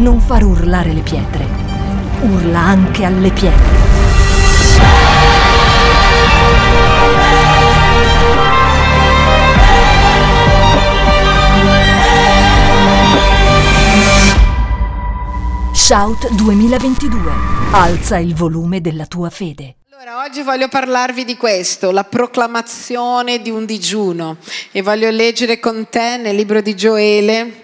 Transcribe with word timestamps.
non 0.00 0.18
far 0.18 0.42
urlare 0.44 0.94
le 0.94 1.02
pietre. 1.02 1.46
Urla 2.22 2.58
anche 2.58 3.04
alle 3.04 3.30
pietre. 3.30 3.78
Shout 15.72 16.30
2022. 16.32 17.18
Alza 17.72 18.16
il 18.16 18.34
volume 18.34 18.80
della 18.80 19.04
tua 19.04 19.28
fede. 19.28 19.76
Allora, 19.92 20.24
oggi 20.24 20.40
voglio 20.40 20.68
parlarvi 20.68 21.26
di 21.26 21.36
questo, 21.36 21.90
la 21.90 22.04
proclamazione 22.04 23.42
di 23.42 23.50
un 23.50 23.66
digiuno 23.66 24.38
e 24.72 24.80
voglio 24.80 25.10
leggere 25.10 25.60
con 25.60 25.88
te 25.90 26.16
nel 26.16 26.34
libro 26.34 26.62
di 26.62 26.74
Gioele 26.74 27.59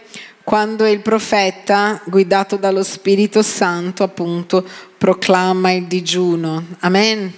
quando 0.46 0.86
il 0.86 1.00
profeta, 1.00 2.00
guidato 2.04 2.54
dallo 2.54 2.84
Spirito 2.84 3.42
Santo, 3.42 4.04
appunto, 4.04 4.64
proclama 4.96 5.72
il 5.72 5.86
digiuno. 5.88 6.64
Amen. 6.82 7.32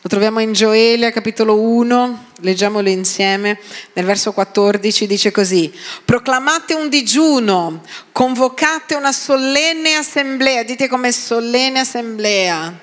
Lo 0.00 0.08
troviamo 0.08 0.40
in 0.40 0.54
Gioele, 0.54 1.12
capitolo 1.12 1.60
1, 1.60 2.24
leggiamolo 2.40 2.88
insieme, 2.88 3.60
nel 3.92 4.04
verso 4.04 4.32
14 4.32 5.06
dice 5.06 5.30
così, 5.30 5.72
proclamate 6.04 6.74
un 6.74 6.88
digiuno, 6.88 7.82
convocate 8.10 8.96
una 8.96 9.12
solenne 9.12 9.94
assemblea, 9.94 10.64
dite 10.64 10.88
come 10.88 11.12
solenne 11.12 11.78
assemblea. 11.78 12.76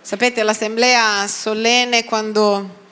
Sapete, 0.00 0.42
l'assemblea 0.42 1.28
solenne 1.28 2.06
quando 2.06 2.83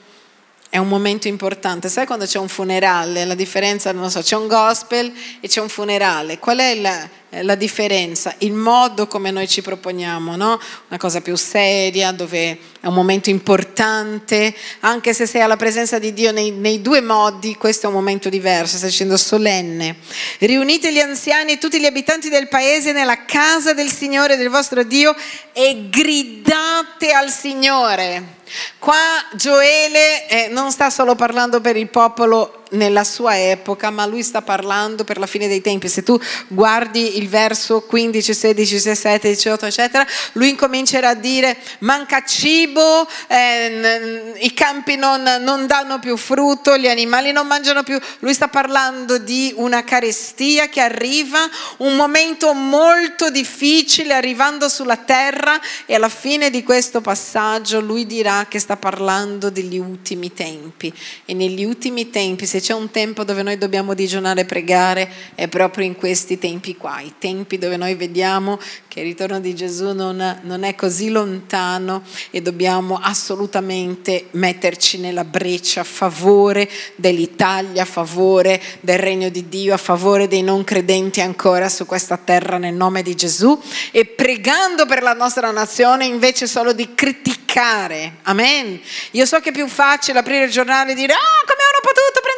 è 0.73 0.79
un 0.79 0.87
momento 0.87 1.27
importante. 1.27 1.87
Sai 1.87 2.07
quando 2.07 2.25
c'è 2.25 2.39
un 2.39 2.47
funerale? 2.47 3.25
La 3.25 3.35
differenza, 3.35 3.91
non 3.91 4.09
so, 4.09 4.21
c'è 4.21 4.35
un 4.35 4.47
gospel 4.47 5.13
e 5.39 5.47
c'è 5.47 5.61
un 5.61 5.69
funerale. 5.69 6.39
Qual 6.39 6.57
è 6.57 6.73
la, 6.73 7.07
la 7.41 7.55
differenza? 7.55 8.35
Il 8.39 8.53
modo 8.53 9.07
come 9.07 9.31
noi 9.31 9.47
ci 9.47 9.61
proponiamo, 9.61 10.35
no? 10.35 10.59
Una 10.87 10.99
cosa 10.99 11.21
più 11.21 11.35
seria, 11.35 12.11
dove 12.11 12.57
è 12.79 12.87
un 12.87 12.93
momento 12.93 13.29
importante, 13.29 14.53
anche 14.81 15.13
se 15.13 15.25
sei 15.25 15.41
alla 15.41 15.57
presenza 15.57 15.99
di 15.99 16.13
Dio 16.13 16.31
nei, 16.31 16.51
nei 16.51 16.81
due 16.81 17.01
modi, 17.01 17.55
questo 17.55 17.85
è 17.85 17.89
un 17.89 17.95
momento 17.95 18.29
diverso, 18.29 18.77
stai 18.77 18.89
dicendo 18.89 19.17
solenne. 19.17 19.95
Riunite 20.39 20.93
gli 20.93 20.99
anziani 20.99 21.53
e 21.53 21.57
tutti 21.57 21.79
gli 21.79 21.85
abitanti 21.85 22.29
del 22.29 22.47
paese 22.47 22.91
nella 22.91 23.25
casa 23.25 23.73
del 23.73 23.89
Signore, 23.89 24.37
del 24.37 24.49
vostro 24.49 24.83
Dio, 24.83 25.15
e 25.53 25.87
gridate 25.89 27.11
al 27.11 27.29
Signore. 27.29 28.41
Qua 28.77 28.95
Gioele 29.33 30.27
eh, 30.27 30.47
non 30.49 30.71
sta 30.71 30.89
solo 30.89 31.15
parlando 31.15 31.61
per 31.61 31.75
il 31.77 31.89
popolo 31.89 32.62
nella 32.73 33.03
sua 33.03 33.39
epoca, 33.39 33.89
ma 33.89 34.05
lui 34.05 34.23
sta 34.23 34.41
parlando 34.41 35.03
per 35.03 35.17
la 35.17 35.25
fine 35.25 35.47
dei 35.47 35.61
tempi. 35.61 35.87
Se 35.87 36.03
tu 36.03 36.19
guardi 36.47 37.17
il 37.17 37.27
verso 37.29 37.81
15, 37.81 38.33
16, 38.33 38.73
17, 38.73 39.29
18, 39.29 39.65
eccetera, 39.65 40.05
lui 40.33 40.49
incomincerà 40.49 41.09
a 41.09 41.13
dire 41.15 41.57
manca 41.79 42.23
cibo, 42.23 43.07
eh, 43.27 44.33
i 44.39 44.53
campi 44.53 44.95
non, 44.95 45.23
non 45.41 45.67
danno 45.67 45.99
più 45.99 46.17
frutto, 46.17 46.77
gli 46.77 46.87
animali 46.87 47.31
non 47.31 47.47
mangiano 47.47 47.83
più. 47.83 47.99
Lui 48.19 48.33
sta 48.33 48.47
parlando 48.47 49.17
di 49.17 49.53
una 49.57 49.83
carestia 49.83 50.67
che 50.67 50.81
arriva, 50.81 51.49
un 51.77 51.95
momento 51.95 52.53
molto 52.53 53.29
difficile 53.29 54.13
arrivando 54.13 54.69
sulla 54.69 54.97
terra 54.97 55.59
e 55.85 55.95
alla 55.95 56.09
fine 56.09 56.49
di 56.49 56.63
questo 56.63 57.01
passaggio 57.01 57.79
lui 57.79 58.05
dirà 58.05 58.45
che 58.49 58.59
sta 58.59 58.77
parlando 58.77 59.49
degli 59.49 59.77
ultimi 59.77 60.33
tempi. 60.33 60.93
E 61.25 61.33
negli 61.33 61.63
ultimi 61.63 62.09
tempi, 62.09 62.45
se 62.45 62.61
c'è 62.63 62.73
un 62.73 62.91
tempo 62.91 63.25
dove 63.25 63.43
noi 63.43 63.57
dobbiamo 63.57 63.93
digiunare 63.93 64.41
e 64.41 64.45
pregare, 64.45 65.11
è 65.35 65.49
proprio 65.49 65.85
in 65.85 65.95
questi 65.95 66.39
tempi 66.39 66.77
qua, 66.77 67.01
i 67.01 67.15
tempi 67.19 67.57
dove 67.57 67.75
noi 67.75 67.93
vediamo 67.95 68.57
che 68.87 69.01
il 69.01 69.05
ritorno 69.07 69.41
di 69.41 69.53
Gesù 69.53 69.91
non, 69.91 70.39
non 70.43 70.63
è 70.63 70.73
così 70.73 71.09
lontano 71.09 72.03
e 72.31 72.41
dobbiamo 72.41 72.99
assolutamente 73.01 74.27
metterci 74.31 74.97
nella 74.97 75.25
breccia 75.25 75.81
a 75.81 75.83
favore 75.83 76.69
dell'Italia, 76.95 77.81
a 77.81 77.85
favore 77.85 78.61
del 78.79 78.97
regno 78.97 79.27
di 79.27 79.49
Dio, 79.49 79.73
a 79.73 79.77
favore 79.77 80.29
dei 80.29 80.41
non 80.41 80.63
credenti 80.63 81.19
ancora 81.19 81.67
su 81.67 81.85
questa 81.85 82.15
terra 82.15 82.57
nel 82.57 82.73
nome 82.73 83.01
di 83.01 83.13
Gesù 83.13 83.59
e 83.91 84.05
pregando 84.05 84.85
per 84.85 85.03
la 85.03 85.13
nostra 85.13 85.51
nazione 85.51 86.05
invece 86.05 86.47
solo 86.47 86.71
di 86.71 86.93
criticare. 86.95 88.19
Amen. 88.23 88.79
Io 89.11 89.25
so 89.25 89.41
che 89.41 89.49
è 89.49 89.51
più 89.51 89.67
facile 89.67 90.19
aprire 90.19 90.45
il 90.45 90.51
giornale 90.51 90.93
e 90.93 90.95
dire, 90.95 91.11
ah, 91.11 91.43
come 91.45 91.59
hanno 91.59 91.81
potuto 91.81 92.21
questa 92.21 92.32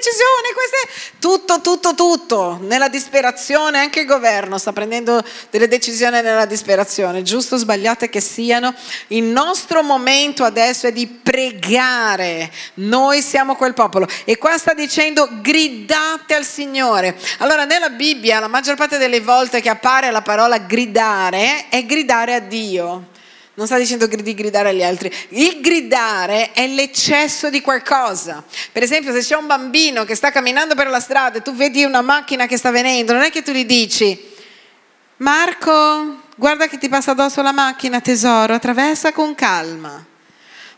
decisione? 0.00 0.52
Queste... 0.54 1.18
Tutto, 1.20 1.60
tutto, 1.60 1.94
tutto. 1.94 2.58
Nella 2.62 2.88
disperazione, 2.88 3.78
anche 3.78 4.00
il 4.00 4.06
governo 4.06 4.56
sta 4.56 4.72
prendendo 4.72 5.22
delle 5.50 5.68
decisioni 5.68 6.22
nella 6.22 6.46
disperazione, 6.46 7.22
giusto 7.22 7.56
o 7.56 7.58
sbagliate 7.58 8.08
che 8.08 8.20
siano. 8.20 8.74
Il 9.08 9.24
nostro 9.24 9.82
momento 9.82 10.44
adesso 10.44 10.86
è 10.86 10.92
di 10.92 11.06
pregare. 11.06 12.50
Noi 12.74 13.20
siamo 13.20 13.54
quel 13.54 13.74
popolo. 13.74 14.08
E 14.24 14.38
qua 14.38 14.56
sta 14.56 14.72
dicendo 14.72 15.28
gridate 15.42 16.34
al 16.34 16.44
Signore. 16.44 17.16
Allora, 17.38 17.64
nella 17.64 17.90
Bibbia, 17.90 18.40
la 18.40 18.48
maggior 18.48 18.76
parte 18.76 18.96
delle 18.96 19.20
volte 19.20 19.60
che 19.60 19.68
appare 19.68 20.10
la 20.10 20.22
parola 20.22 20.58
gridare 20.58 21.66
è 21.68 21.84
gridare 21.84 22.34
a 22.34 22.40
Dio. 22.40 23.18
Non 23.54 23.66
sta 23.66 23.76
dicendo 23.76 24.06
di 24.06 24.34
gridare 24.34 24.70
agli 24.70 24.82
altri. 24.82 25.12
Il 25.30 25.60
gridare 25.60 26.52
è 26.52 26.66
l'eccesso 26.66 27.50
di 27.50 27.60
qualcosa. 27.60 28.42
Per 28.72 28.82
esempio, 28.82 29.12
se 29.12 29.20
c'è 29.20 29.36
un 29.36 29.46
bambino 29.46 30.04
che 30.04 30.14
sta 30.14 30.30
camminando 30.30 30.74
per 30.74 30.88
la 30.88 31.00
strada 31.00 31.38
e 31.38 31.42
tu 31.42 31.54
vedi 31.54 31.84
una 31.84 32.00
macchina 32.00 32.46
che 32.46 32.56
sta 32.56 32.70
venendo, 32.70 33.12
non 33.12 33.22
è 33.22 33.30
che 33.30 33.42
tu 33.42 33.50
gli 33.50 33.64
dici, 33.64 34.18
Marco, 35.16 36.22
guarda 36.36 36.68
che 36.68 36.78
ti 36.78 36.88
passa 36.88 37.10
addosso 37.10 37.42
la 37.42 37.52
macchina, 37.52 38.00
tesoro, 38.00 38.54
attraversa 38.54 39.12
con 39.12 39.34
calma. 39.34 40.06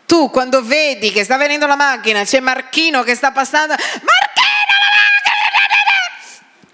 Tu 0.07 0.31
quando 0.31 0.63
vedi 0.63 1.13
che 1.13 1.25
sta 1.25 1.37
venendo 1.37 1.67
la 1.67 1.77
macchina, 1.77 2.25
c'è 2.25 2.41
Marchino 2.41 3.03
che 3.03 3.15
sta 3.15 3.31
passando, 3.31 3.75
Marchino! 3.77 4.42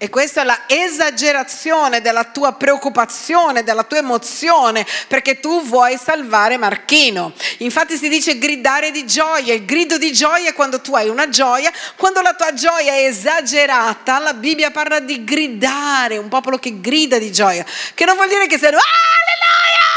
E 0.01 0.07
questa 0.07 0.43
è 0.43 0.43
la 0.45 0.61
esagerazione 0.65 1.99
della 1.99 2.23
tua 2.23 2.53
preoccupazione, 2.53 3.63
della 3.63 3.83
tua 3.83 3.97
emozione, 3.97 4.85
perché 5.09 5.41
tu 5.41 5.61
vuoi 5.65 5.97
salvare 6.01 6.55
Marchino. 6.55 7.33
Infatti 7.57 7.97
si 7.97 8.07
dice 8.07 8.37
gridare 8.37 8.91
di 8.91 9.05
gioia, 9.05 9.53
il 9.53 9.65
grido 9.65 9.97
di 9.97 10.13
gioia 10.13 10.51
è 10.51 10.53
quando 10.53 10.79
tu 10.79 10.95
hai 10.95 11.09
una 11.09 11.27
gioia, 11.27 11.69
quando 11.97 12.21
la 12.21 12.33
tua 12.33 12.53
gioia 12.53 12.93
è 12.93 13.07
esagerata, 13.07 14.19
la 14.19 14.33
Bibbia 14.33 14.71
parla 14.71 15.01
di 15.01 15.21
gridare, 15.25 16.17
un 16.17 16.29
popolo 16.29 16.57
che 16.57 16.79
grida 16.79 17.17
di 17.17 17.29
gioia, 17.29 17.65
che 17.93 18.05
non 18.05 18.15
vuol 18.15 18.29
dire 18.29 18.47
che 18.47 18.57
sei... 18.57 18.69
Alleluia! 18.69 19.88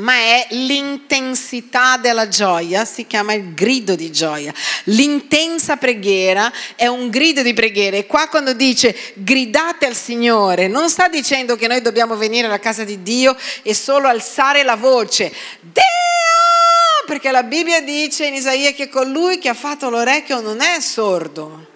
Ma 0.00 0.14
è 0.14 0.46
l'intensità 0.50 1.96
della 1.96 2.28
gioia, 2.28 2.84
si 2.84 3.06
chiama 3.06 3.32
il 3.32 3.54
grido 3.54 3.94
di 3.94 4.10
gioia. 4.10 4.52
L'intensa 4.84 5.76
preghiera 5.76 6.52
è 6.74 6.86
un 6.86 7.08
grido 7.08 7.42
di 7.42 7.54
preghiera 7.54 7.96
e 7.96 8.06
qua 8.06 8.28
quando 8.28 8.52
dice 8.52 8.96
gridate 9.14 9.86
al 9.86 9.94
Signore, 9.94 10.68
non 10.68 10.90
sta 10.90 11.08
dicendo 11.08 11.56
che 11.56 11.68
noi 11.68 11.80
dobbiamo 11.80 12.16
venire 12.16 12.46
alla 12.46 12.58
casa 12.58 12.84
di 12.84 13.02
Dio 13.02 13.36
e 13.62 13.74
solo 13.74 14.08
alzare 14.08 14.62
la 14.62 14.76
voce. 14.76 15.32
Dio! 15.60 15.82
Perché 17.06 17.30
la 17.30 17.42
Bibbia 17.42 17.80
dice 17.80 18.26
in 18.26 18.34
Isaia 18.34 18.72
che 18.72 18.88
colui 18.88 19.38
che 19.38 19.48
ha 19.48 19.54
fatto 19.54 19.90
l'orecchio 19.90 20.40
non 20.40 20.60
è 20.60 20.80
sordo 20.80 21.69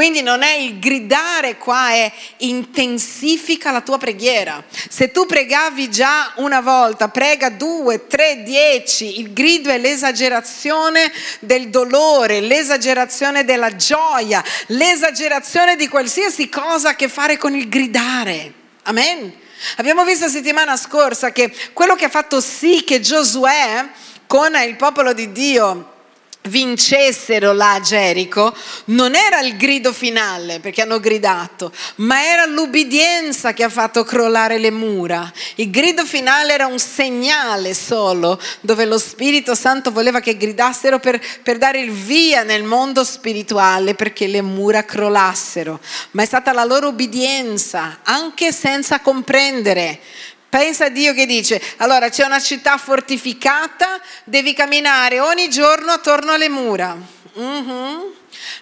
quindi 0.00 0.22
non 0.22 0.42
è 0.42 0.54
il 0.54 0.78
gridare 0.78 1.58
qua, 1.58 1.90
è 1.90 2.10
intensifica 2.38 3.70
la 3.70 3.82
tua 3.82 3.98
preghiera. 3.98 4.64
Se 4.88 5.10
tu 5.10 5.26
pregavi 5.26 5.90
già 5.90 6.32
una 6.36 6.62
volta, 6.62 7.10
prega 7.10 7.50
due, 7.50 8.06
tre, 8.06 8.42
dieci, 8.42 9.20
il 9.20 9.34
grido 9.34 9.68
è 9.68 9.76
l'esagerazione 9.76 11.12
del 11.40 11.68
dolore, 11.68 12.40
l'esagerazione 12.40 13.44
della 13.44 13.76
gioia, 13.76 14.42
l'esagerazione 14.68 15.76
di 15.76 15.86
qualsiasi 15.86 16.48
cosa 16.48 16.88
a 16.88 16.94
che 16.94 17.08
fare 17.10 17.36
con 17.36 17.54
il 17.54 17.68
gridare. 17.68 18.54
Amen. 18.84 19.30
Abbiamo 19.76 20.06
visto 20.06 20.28
settimana 20.28 20.78
scorsa 20.78 21.30
che 21.30 21.54
quello 21.74 21.94
che 21.94 22.06
ha 22.06 22.08
fatto 22.08 22.40
sì 22.40 22.84
che 22.84 23.00
Giosuè 23.00 23.86
con 24.26 24.54
il 24.66 24.76
popolo 24.76 25.12
di 25.12 25.30
Dio 25.30 25.98
vincessero 26.42 27.52
là 27.52 27.74
a 27.74 27.80
Gerico 27.80 28.54
non 28.86 29.14
era 29.14 29.40
il 29.40 29.56
grido 29.56 29.92
finale 29.92 30.58
perché 30.60 30.82
hanno 30.82 30.98
gridato, 30.98 31.72
ma 31.96 32.24
era 32.24 32.46
l'ubbidienza 32.46 33.52
che 33.52 33.62
ha 33.62 33.68
fatto 33.68 34.04
crollare 34.04 34.58
le 34.58 34.70
mura. 34.70 35.30
Il 35.56 35.70
grido 35.70 36.04
finale 36.04 36.54
era 36.54 36.66
un 36.66 36.78
segnale 36.78 37.74
solo 37.74 38.40
dove 38.60 38.84
lo 38.86 38.98
Spirito 38.98 39.54
Santo 39.54 39.92
voleva 39.92 40.20
che 40.20 40.36
gridassero 40.36 40.98
per, 40.98 41.20
per 41.42 41.58
dare 41.58 41.80
il 41.80 41.90
via 41.90 42.42
nel 42.42 42.62
mondo 42.62 43.04
spirituale 43.04 43.94
perché 43.94 44.26
le 44.26 44.42
mura 44.42 44.84
crollassero. 44.84 45.80
Ma 46.12 46.22
è 46.22 46.26
stata 46.26 46.52
la 46.52 46.64
loro 46.64 46.88
ubbidienza, 46.88 47.98
anche 48.02 48.52
senza 48.52 49.00
comprendere. 49.00 50.00
Pensa 50.50 50.86
a 50.86 50.88
Dio 50.88 51.14
che 51.14 51.26
dice, 51.26 51.62
allora 51.76 52.08
c'è 52.08 52.24
una 52.24 52.40
città 52.40 52.76
fortificata, 52.76 54.00
devi 54.24 54.52
camminare 54.52 55.20
ogni 55.20 55.48
giorno 55.48 55.92
attorno 55.92 56.32
alle 56.32 56.48
mura. 56.48 56.98
Mm-hmm. 57.38 57.98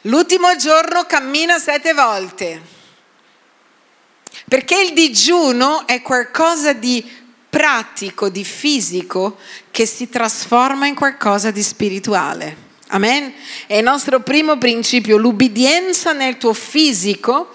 L'ultimo 0.02 0.55
giorno 0.56 1.05
cammina 1.05 1.58
sette 1.58 1.94
volte. 1.94 2.61
Perché 4.46 4.79
il 4.82 4.93
digiuno 4.93 5.87
è 5.87 6.02
qualcosa 6.02 6.75
di 6.75 7.02
pratico, 7.49 8.29
di 8.29 8.44
fisico, 8.44 9.38
che 9.70 9.87
si 9.87 10.11
trasforma 10.11 10.87
in 10.87 10.94
qualcosa 10.94 11.50
di 11.50 11.62
spirituale. 11.62 12.67
Amen? 12.88 13.32
È 13.67 13.76
il 13.76 13.82
nostro 13.82 14.20
primo 14.20 14.58
principio, 14.58 15.17
l'ubbidienza 15.17 16.12
nel 16.12 16.37
tuo 16.37 16.52
fisico 16.52 17.55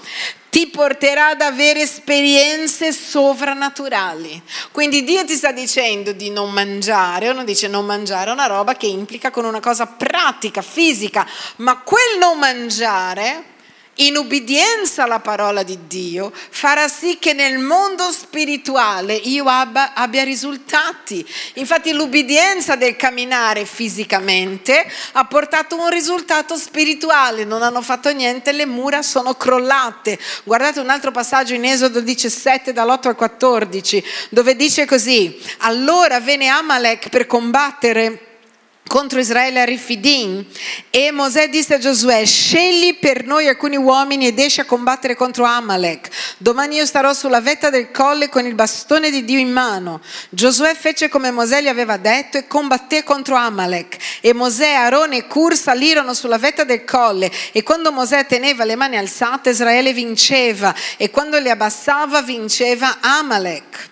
ti 0.54 0.68
porterà 0.68 1.30
ad 1.30 1.42
avere 1.42 1.82
esperienze 1.82 2.94
sovrannaturali. 2.94 4.40
Quindi 4.72 5.04
Dio 5.04 5.26
ti 5.26 5.34
sta 5.34 5.52
dicendo 5.52 6.12
di 6.12 6.30
non 6.30 6.52
mangiare, 6.52 7.30
o 7.30 7.34
non 7.34 7.44
dice 7.44 7.68
non 7.68 7.88
mangiare, 7.88 8.30
è 8.30 8.34
una 8.34 8.46
roba 8.46 8.76
che 8.76 8.86
implica 8.86 9.32
con 9.32 9.46
una 9.46 9.60
cosa 9.60 9.88
pratica, 9.88 10.62
fisica, 10.62 11.28
ma 11.56 11.80
quel 11.80 12.20
non 12.20 12.38
mangiare 12.38 13.46
in 13.96 14.18
ubbidienza 14.18 15.04
alla 15.04 15.20
parola 15.20 15.62
di 15.62 15.78
Dio, 15.88 16.32
farà 16.34 16.88
sì 16.88 17.18
che 17.20 17.34
nel 17.34 17.60
mondo 17.60 18.12
spirituale 18.12 19.14
io 19.14 19.46
abbia, 19.46 19.94
abbia, 19.94 20.24
risultati. 20.24 21.26
Infatti 21.56 21.94
l'ubbidienza 21.94 22.76
del 22.76 22.96
camminare 22.96 23.66
fisicamente 23.66 24.90
ha 25.14 25.26
portato 25.26 25.80
un 25.80 25.90
risultato 25.90 26.56
spirituale, 26.56 27.44
non 27.44 27.62
hanno 27.62 27.82
fatto 27.82 28.12
niente, 28.12 28.52
le 28.52 28.66
mura 28.66 29.02
sono 29.04 29.36
crollate. 29.36 30.18
Guardate 30.44 30.80
un 30.80 30.90
altro 30.90 31.12
passaggio 31.12 31.54
in 31.54 31.66
Esodo 31.66 32.00
17 32.00 32.74
dall'8 32.74 33.10
al 33.10 33.16
14, 33.16 34.04
dove 34.30 34.56
dice 34.56 34.86
così, 34.86 35.40
allora 35.60 36.20
venne 36.20 36.48
Amalek 36.48 37.10
per 37.10 37.28
combattere 37.28 38.33
contro 38.88 39.20
Israele 39.20 39.62
a 39.62 39.66
Rifidim 39.66 40.46
e 40.90 41.12
Mosè 41.12 41.50
disse 41.50 41.76
a 41.76 41.78
Giosuè 41.80 42.26
scegli 42.26 43.00
per 43.00 43.26
noi 43.26 43.48
alcuni 43.48 43.76
uomini 43.76 44.28
ed 44.28 44.38
esci 44.38 44.60
a 44.60 44.66
combattere 44.66 45.16
contro 45.16 45.46
Amalek. 45.46 46.10
Domani 46.38 46.76
io 46.76 46.86
starò 46.86 47.14
sulla 47.14 47.42
vetta 47.42 47.70
del 47.70 47.92
colle 47.92 48.30
con 48.30 48.46
il 48.46 48.54
bastone 48.54 49.10
di 49.10 49.24
Dio 49.24 49.40
in 49.40 49.52
mano. 49.52 50.02
Giosuè 50.30 50.76
fece 50.76 51.10
come 51.10 51.32
Mosè 51.32 51.62
gli 51.62 51.68
aveva 51.68 51.98
detto 51.98 52.38
e 52.38 52.48
combatté 52.48 53.04
contro 53.04 53.36
Amalek. 53.36 53.98
E 54.22 54.34
Mosè, 54.34 54.74
Aaron 54.74 55.14
e 55.14 55.28
Cur 55.28 55.56
salirono 55.56 56.14
sulla 56.14 56.38
vetta 56.38 56.64
del 56.64 56.84
colle. 56.84 57.32
E 57.52 57.64
quando 57.64 57.92
Mosè 57.92 58.26
teneva 58.26 58.64
le 58.64 58.76
mani 58.76 58.98
alzate 58.98 59.52
Israele 59.52 59.94
vinceva. 59.94 60.74
E 60.98 61.10
quando 61.10 61.40
le 61.40 61.50
abbassava 61.50 62.22
vinceva 62.22 62.98
Amalek 63.00 63.92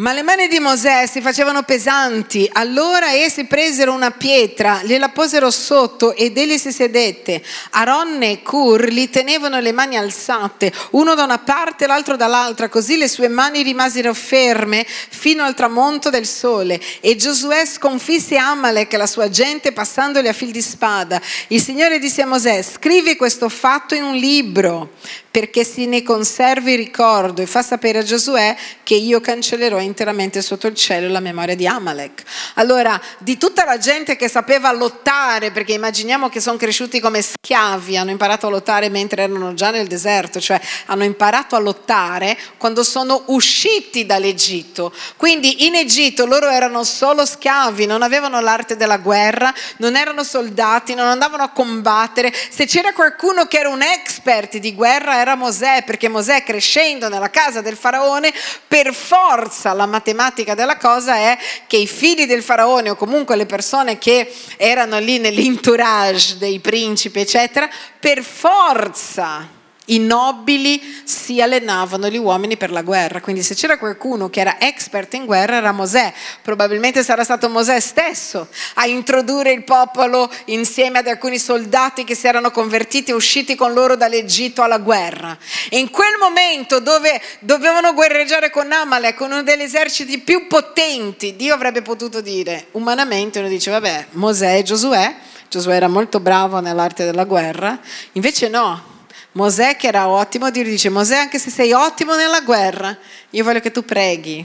ma 0.00 0.14
le 0.14 0.22
mani 0.22 0.48
di 0.48 0.60
Mosè 0.60 1.06
si 1.06 1.20
facevano 1.20 1.62
pesanti, 1.62 2.48
allora 2.54 3.12
essi 3.12 3.44
presero 3.44 3.92
una 3.92 4.10
pietra, 4.10 4.80
gliela 4.82 5.10
posero 5.10 5.50
sotto 5.50 6.16
ed 6.16 6.38
egli 6.38 6.56
si 6.56 6.72
sedette. 6.72 7.42
Aronne 7.72 8.30
e 8.30 8.42
Cur 8.42 8.88
gli 8.88 9.10
tenevano 9.10 9.60
le 9.60 9.72
mani 9.72 9.98
alzate, 9.98 10.72
uno 10.92 11.14
da 11.14 11.24
una 11.24 11.36
parte 11.36 11.84
e 11.84 11.86
l'altro 11.86 12.16
dall'altra, 12.16 12.70
così 12.70 12.96
le 12.96 13.08
sue 13.08 13.28
mani 13.28 13.62
rimasero 13.62 14.14
ferme 14.14 14.86
fino 14.86 15.44
al 15.44 15.54
tramonto 15.54 16.08
del 16.08 16.26
sole. 16.26 16.80
E 17.00 17.16
Giosuè 17.16 17.66
sconfisse 17.66 18.38
Amalek 18.38 18.94
e 18.94 18.96
la 18.96 19.06
sua 19.06 19.28
gente 19.28 19.72
passandoli 19.72 20.28
a 20.28 20.32
fil 20.32 20.50
di 20.50 20.62
spada. 20.62 21.20
Il 21.48 21.60
Signore 21.60 21.98
disse 21.98 22.22
a 22.22 22.26
Mosè, 22.26 22.62
scrivi 22.62 23.16
questo 23.16 23.50
fatto 23.50 23.94
in 23.94 24.04
un 24.04 24.14
libro 24.14 24.92
perché 25.30 25.64
si 25.64 25.86
ne 25.86 26.02
conservi 26.02 26.74
ricordo 26.74 27.40
e 27.42 27.46
fa 27.46 27.62
sapere 27.62 27.98
a 27.98 28.02
Giosuè 28.02 28.56
che 28.82 28.94
io 28.94 29.20
cancellerò 29.20 29.78
interamente 29.78 30.42
sotto 30.42 30.66
il 30.66 30.74
cielo 30.74 31.08
la 31.08 31.20
memoria 31.20 31.54
di 31.54 31.66
Amalek. 31.66 32.22
Allora, 32.54 33.00
di 33.18 33.38
tutta 33.38 33.64
la 33.64 33.78
gente 33.78 34.16
che 34.16 34.28
sapeva 34.28 34.72
lottare, 34.72 35.52
perché 35.52 35.72
immaginiamo 35.72 36.28
che 36.28 36.40
sono 36.40 36.56
cresciuti 36.56 36.98
come 36.98 37.22
schiavi, 37.22 37.96
hanno 37.96 38.10
imparato 38.10 38.48
a 38.48 38.50
lottare 38.50 38.88
mentre 38.88 39.22
erano 39.22 39.54
già 39.54 39.70
nel 39.70 39.86
deserto, 39.86 40.40
cioè 40.40 40.60
hanno 40.86 41.04
imparato 41.04 41.54
a 41.54 41.60
lottare 41.60 42.36
quando 42.56 42.82
sono 42.82 43.22
usciti 43.26 44.06
dall'Egitto. 44.06 44.92
Quindi 45.16 45.66
in 45.66 45.76
Egitto 45.76 46.26
loro 46.26 46.48
erano 46.48 46.82
solo 46.82 47.24
schiavi, 47.24 47.86
non 47.86 48.02
avevano 48.02 48.40
l'arte 48.40 48.76
della 48.76 48.98
guerra, 48.98 49.54
non 49.76 49.94
erano 49.94 50.24
soldati, 50.24 50.94
non 50.94 51.06
andavano 51.06 51.44
a 51.44 51.50
combattere. 51.50 52.32
Se 52.50 52.66
c'era 52.66 52.92
qualcuno 52.92 53.46
che 53.46 53.58
era 53.58 53.68
un 53.68 53.82
expert 53.82 54.56
di 54.56 54.74
guerra, 54.74 55.19
era 55.20 55.34
Mosè, 55.34 55.84
perché 55.84 56.08
Mosè 56.08 56.42
crescendo 56.42 57.08
nella 57.08 57.30
casa 57.30 57.60
del 57.60 57.76
faraone, 57.76 58.32
per 58.66 58.92
forza 58.92 59.72
la 59.72 59.86
matematica 59.86 60.54
della 60.54 60.76
cosa 60.76 61.16
è 61.16 61.38
che 61.66 61.76
i 61.76 61.86
figli 61.86 62.26
del 62.26 62.42
faraone 62.42 62.90
o 62.90 62.96
comunque 62.96 63.36
le 63.36 63.46
persone 63.46 63.98
che 63.98 64.32
erano 64.56 64.98
lì 64.98 65.18
nell'entourage 65.18 66.38
dei 66.38 66.58
principi, 66.58 67.20
eccetera, 67.20 67.68
per 67.98 68.22
forza 68.22 69.58
i 69.86 69.98
nobili 69.98 71.02
si 71.04 71.40
allenavano 71.40 72.08
gli 72.08 72.16
uomini 72.16 72.56
per 72.56 72.70
la 72.70 72.82
guerra, 72.82 73.20
quindi 73.20 73.42
se 73.42 73.54
c'era 73.54 73.78
qualcuno 73.78 74.30
che 74.30 74.40
era 74.40 74.60
expert 74.60 75.14
in 75.14 75.24
guerra 75.24 75.56
era 75.56 75.72
Mosè, 75.72 76.12
probabilmente 76.42 77.02
sarà 77.02 77.24
stato 77.24 77.48
Mosè 77.48 77.80
stesso 77.80 78.48
a 78.74 78.86
introdurre 78.86 79.52
il 79.52 79.64
popolo 79.64 80.30
insieme 80.46 80.98
ad 80.98 81.06
alcuni 81.06 81.38
soldati 81.38 82.04
che 82.04 82.14
si 82.14 82.26
erano 82.26 82.50
convertiti 82.50 83.10
e 83.10 83.14
usciti 83.14 83.54
con 83.56 83.72
loro 83.72 83.96
dall'Egitto 83.96 84.62
alla 84.62 84.78
guerra. 84.78 85.36
E 85.68 85.78
in 85.78 85.90
quel 85.90 86.16
momento 86.20 86.78
dove 86.78 87.20
dovevano 87.40 87.92
guerreggiare 87.92 88.50
con 88.50 88.70
Amalek, 88.70 89.16
con 89.16 89.32
uno 89.32 89.42
degli 89.42 89.62
eserciti 89.62 90.18
più 90.18 90.46
potenti, 90.46 91.36
Dio 91.36 91.54
avrebbe 91.54 91.82
potuto 91.82 92.20
dire, 92.20 92.66
umanamente 92.72 93.40
uno 93.40 93.48
dice 93.48 93.70
vabbè, 93.70 94.06
Mosè 94.12 94.58
e 94.58 94.62
Giosuè, 94.62 95.14
Giosuè 95.48 95.74
era 95.74 95.88
molto 95.88 96.20
bravo 96.20 96.60
nell'arte 96.60 97.04
della 97.04 97.24
guerra, 97.24 97.78
invece 98.12 98.48
no, 98.48 98.89
Mosè 99.32 99.76
che 99.76 99.86
era 99.86 100.08
ottimo, 100.08 100.50
Dio 100.50 100.64
gli 100.64 100.70
dice 100.70 100.88
Mosè 100.88 101.16
anche 101.16 101.38
se 101.38 101.50
sei 101.50 101.72
ottimo 101.72 102.16
nella 102.16 102.40
guerra, 102.40 102.96
io 103.30 103.44
voglio 103.44 103.60
che 103.60 103.70
tu 103.70 103.84
preghi, 103.84 104.44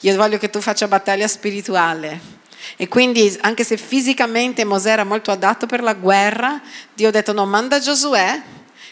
io 0.00 0.16
voglio 0.16 0.38
che 0.38 0.48
tu 0.48 0.60
faccia 0.60 0.88
battaglia 0.88 1.28
spirituale. 1.28 2.36
E 2.76 2.88
quindi 2.88 3.36
anche 3.42 3.64
se 3.64 3.76
fisicamente 3.76 4.64
Mosè 4.64 4.92
era 4.92 5.04
molto 5.04 5.30
adatto 5.30 5.66
per 5.66 5.82
la 5.82 5.94
guerra, 5.94 6.60
Dio 6.94 7.08
ha 7.08 7.10
detto 7.10 7.32
no, 7.32 7.44
manda 7.44 7.78
Giosuè 7.78 8.42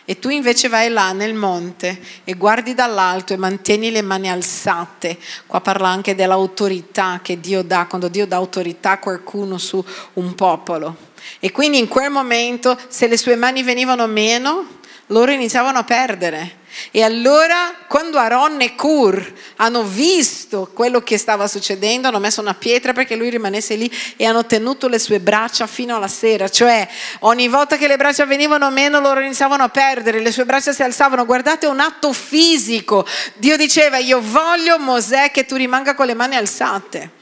e 0.05 0.19
tu 0.19 0.29
invece 0.29 0.69
vai 0.69 0.89
là 0.91 1.13
nel 1.13 1.35
monte 1.35 1.99
e 2.25 2.35
guardi 2.35 2.75
dall'alto 2.75 3.33
e 3.33 3.37
mantieni 3.37 3.91
le 3.91 4.03
mani 4.03 4.31
alzate. 4.31 5.19
Qua 5.47 5.61
parla 5.61 5.89
anche 5.89 6.15
dell'autorità 6.15 7.21
che 7.23 7.41
Dio 7.41 7.63
dà, 7.63 7.87
quando 7.87 8.09
Dio 8.09 8.27
dà 8.27 8.37
autorità 8.37 8.93
a 8.93 8.99
qualcuno 8.99 9.57
su 9.59 9.85
un 10.15 10.35
popolo. 10.35 10.97
E 11.41 11.51
quindi 11.51 11.79
in 11.79 11.89
quel 11.89 12.11
momento, 12.11 12.79
se 12.89 13.09
le 13.09 13.17
sue 13.17 13.35
mani 13.35 13.63
venivano 13.63 14.07
meno, 14.07 14.75
loro 15.09 15.31
iniziavano 15.31 15.79
a 15.79 15.85
perdere. 15.85 16.65
E 16.91 17.03
allora 17.03 17.75
quando 17.89 18.19
Aaron 18.19 18.61
e 18.61 18.75
Cur 18.75 19.33
hanno 19.57 19.83
visto 19.83 20.71
quello 20.75 21.01
che 21.01 21.17
stava 21.17 21.47
succedendo, 21.47 22.09
hanno 22.09 22.19
messo 22.19 22.43
una 22.43 22.53
pietra 22.53 22.93
perché 22.93 23.17
lui 23.17 23.31
rimanesse 23.31 23.77
lì 23.77 23.91
e 24.17 24.27
hanno 24.27 24.45
tenuto 24.45 24.87
le 24.89 24.99
sue 24.99 25.19
braccia 25.19 25.67
fino 25.67 25.97
alla 25.97 26.09
sera, 26.09 26.51
cioè 26.51 26.87
ogni 27.21 27.49
volta 27.49 27.79
che 27.79 27.87
le 27.87 27.97
braccia 27.97 28.27
venivano 28.27 28.71
meno 28.71 29.01
loro 29.01 29.21
iniziavano 29.21 29.63
a 29.63 29.69
perdere, 29.71 30.21
le 30.21 30.33
sue 30.33 30.45
braccia 30.45 30.73
si 30.73 30.83
alzavano, 30.83 31.25
guardate 31.25 31.67
un 31.67 31.81
atto 31.81 32.13
fisico, 32.13 33.07
Dio 33.37 33.57
diceva 33.57 33.97
io 33.97 34.21
voglio 34.21 34.79
Mosè 34.79 35.31
che 35.31 35.47
tu 35.47 35.57
rimanga 35.57 35.95
con 35.95 36.07
le 36.07 36.15
mani 36.15 36.37
alzate. 36.37 37.16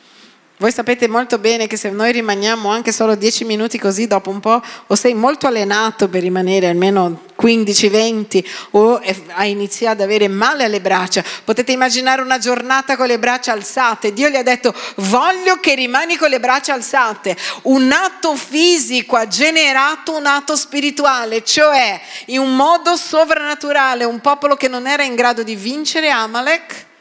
Voi 0.57 0.71
sapete 0.71 1.09
molto 1.09 1.39
bene 1.39 1.67
che 1.67 1.77
se 1.77 1.91
noi 1.91 2.13
rimaniamo 2.13 2.69
anche 2.69 2.93
solo 2.93 3.17
10 3.17 3.45
minuti 3.45 3.77
così, 3.77 4.07
dopo 4.07 4.31
un 4.31 4.39
po' 4.39 4.63
o 4.87 4.95
sei 4.95 5.13
molto 5.13 5.49
allenato 5.49 6.09
per 6.09 6.23
rimanere 6.23 6.69
almeno 6.69 7.23
15-20 7.37 8.45
o 8.71 9.01
hai 9.33 9.51
iniziato 9.51 9.95
ad 9.95 10.01
avere 10.03 10.29
male 10.29 10.63
alle 10.63 10.81
braccia. 10.81 11.25
Potete 11.43 11.73
immaginare 11.73 12.23
una 12.23 12.39
giornata 12.39 12.97
con 12.97 13.09
le 13.09 13.19
braccia 13.19 13.51
alzate. 13.51 14.13
Dio 14.13 14.29
gli 14.29 14.37
ha 14.37 14.45
detto 14.45 14.73
voglio 14.99 15.59
che 15.59 15.75
rimani 15.75 16.17
con 16.17 16.31
le 16.31 16.39
braccia 16.39 16.73
alzate. 16.73 17.37
Un 17.63 17.91
atto 17.91 18.37
fisico 18.37 19.17
ha 19.17 19.27
generato 19.27 20.17
un 20.17 20.27
atto 20.27 20.55
spirituale, 20.55 21.43
cioè 21.43 22.01
in 22.27 22.39
un 22.39 22.55
modo 22.55 22.95
sovrannaturale 22.95 24.05
un 24.05 24.21
popolo 24.21 24.55
che 24.55 24.69
non 24.69 24.87
era 24.87 25.03
in 25.03 25.17
grado 25.17 25.43
di 25.43 25.57
vincere 25.57 26.11
Amalek 26.11 26.93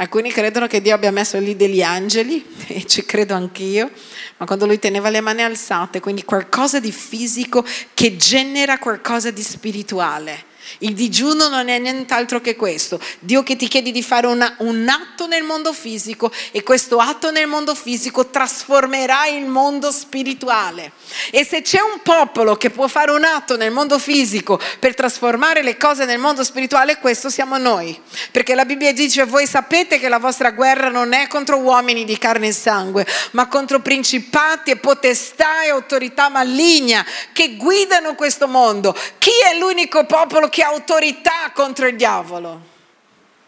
Alcuni 0.00 0.32
credono 0.32 0.66
che 0.66 0.80
Dio 0.80 0.94
abbia 0.94 1.10
messo 1.10 1.38
lì 1.38 1.56
degli 1.56 1.82
angeli, 1.82 2.42
e 2.68 2.86
ci 2.86 3.04
credo 3.04 3.34
anch'io, 3.34 3.90
ma 4.38 4.46
quando 4.46 4.64
lui 4.64 4.78
teneva 4.78 5.10
le 5.10 5.20
mani 5.20 5.42
alzate, 5.42 6.00
quindi 6.00 6.24
qualcosa 6.24 6.80
di 6.80 6.90
fisico 6.90 7.62
che 7.92 8.16
genera 8.16 8.78
qualcosa 8.78 9.30
di 9.30 9.42
spirituale. 9.42 10.48
Il 10.78 10.94
digiuno 10.94 11.48
non 11.48 11.68
è 11.68 11.78
nient'altro 11.78 12.40
che 12.40 12.56
questo. 12.56 13.00
Dio 13.18 13.42
che 13.42 13.56
ti 13.56 13.68
chiede 13.68 13.90
di 13.90 14.02
fare 14.02 14.26
una, 14.26 14.54
un 14.58 14.88
atto 14.88 15.26
nel 15.26 15.42
mondo 15.42 15.72
fisico 15.72 16.32
e 16.50 16.62
questo 16.62 16.98
atto 16.98 17.30
nel 17.30 17.46
mondo 17.46 17.74
fisico 17.74 18.28
trasformerà 18.28 19.26
il 19.26 19.46
mondo 19.46 19.90
spirituale. 19.90 20.92
E 21.30 21.44
se 21.44 21.62
c'è 21.62 21.80
un 21.80 22.00
popolo 22.02 22.56
che 22.56 22.70
può 22.70 22.86
fare 22.88 23.10
un 23.10 23.24
atto 23.24 23.56
nel 23.56 23.70
mondo 23.70 23.98
fisico 23.98 24.60
per 24.78 24.94
trasformare 24.94 25.62
le 25.62 25.76
cose 25.76 26.04
nel 26.04 26.18
mondo 26.18 26.44
spirituale, 26.44 26.98
questo 26.98 27.28
siamo 27.28 27.58
noi. 27.58 27.98
Perché 28.30 28.54
la 28.54 28.64
Bibbia 28.64 28.92
dice, 28.92 29.24
voi 29.24 29.46
sapete 29.46 29.98
che 29.98 30.08
la 30.08 30.18
vostra 30.18 30.50
guerra 30.50 30.88
non 30.88 31.12
è 31.12 31.26
contro 31.26 31.58
uomini 31.58 32.04
di 32.04 32.18
carne 32.18 32.48
e 32.48 32.52
sangue, 32.52 33.06
ma 33.32 33.48
contro 33.48 33.80
principati 33.80 34.70
e 34.70 34.76
potestà 34.76 35.62
e 35.64 35.68
autorità 35.68 36.28
maligna 36.28 37.04
che 37.32 37.56
guidano 37.56 38.14
questo 38.14 38.48
mondo. 38.48 38.96
Chi 39.18 39.30
è 39.50 39.58
l'unico 39.58 40.04
popolo 40.04 40.48
che 40.48 40.59
ha 40.62 40.68
autorità 40.68 41.50
contro 41.54 41.86
il 41.86 41.96
diavolo? 41.96 42.60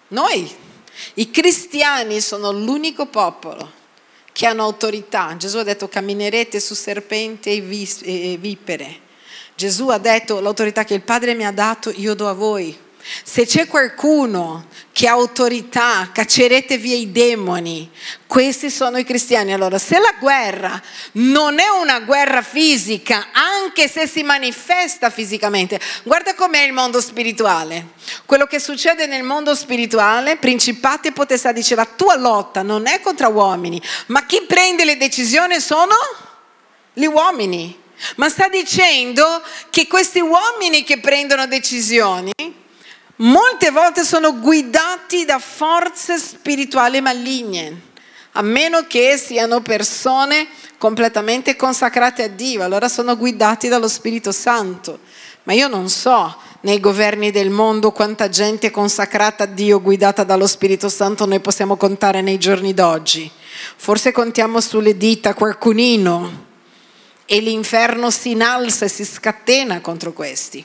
Noi, 0.08 0.50
i 1.14 1.30
cristiani 1.30 2.20
sono 2.20 2.52
l'unico 2.52 3.06
popolo 3.06 3.80
che 4.32 4.46
hanno 4.46 4.62
autorità. 4.62 5.36
Gesù 5.36 5.58
ha 5.58 5.62
detto 5.62 5.88
camminerete 5.88 6.60
su 6.60 6.74
serpenti 6.74 7.50
e 8.02 8.36
vipere. 8.36 9.00
Gesù 9.54 9.88
ha 9.88 9.98
detto 9.98 10.40
l'autorità 10.40 10.84
che 10.84 10.94
il 10.94 11.02
Padre 11.02 11.34
mi 11.34 11.46
ha 11.46 11.52
dato 11.52 11.90
io 11.94 12.14
do 12.14 12.28
a 12.28 12.32
voi. 12.32 12.76
Se 13.24 13.46
c'è 13.46 13.66
qualcuno 13.66 14.66
che 14.92 15.08
ha 15.08 15.12
autorità, 15.12 16.10
caccerete 16.12 16.76
via 16.76 16.94
i 16.94 17.10
demoni, 17.10 17.90
questi 18.26 18.70
sono 18.70 18.98
i 18.98 19.04
cristiani. 19.04 19.52
Allora, 19.52 19.78
se 19.78 19.98
la 19.98 20.14
guerra 20.20 20.80
non 21.12 21.58
è 21.58 21.68
una 21.68 22.00
guerra 22.00 22.42
fisica, 22.42 23.28
anche 23.32 23.88
se 23.88 24.06
si 24.06 24.22
manifesta 24.22 25.10
fisicamente, 25.10 25.80
guarda 26.04 26.34
com'è 26.34 26.62
il 26.62 26.72
mondo 26.72 27.00
spirituale. 27.00 27.88
Quello 28.24 28.46
che 28.46 28.60
succede 28.60 29.06
nel 29.06 29.22
mondo 29.22 29.54
spirituale, 29.54 30.36
principati 30.36 31.08
e 31.08 31.12
potestà, 31.12 31.52
dice 31.52 31.74
la 31.74 31.86
tua 31.86 32.16
lotta 32.16 32.62
non 32.62 32.86
è 32.86 33.00
contro 33.00 33.28
uomini, 33.30 33.82
ma 34.06 34.24
chi 34.26 34.42
prende 34.46 34.84
le 34.84 34.96
decisioni 34.96 35.58
sono 35.60 35.94
gli 36.92 37.06
uomini. 37.06 37.80
Ma 38.16 38.28
sta 38.28 38.48
dicendo 38.48 39.42
che 39.70 39.86
questi 39.86 40.18
uomini 40.18 40.82
che 40.82 40.98
prendono 40.98 41.46
decisioni 41.46 42.32
molte 43.22 43.70
volte 43.70 44.02
sono 44.02 44.38
guidati 44.38 45.24
da 45.24 45.38
forze 45.38 46.18
spirituali 46.18 47.00
maligne, 47.00 47.90
a 48.32 48.42
meno 48.42 48.86
che 48.86 49.16
siano 49.16 49.60
persone 49.60 50.48
completamente 50.78 51.54
consacrate 51.54 52.24
a 52.24 52.28
Dio, 52.28 52.64
allora 52.64 52.88
sono 52.88 53.16
guidati 53.16 53.68
dallo 53.68 53.88
Spirito 53.88 54.32
Santo. 54.32 54.98
Ma 55.44 55.52
io 55.52 55.68
non 55.68 55.88
so 55.88 56.36
nei 56.60 56.80
governi 56.80 57.30
del 57.30 57.50
mondo 57.50 57.92
quanta 57.92 58.28
gente 58.28 58.70
consacrata 58.70 59.44
a 59.44 59.48
Dio, 59.48 59.80
guidata 59.80 60.24
dallo 60.24 60.46
Spirito 60.46 60.88
Santo, 60.88 61.26
noi 61.26 61.40
possiamo 61.40 61.76
contare 61.76 62.22
nei 62.22 62.38
giorni 62.38 62.74
d'oggi. 62.74 63.30
Forse 63.76 64.12
contiamo 64.12 64.60
sulle 64.60 64.96
dita 64.96 65.34
qualcunino 65.34 66.46
e 67.26 67.40
l'inferno 67.40 68.10
si 68.10 68.30
innalza 68.30 68.84
e 68.84 68.88
si 68.88 69.04
scatena 69.04 69.80
contro 69.80 70.12
questi. 70.12 70.64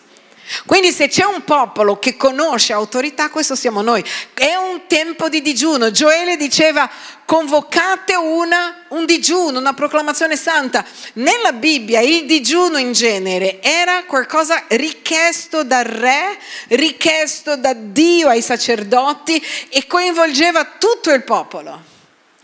Quindi 0.65 0.91
se 0.91 1.07
c'è 1.07 1.25
un 1.25 1.43
popolo 1.43 1.99
che 1.99 2.15
conosce 2.15 2.73
autorità, 2.73 3.29
questo 3.29 3.55
siamo 3.55 3.81
noi. 3.81 4.03
È 4.33 4.55
un 4.55 4.81
tempo 4.87 5.29
di 5.29 5.41
digiuno. 5.41 5.91
Gioele 5.91 6.37
diceva 6.37 6.89
convocate 7.25 8.15
una, 8.15 8.85
un 8.89 9.05
digiuno, 9.05 9.59
una 9.59 9.73
proclamazione 9.73 10.37
santa. 10.37 10.85
Nella 11.13 11.51
Bibbia 11.51 11.99
il 11.99 12.25
digiuno 12.25 12.77
in 12.77 12.93
genere 12.93 13.61
era 13.61 14.05
qualcosa 14.05 14.63
richiesto 14.69 15.63
dal 15.63 15.83
re, 15.83 16.37
richiesto 16.69 17.57
da 17.57 17.73
Dio 17.73 18.29
ai 18.29 18.41
sacerdoti 18.41 19.43
e 19.69 19.85
coinvolgeva 19.87 20.75
tutto 20.77 21.11
il 21.11 21.23
popolo. 21.23 21.95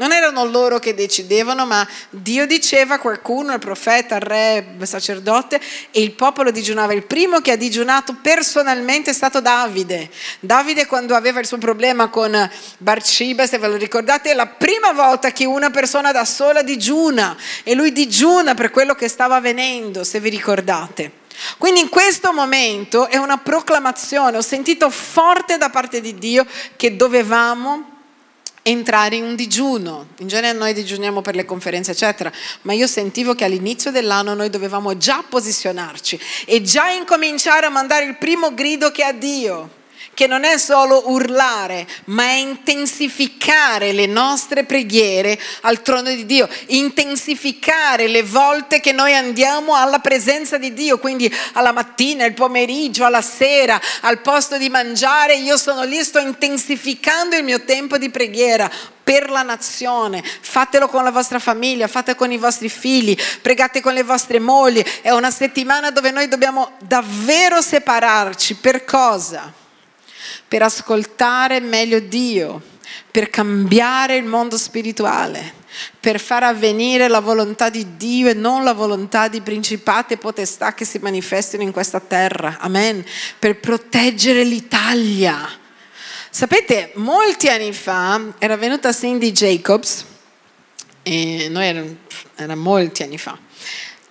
Non 0.03 0.11
erano 0.11 0.43
loro 0.43 0.79
che 0.79 0.93
decidevano, 0.93 1.65
ma 1.65 1.87
Dio 2.09 2.45
diceva 2.45 2.97
qualcuno, 2.97 3.53
il 3.53 3.59
profeta, 3.59 4.15
il 4.15 4.21
re, 4.21 4.75
il 4.77 4.85
sacerdote, 4.85 5.61
e 5.91 6.01
il 6.01 6.11
popolo 6.11 6.51
digiunava. 6.51 6.91
Il 6.91 7.05
primo 7.05 7.39
che 7.39 7.51
ha 7.51 7.55
digiunato 7.55 8.17
personalmente 8.21 9.11
è 9.11 9.13
stato 9.13 9.39
Davide. 9.39 10.09
Davide 10.41 10.87
quando 10.87 11.15
aveva 11.15 11.39
il 11.39 11.45
suo 11.45 11.57
problema 11.57 12.09
con 12.09 12.51
Barciba, 12.79 13.47
se 13.47 13.57
ve 13.57 13.69
lo 13.69 13.77
ricordate, 13.77 14.31
è 14.31 14.33
la 14.33 14.47
prima 14.47 14.91
volta 14.91 15.31
che 15.31 15.45
una 15.45 15.69
persona 15.69 16.11
da 16.11 16.25
sola 16.25 16.63
digiuna 16.63 17.37
e 17.63 17.73
lui 17.73 17.93
digiuna 17.93 18.55
per 18.55 18.71
quello 18.71 18.95
che 18.95 19.07
stava 19.07 19.37
avvenendo, 19.37 20.03
se 20.03 20.19
vi 20.19 20.27
ricordate. 20.27 21.11
Quindi 21.57 21.79
in 21.79 21.87
questo 21.87 22.33
momento 22.33 23.07
è 23.07 23.15
una 23.15 23.37
proclamazione, 23.37 24.35
ho 24.35 24.41
sentito 24.41 24.89
forte 24.89 25.55
da 25.55 25.69
parte 25.69 26.01
di 26.01 26.15
Dio 26.15 26.45
che 26.75 26.97
dovevamo 26.97 27.92
entrare 28.63 29.17
in 29.17 29.23
un 29.23 29.35
digiuno. 29.35 30.07
In 30.17 30.27
genere 30.27 30.57
noi 30.57 30.73
digiuniamo 30.73 31.21
per 31.21 31.35
le 31.35 31.45
conferenze, 31.45 31.91
eccetera, 31.91 32.31
ma 32.61 32.73
io 32.73 32.87
sentivo 32.87 33.35
che 33.35 33.43
all'inizio 33.43 33.91
dell'anno 33.91 34.33
noi 34.33 34.49
dovevamo 34.49 34.97
già 34.97 35.23
posizionarci 35.27 36.19
e 36.45 36.61
già 36.61 36.89
incominciare 36.89 37.67
a 37.67 37.69
mandare 37.69 38.05
il 38.05 38.17
primo 38.17 38.53
grido 38.53 38.91
che 38.91 39.03
ha 39.03 39.13
Dio 39.13 39.81
che 40.13 40.27
non 40.27 40.43
è 40.43 40.57
solo 40.57 41.09
urlare, 41.11 41.87
ma 42.05 42.23
è 42.23 42.33
intensificare 42.33 43.91
le 43.91 44.05
nostre 44.05 44.63
preghiere 44.63 45.39
al 45.61 45.81
trono 45.81 46.09
di 46.09 46.25
Dio, 46.25 46.47
intensificare 46.67 48.07
le 48.07 48.23
volte 48.23 48.79
che 48.79 48.91
noi 48.91 49.13
andiamo 49.13 49.75
alla 49.75 49.99
presenza 49.99 50.57
di 50.57 50.73
Dio, 50.73 50.97
quindi 50.97 51.33
alla 51.53 51.71
mattina, 51.71 52.25
al 52.25 52.33
pomeriggio, 52.33 53.05
alla 53.05 53.21
sera, 53.21 53.79
al 54.01 54.21
posto 54.21 54.57
di 54.57 54.69
mangiare, 54.69 55.35
io 55.35 55.57
sono 55.57 55.83
lì, 55.83 56.03
sto 56.03 56.19
intensificando 56.19 57.35
il 57.35 57.43
mio 57.43 57.63
tempo 57.63 57.97
di 57.97 58.09
preghiera 58.09 58.69
per 59.03 59.29
la 59.29 59.41
nazione, 59.41 60.23
fatelo 60.23 60.87
con 60.87 61.03
la 61.03 61.11
vostra 61.11 61.39
famiglia, 61.39 61.87
fatelo 61.87 62.17
con 62.17 62.31
i 62.31 62.37
vostri 62.37 62.69
figli, 62.69 63.17
pregate 63.41 63.81
con 63.81 63.93
le 63.93 64.03
vostre 64.03 64.39
mogli, 64.39 64.83
è 65.01 65.11
una 65.11 65.31
settimana 65.31 65.91
dove 65.91 66.11
noi 66.11 66.29
dobbiamo 66.29 66.73
davvero 66.79 67.61
separarci, 67.61 68.55
per 68.55 68.85
cosa? 68.85 69.61
Per 70.47 70.61
ascoltare 70.61 71.59
meglio 71.59 71.99
Dio, 71.99 72.61
per 73.09 73.29
cambiare 73.29 74.17
il 74.17 74.25
mondo 74.25 74.57
spirituale, 74.57 75.53
per 75.99 76.19
far 76.19 76.43
avvenire 76.43 77.07
la 77.07 77.19
volontà 77.19 77.69
di 77.69 77.95
Dio 77.97 78.29
e 78.29 78.33
non 78.33 78.63
la 78.63 78.73
volontà 78.73 79.27
di 79.27 79.41
principati 79.41 80.13
e 80.13 80.17
potestà 80.17 80.73
che 80.73 80.85
si 80.85 80.99
manifestano 80.99 81.63
in 81.63 81.71
questa 81.71 81.99
terra. 81.99 82.57
Amen. 82.59 83.03
Per 83.39 83.59
proteggere 83.59 84.43
l'Italia. 84.43 85.49
Sapete, 86.29 86.91
molti 86.95 87.47
anni 87.47 87.73
fa 87.73 88.33
era 88.39 88.57
venuta 88.57 88.91
Cindy 88.91 89.31
Jacobs, 89.31 90.05
e 91.03 91.47
noi 91.49 91.65
era, 91.67 91.83
era 92.35 92.55
molti 92.55 93.03
anni 93.03 93.17
fa 93.17 93.37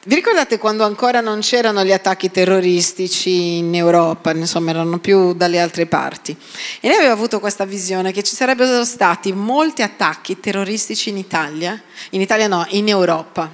vi 0.05 0.17
ricordate 0.17 0.59
quando 0.59 0.85
ancora 0.85 1.21
non 1.21 1.39
c'erano 1.41 1.85
gli 1.85 1.93
attacchi 1.93 2.29
terroristici 2.29 3.59
in 3.59 3.73
Europa, 3.73 4.33
insomma 4.33 4.71
erano 4.71 4.99
più 4.99 5.33
dalle 5.33 5.61
altre 5.61 5.87
parti? 5.87 6.37
E 6.81 6.89
lei 6.89 6.97
aveva 6.97 7.13
avuto 7.13 7.39
questa 7.39 7.65
visione 7.65 8.11
che 8.11 8.25
ci 8.25 8.35
sarebbero 8.35 8.85
stati 8.85 9.33
molti 9.33 9.83
attacchi 9.83 10.41
terroristici 10.41 11.11
in 11.11 11.19
Italia, 11.19 11.81
in 12.11 12.21
Italia 12.21 12.49
no, 12.49 12.67
in 12.71 12.89
Europa, 12.89 13.49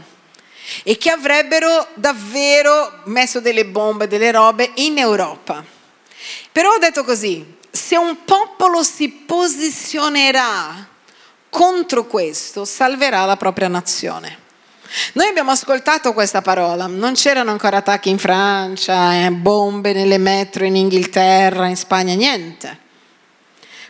e 0.82 0.96
che 0.96 1.10
avrebbero 1.10 1.88
davvero 1.92 3.00
messo 3.04 3.40
delle 3.40 3.66
bombe, 3.66 4.08
delle 4.08 4.30
robe 4.30 4.70
in 4.76 4.96
Europa. 4.96 5.62
Però 6.50 6.70
ho 6.72 6.78
detto 6.78 7.04
così, 7.04 7.56
se 7.70 7.98
un 7.98 8.24
popolo 8.24 8.82
si 8.82 9.10
posizionerà 9.10 10.88
contro 11.50 12.06
questo, 12.06 12.64
salverà 12.64 13.26
la 13.26 13.36
propria 13.36 13.68
nazione. 13.68 14.46
Noi 15.12 15.26
abbiamo 15.26 15.50
ascoltato 15.50 16.12
questa 16.12 16.40
parola, 16.40 16.86
non 16.86 17.14
c'erano 17.14 17.50
ancora 17.50 17.78
attacchi 17.78 18.08
in 18.08 18.18
Francia, 18.18 19.24
eh, 19.24 19.30
bombe 19.30 19.92
nelle 19.92 20.18
metro 20.18 20.64
in 20.64 20.76
Inghilterra, 20.76 21.66
in 21.66 21.76
Spagna, 21.76 22.14
niente. 22.14 22.86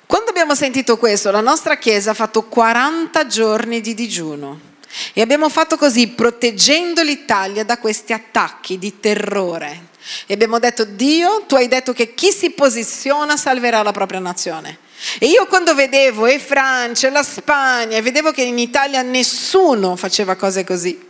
Quando 0.06 0.30
abbiamo 0.30 0.54
sentito 0.54 0.96
questo, 0.96 1.30
la 1.30 1.40
nostra 1.40 1.76
Chiesa 1.76 2.12
ha 2.12 2.14
fatto 2.14 2.44
40 2.44 3.26
giorni 3.26 3.80
di 3.80 3.94
digiuno 3.94 4.60
e 5.12 5.20
abbiamo 5.20 5.48
fatto 5.48 5.76
così 5.76 6.08
proteggendo 6.08 7.02
l'Italia 7.02 7.64
da 7.64 7.78
questi 7.78 8.12
attacchi 8.12 8.78
di 8.78 9.00
terrore. 9.00 9.88
E 10.26 10.34
abbiamo 10.34 10.58
detto, 10.58 10.84
Dio, 10.84 11.44
tu 11.46 11.54
hai 11.54 11.68
detto 11.68 11.92
che 11.92 12.14
chi 12.14 12.30
si 12.30 12.50
posiziona 12.50 13.36
salverà 13.36 13.82
la 13.82 13.92
propria 13.92 14.20
nazione. 14.20 14.78
E 15.18 15.26
io 15.26 15.46
quando 15.46 15.74
vedevo 15.74 16.26
e 16.26 16.38
Francia 16.38 17.06
e 17.06 17.10
la 17.10 17.22
Spagna 17.22 17.96
e 17.96 18.02
vedevo 18.02 18.32
che 18.32 18.42
in 18.42 18.58
Italia 18.58 19.02
nessuno 19.02 19.94
faceva 19.94 20.34
cose 20.34 20.64
così, 20.64 21.06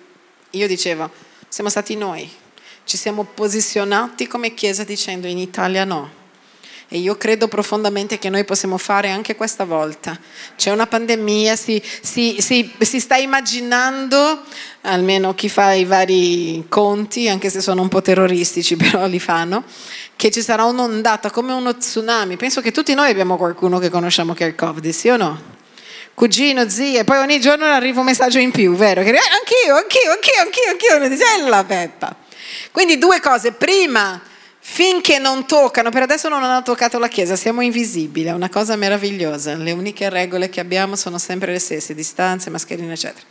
io 0.50 0.66
dicevo, 0.66 1.10
siamo 1.48 1.70
stati 1.70 1.96
noi, 1.96 2.30
ci 2.84 2.96
siamo 2.96 3.24
posizionati 3.24 4.26
come 4.26 4.52
Chiesa 4.52 4.84
dicendo 4.84 5.26
in 5.26 5.38
Italia 5.38 5.84
no. 5.84 6.17
E 6.90 6.96
io 6.96 7.18
credo 7.18 7.48
profondamente 7.48 8.18
che 8.18 8.30
noi 8.30 8.44
possiamo 8.44 8.78
fare 8.78 9.10
anche 9.10 9.36
questa 9.36 9.64
volta. 9.66 10.18
C'è 10.56 10.70
una 10.70 10.86
pandemia, 10.86 11.54
si, 11.54 11.82
si, 12.00 12.38
si, 12.40 12.72
si, 12.80 12.98
sta 12.98 13.16
immaginando, 13.16 14.42
almeno 14.82 15.34
chi 15.34 15.50
fa 15.50 15.74
i 15.74 15.84
vari 15.84 16.64
conti, 16.70 17.28
anche 17.28 17.50
se 17.50 17.60
sono 17.60 17.82
un 17.82 17.88
po' 17.88 18.00
terroristici, 18.00 18.76
però 18.80 19.06
li 19.06 19.20
fanno, 19.20 19.64
che 20.16 20.30
ci 20.30 20.40
sarà 20.40 20.64
un'ondata 20.64 21.30
come 21.30 21.52
uno 21.52 21.76
tsunami. 21.76 22.36
Penso 22.36 22.62
che 22.62 22.72
tutti 22.72 22.94
noi 22.94 23.10
abbiamo 23.10 23.36
qualcuno 23.36 23.78
che 23.78 23.90
conosciamo 23.90 24.32
che 24.32 24.44
ha 24.44 24.46
il 24.46 24.54
Covid, 24.54 24.88
sì 24.88 25.10
o 25.10 25.18
no? 25.18 25.56
Cugino, 26.14 26.70
zia, 26.70 27.00
e 27.00 27.04
poi 27.04 27.18
ogni 27.18 27.38
giorno 27.38 27.66
arriva 27.66 28.00
un 28.00 28.06
messaggio 28.06 28.38
in 28.38 28.50
più, 28.50 28.74
vero? 28.74 29.02
Che, 29.02 29.10
eh, 29.10 29.18
anch'io, 29.18 29.74
anch'io, 29.74 30.10
anch'io, 30.10 30.40
anch'io, 30.40 30.70
anch'io, 30.70 31.08
dice, 31.10 31.24
è 31.36 31.46
la 31.46 31.64
Peppa. 31.64 32.16
Quindi 32.72 32.96
due 32.96 33.20
cose, 33.20 33.52
prima 33.52 34.22
finché 34.70 35.18
non 35.18 35.46
toccano, 35.46 35.90
per 35.90 36.02
adesso 36.02 36.28
non 36.28 36.44
hanno 36.44 36.62
toccato 36.62 36.98
la 36.98 37.08
Chiesa, 37.08 37.34
siamo 37.34 37.62
invisibili, 37.62 38.28
è 38.28 38.32
una 38.32 38.50
cosa 38.50 38.76
meravigliosa, 38.76 39.56
le 39.56 39.72
uniche 39.72 40.08
regole 40.10 40.50
che 40.50 40.60
abbiamo 40.60 40.94
sono 40.94 41.18
sempre 41.18 41.50
le 41.50 41.58
stesse, 41.58 41.94
distanze, 41.94 42.50
mascherine, 42.50 42.92
eccetera. 42.92 43.26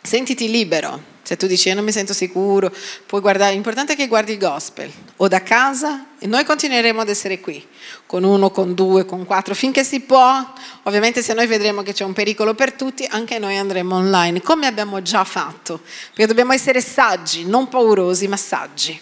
Sentiti 0.00 0.48
libero. 0.48 1.14
Se 1.24 1.36
tu 1.36 1.48
dici 1.48 1.68
io 1.68 1.74
non 1.74 1.84
mi 1.84 1.90
sento 1.90 2.14
sicuro, 2.14 2.72
puoi 3.04 3.20
guardare, 3.20 3.52
l'importante 3.52 3.94
è 3.94 3.96
che 3.96 4.06
guardi 4.06 4.32
il 4.32 4.38
gospel 4.38 4.88
o 5.16 5.26
da 5.26 5.42
casa 5.42 6.06
e 6.20 6.28
noi 6.28 6.44
continueremo 6.44 7.00
ad 7.00 7.08
essere 7.08 7.40
qui, 7.40 7.66
con 8.06 8.22
uno, 8.22 8.50
con 8.50 8.72
due, 8.72 9.04
con 9.04 9.26
quattro, 9.26 9.52
finché 9.52 9.82
si 9.82 10.00
può. 10.00 10.52
Ovviamente 10.84 11.22
se 11.22 11.34
noi 11.34 11.48
vedremo 11.48 11.82
che 11.82 11.92
c'è 11.92 12.04
un 12.04 12.12
pericolo 12.12 12.54
per 12.54 12.74
tutti, 12.74 13.04
anche 13.10 13.40
noi 13.40 13.56
andremo 13.56 13.96
online, 13.96 14.40
come 14.40 14.68
abbiamo 14.68 15.02
già 15.02 15.24
fatto, 15.24 15.80
perché 16.10 16.26
dobbiamo 16.26 16.52
essere 16.52 16.80
saggi, 16.80 17.44
non 17.44 17.68
paurosi, 17.68 18.28
ma 18.28 18.36
saggi. 18.36 19.00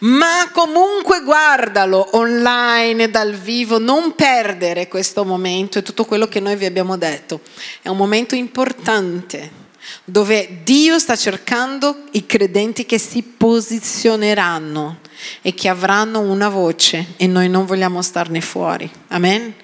Ma 0.00 0.50
comunque 0.52 1.22
guardalo 1.22 2.16
online, 2.16 3.10
dal 3.10 3.34
vivo, 3.34 3.78
non 3.78 4.14
perdere 4.14 4.88
questo 4.88 5.24
momento 5.24 5.78
e 5.78 5.82
tutto 5.82 6.04
quello 6.04 6.26
che 6.26 6.40
noi 6.40 6.56
vi 6.56 6.64
abbiamo 6.64 6.96
detto. 6.96 7.40
È 7.82 7.88
un 7.88 7.96
momento 7.96 8.34
importante 8.34 9.64
dove 10.04 10.60
Dio 10.64 10.98
sta 10.98 11.16
cercando 11.16 12.04
i 12.12 12.26
credenti 12.26 12.86
che 12.86 12.98
si 12.98 13.22
posizioneranno 13.22 14.98
e 15.42 15.54
che 15.54 15.68
avranno 15.68 16.20
una 16.20 16.48
voce 16.48 17.14
e 17.16 17.26
noi 17.26 17.48
non 17.48 17.66
vogliamo 17.66 18.02
starne 18.02 18.40
fuori. 18.40 18.90
Amen? 19.08 19.54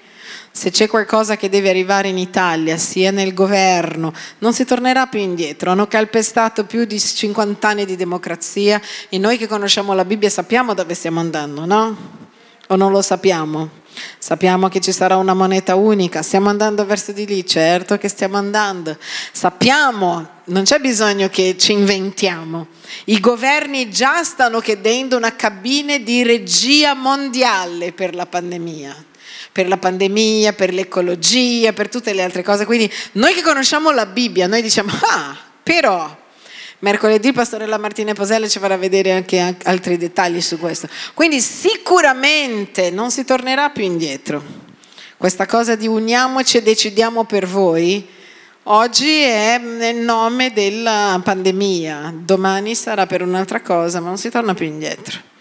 Se 0.55 0.69
c'è 0.69 0.87
qualcosa 0.87 1.35
che 1.35 1.49
deve 1.49 1.69
arrivare 1.69 2.09
in 2.09 2.17
Italia, 2.19 2.77
sia 2.77 3.09
nel 3.09 3.33
governo, 3.33 4.13
non 4.37 4.53
si 4.53 4.65
tornerà 4.65 5.07
più 5.07 5.19
indietro. 5.19 5.71
Hanno 5.71 5.87
calpestato 5.87 6.65
più 6.65 6.85
di 6.85 6.99
50 6.99 7.67
anni 7.67 7.85
di 7.85 7.95
democrazia 7.95 8.79
e 9.09 9.17
noi 9.17 9.39
che 9.39 9.47
conosciamo 9.47 9.93
la 9.93 10.05
Bibbia 10.05 10.29
sappiamo 10.29 10.75
dove 10.75 10.93
stiamo 10.93 11.19
andando, 11.19 11.65
no? 11.65 11.97
O 12.67 12.75
non 12.75 12.91
lo 12.91 13.01
sappiamo? 13.01 13.81
Sappiamo 14.19 14.69
che 14.69 14.79
ci 14.79 14.91
sarà 14.91 15.15
una 15.15 15.33
moneta 15.33 15.73
unica, 15.73 16.21
stiamo 16.21 16.49
andando 16.49 16.85
verso 16.85 17.11
di 17.11 17.25
lì, 17.25 17.43
certo 17.47 17.97
che 17.97 18.07
stiamo 18.07 18.37
andando. 18.37 18.95
Sappiamo, 19.31 20.27
non 20.45 20.63
c'è 20.63 20.77
bisogno 20.77 21.29
che 21.29 21.55
ci 21.57 21.71
inventiamo. 21.71 22.67
I 23.05 23.19
governi 23.19 23.89
già 23.89 24.23
stanno 24.23 24.59
chiedendo 24.59 25.17
una 25.17 25.35
cabina 25.35 25.97
di 25.97 26.21
regia 26.21 26.93
mondiale 26.93 27.91
per 27.91 28.13
la 28.13 28.27
pandemia 28.27 29.05
per 29.53 29.67
la 29.69 29.77
pandemia, 29.77 30.51
per 30.53 30.73
l'ecologia, 30.73 31.71
per 31.71 31.87
tutte 31.87 32.11
le 32.11 32.23
altre 32.23 32.43
cose. 32.43 32.65
Quindi 32.65 32.91
noi 33.13 33.33
che 33.33 33.41
conosciamo 33.41 33.91
la 33.91 34.07
Bibbia, 34.07 34.47
noi 34.47 34.61
diciamo, 34.61 34.91
ah, 35.09 35.37
però 35.61 36.21
Mercoledì 36.83 37.31
Pastorella 37.31 37.77
Martina 37.77 38.11
Poselle 38.13 38.49
ci 38.49 38.59
farà 38.59 38.75
vedere 38.75 39.13
anche 39.13 39.55
altri 39.63 39.95
dettagli 39.95 40.41
su 40.41 40.59
questo. 40.59 40.89
Quindi 41.13 41.39
sicuramente 41.39 42.91
non 42.91 43.09
si 43.09 43.23
tornerà 43.23 43.69
più 43.69 43.85
indietro. 43.85 44.43
Questa 45.15 45.45
cosa 45.45 45.75
di 45.75 45.87
uniamoci 45.87 46.57
e 46.57 46.61
decidiamo 46.61 47.23
per 47.23 47.47
voi, 47.47 48.05
oggi 48.63 49.21
è 49.21 49.57
nel 49.59 49.95
nome 49.95 50.51
della 50.51 51.21
pandemia, 51.23 52.15
domani 52.17 52.75
sarà 52.75 53.05
per 53.07 53.21
un'altra 53.21 53.61
cosa, 53.61 54.01
ma 54.01 54.07
non 54.07 54.17
si 54.17 54.29
torna 54.29 54.53
più 54.53 54.65
indietro. 54.65 55.31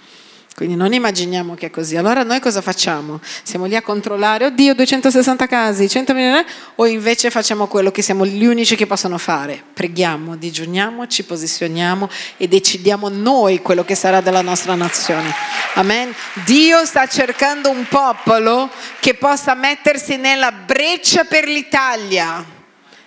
Quindi 0.54 0.76
non 0.76 0.92
immaginiamo 0.92 1.54
che 1.54 1.66
è 1.66 1.70
così. 1.70 1.96
Allora 1.96 2.22
noi 2.24 2.38
cosa 2.38 2.60
facciamo? 2.60 3.20
Siamo 3.42 3.64
lì 3.64 3.74
a 3.74 3.80
controllare, 3.80 4.46
oddio 4.46 4.74
260 4.74 5.46
casi, 5.46 5.88
100 5.88 6.12
milioni, 6.12 6.44
o 6.74 6.86
invece 6.86 7.30
facciamo 7.30 7.66
quello 7.66 7.90
che 7.90 8.02
siamo 8.02 8.26
gli 8.26 8.44
unici 8.44 8.76
che 8.76 8.86
possono 8.86 9.16
fare? 9.16 9.62
Preghiamo, 9.72 10.36
digiuniamo, 10.36 11.06
ci 11.06 11.24
posizioniamo 11.24 12.08
e 12.36 12.48
decidiamo 12.48 13.08
noi 13.08 13.62
quello 13.62 13.82
che 13.82 13.94
sarà 13.94 14.20
della 14.20 14.42
nostra 14.42 14.74
nazione. 14.74 15.32
Amen. 15.74 16.14
Dio 16.44 16.84
sta 16.84 17.06
cercando 17.06 17.70
un 17.70 17.86
popolo 17.88 18.68
che 19.00 19.14
possa 19.14 19.54
mettersi 19.54 20.16
nella 20.16 20.52
breccia 20.52 21.24
per 21.24 21.46
l'Italia 21.46 22.44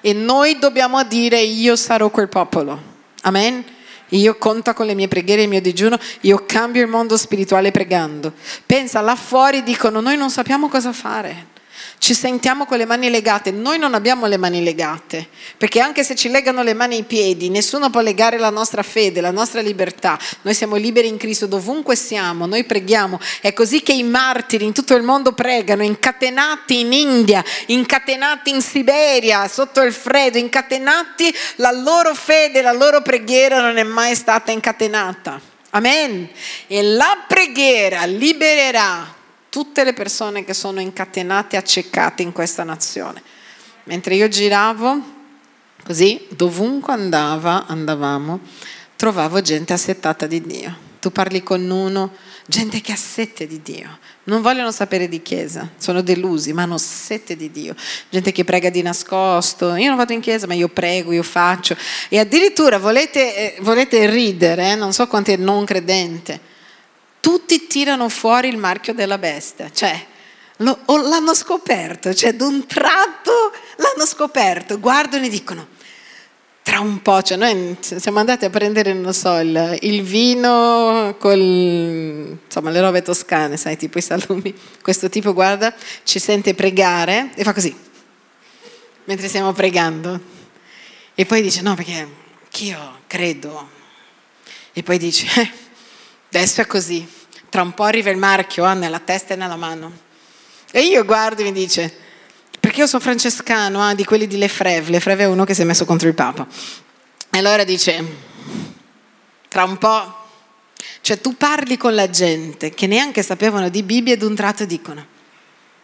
e 0.02 0.14
noi 0.14 0.58
dobbiamo 0.58 1.04
dire 1.04 1.42
io 1.42 1.75
sarò 1.75 2.10
quel 2.10 2.28
popolo. 2.28 2.94
Amen. 3.22 3.75
Io 4.09 4.35
conto 4.35 4.74
con 4.74 4.85
le 4.85 4.93
mie 4.93 5.07
preghiere 5.07 5.41
e 5.41 5.43
il 5.45 5.50
mio 5.50 5.62
digiuno, 5.62 5.97
io 6.21 6.43
cambio 6.45 6.81
il 6.81 6.88
mondo 6.88 7.17
spirituale 7.17 7.71
pregando. 7.71 8.33
Pensa, 8.65 9.01
là 9.01 9.15
fuori 9.15 9.63
dicono 9.63 10.00
noi 10.01 10.17
non 10.17 10.29
sappiamo 10.29 10.67
cosa 10.67 10.93
fare. 10.93 11.53
Ci 11.98 12.14
sentiamo 12.14 12.66
con 12.66 12.78
le 12.78 12.86
mani 12.86 13.10
legate, 13.10 13.52
noi 13.52 13.80
non 13.80 13.94
abbiamo 13.96 14.28
le 14.28 14.38
mani 14.38 14.64
legate, 14.64 15.28
perché 15.58 15.80
anche 15.80 16.04
se 16.04 16.14
ci 16.16 16.29
legano 16.29 16.62
le 16.62 16.74
mani 16.74 16.96
e 16.96 17.00
i 17.00 17.03
piedi, 17.03 17.50
nessuno 17.50 17.90
può 17.90 18.01
legare 18.01 18.38
la 18.38 18.50
nostra 18.50 18.84
fede, 18.84 19.22
la 19.22 19.31
nostra 19.31 19.62
libertà. 19.62 20.20
Noi 20.44 20.53
siamo 20.53 20.75
liberi 20.75 21.08
in 21.08 21.18
Cristo 21.18 21.48
dovunque 21.48 21.96
siamo, 21.96 22.46
noi 22.46 22.64
preghiamo. 22.64 23.20
È 23.42 23.53
così 23.53 23.81
che 23.81 23.94
i 23.94 24.03
martiri 24.03 24.66
in 24.66 24.74
tutto 24.74 24.94
il 24.94 25.03
mondo 25.03 25.31
pregano, 25.31 25.84
incatenati 25.84 26.81
in 26.81 26.94
India, 26.94 27.44
incatenati 27.68 28.51
in 28.51 28.62
Siberia, 28.62 29.48
sotto 29.48 29.81
il 29.81 29.94
freddo, 29.94 30.38
incatenati, 30.38 31.34
la 31.55 31.72
loro 31.72 32.14
fede, 32.14 32.62
la 32.62 32.74
loro 32.74 33.01
preghiera 33.01 33.62
non 33.62 33.77
è 33.77 33.84
mai 33.84 34.16
stata 34.16 34.51
incatenata. 34.51 35.40
Amen. 35.72 36.29
E 36.68 36.84
la 36.84 37.24
preghiera 37.27 38.05
libererà 38.05 39.15
tutte 39.55 39.85
le 39.85 39.94
persone 39.94 40.44
che 40.44 40.53
sono 40.53 40.81
incatenate, 40.81 41.55
accecate 41.55 42.22
in 42.22 42.33
questa 42.33 42.65
nazione. 42.65 43.24
Mentre 43.85 44.15
io 44.15 44.27
giravo, 44.27 45.01
così, 45.81 46.27
dovunque 46.31 46.91
andava, 46.91 47.65
andavamo, 47.65 48.41
trovavo 48.98 49.39
gente 49.39 49.72
assettata 49.72 50.27
di 50.27 50.41
Dio. 50.41 50.75
Tu 51.00 51.09
parli 51.09 51.41
con 51.41 51.70
uno, 51.70 52.11
gente 52.46 52.81
che 52.81 52.91
ha 52.91 52.98
sette 52.98 53.48
di 53.48 53.61
Dio, 53.61 53.98
non 54.25 54.41
vogliono 54.41 54.74
sapere 54.74 55.07
di 55.07 55.22
chiesa, 55.22 55.70
sono 55.77 56.01
delusi, 56.01 56.51
ma 56.51 56.63
hanno 56.63 56.77
sette 56.77 57.37
di 57.37 57.50
Dio. 57.50 57.77
Gente 58.09 58.33
che 58.33 58.44
prega 58.44 58.70
di 58.70 58.81
nascosto, 58.81 59.75
io 59.75 59.87
non 59.87 59.96
vado 59.96 60.11
in 60.11 60.20
chiesa, 60.20 60.48
ma 60.48 60.53
io 60.53 60.68
prego, 60.68 61.13
io 61.13 61.24
faccio. 61.24 61.77
E 62.09 62.20
addirittura 62.20 62.77
volete, 62.77 63.55
eh, 63.55 63.61
volete 63.61 64.05
ridere, 64.09 64.72
eh? 64.72 64.75
non 64.75 64.91
so 64.91 65.07
quanti 65.07 65.31
è 65.31 65.37
non 65.37 65.63
credente 65.63 66.53
tutti 67.25 67.66
tirano 67.66 68.07
fuori 68.07 68.50
il 68.50 68.57
marchio 68.57 68.94
della 68.94 69.18
bestia, 69.18 69.72
cioè 69.72 70.00
lo, 70.57 70.77
l'hanno 70.85 71.33
scoperto, 71.33 72.14
cioè 72.14 72.35
d'un 72.35 72.68
tratto 72.68 73.51
l'hanno 73.77 74.05
scoperto, 74.05 74.79
guardano 74.79 75.25
e 75.25 75.29
dicono, 75.29 75.70
tra 76.61 76.81
un 76.81 77.01
po', 77.01 77.24
cioè 77.24 77.35
noi 77.35 77.77
siamo 77.79 78.20
andati 78.20 78.46
a 78.46 78.51
prendere, 78.51 78.94
non 78.94 79.11
so, 79.11 79.40
il, 79.40 79.75
il 79.81 80.03
vino 80.03 81.16
con 81.18 81.40
insomma, 82.46 82.70
le 82.70 82.79
robe 82.79 83.01
toscane, 83.01 83.57
sai, 83.57 83.75
tipo 83.75 83.98
i 83.98 84.03
salumi, 84.03 84.53
questo 84.83 85.09
tipo 85.09 85.33
guarda, 85.33 85.74
ci 86.03 86.20
sente 86.20 86.53
pregare 86.53 87.31
e 87.33 87.44
fa 87.44 87.53
così, 87.53 87.75
mentre 89.05 89.27
stiamo 89.29 89.51
pregando, 89.51 90.20
e 91.16 91.25
poi 91.25 91.42
dice, 91.42 91.64
no, 91.64 91.74
perché 91.74 92.07
io 92.59 93.00
credo, 93.07 93.68
e 94.74 94.83
poi 94.83 95.00
dice, 95.00 95.42
eh, 95.42 95.64
Adesso 96.37 96.59
è 96.59 96.67
così, 96.67 97.07
tra 97.48 97.61
un 97.61 97.74
po' 97.74 97.83
arriva 97.83 98.09
il 98.09 98.17
marchio 98.17 98.65
ah, 98.65 98.74
nella 98.74 99.00
testa 99.00 99.33
e 99.33 99.37
nella 99.37 99.55
mano. 99.55 100.00
E 100.69 100.81
io 100.81 101.05
guardo 101.05 101.41
e 101.41 101.45
mi 101.45 101.53
dice, 101.53 101.89
perché 102.59 102.81
io 102.81 102.87
sono 102.87 103.01
francescano, 103.01 103.81
ah, 103.81 103.95
di 103.95 104.03
quelli 104.03 104.27
di 104.27 104.37
Lefreve, 104.37 104.91
Lefreve 104.91 105.24
è 105.24 105.27
uno 105.27 105.45
che 105.45 105.53
si 105.53 105.61
è 105.61 105.63
messo 105.63 105.85
contro 105.85 106.09
il 106.09 106.13
Papa. 106.13 106.45
E 107.29 107.37
allora 107.37 107.63
dice, 107.63 108.03
tra 109.48 109.63
un 109.63 109.77
po', 109.77 110.13
cioè 111.00 111.21
tu 111.21 111.37
parli 111.37 111.77
con 111.77 111.95
la 111.95 112.09
gente 112.09 112.71
che 112.71 112.85
neanche 112.85 113.24
sapevano 113.24 113.69
di 113.69 113.81
Bibbia 113.81 114.11
ed 114.11 114.21
un 114.21 114.35
tratto 114.35 114.65
dicono, 114.65 115.05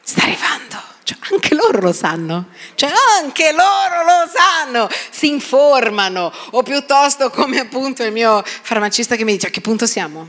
sta 0.03 0.23
arrivando. 0.23 0.70
Cioè, 1.11 1.17
anche 1.31 1.55
loro 1.55 1.81
lo 1.81 1.91
sanno, 1.91 2.47
cioè 2.75 2.91
anche 3.21 3.51
loro 3.51 4.03
lo 4.05 4.29
sanno, 4.33 4.89
si 5.09 5.27
informano, 5.27 6.31
o 6.51 6.63
piuttosto 6.63 7.29
come 7.29 7.59
appunto 7.59 8.03
il 8.03 8.13
mio 8.13 8.41
farmacista 8.45 9.17
che 9.17 9.25
mi 9.25 9.33
dice 9.33 9.47
a 9.47 9.49
che 9.49 9.59
punto 9.59 9.85
siamo? 9.85 10.27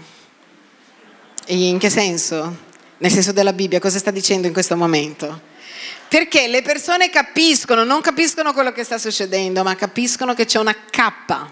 In 1.46 1.78
che 1.78 1.88
senso? 1.88 2.70
Nel 2.98 3.10
senso 3.12 3.32
della 3.32 3.52
Bibbia, 3.52 3.78
cosa 3.78 3.98
sta 3.98 4.10
dicendo 4.10 4.48
in 4.48 4.52
questo 4.52 4.76
momento? 4.76 5.50
Perché 6.08 6.48
le 6.48 6.62
persone 6.62 7.10
capiscono, 7.10 7.84
non 7.84 8.00
capiscono 8.00 8.52
quello 8.52 8.72
che 8.72 8.82
sta 8.82 8.98
succedendo, 8.98 9.62
ma 9.62 9.76
capiscono 9.76 10.34
che 10.34 10.46
c'è 10.46 10.58
una 10.58 10.76
cappa, 10.90 11.50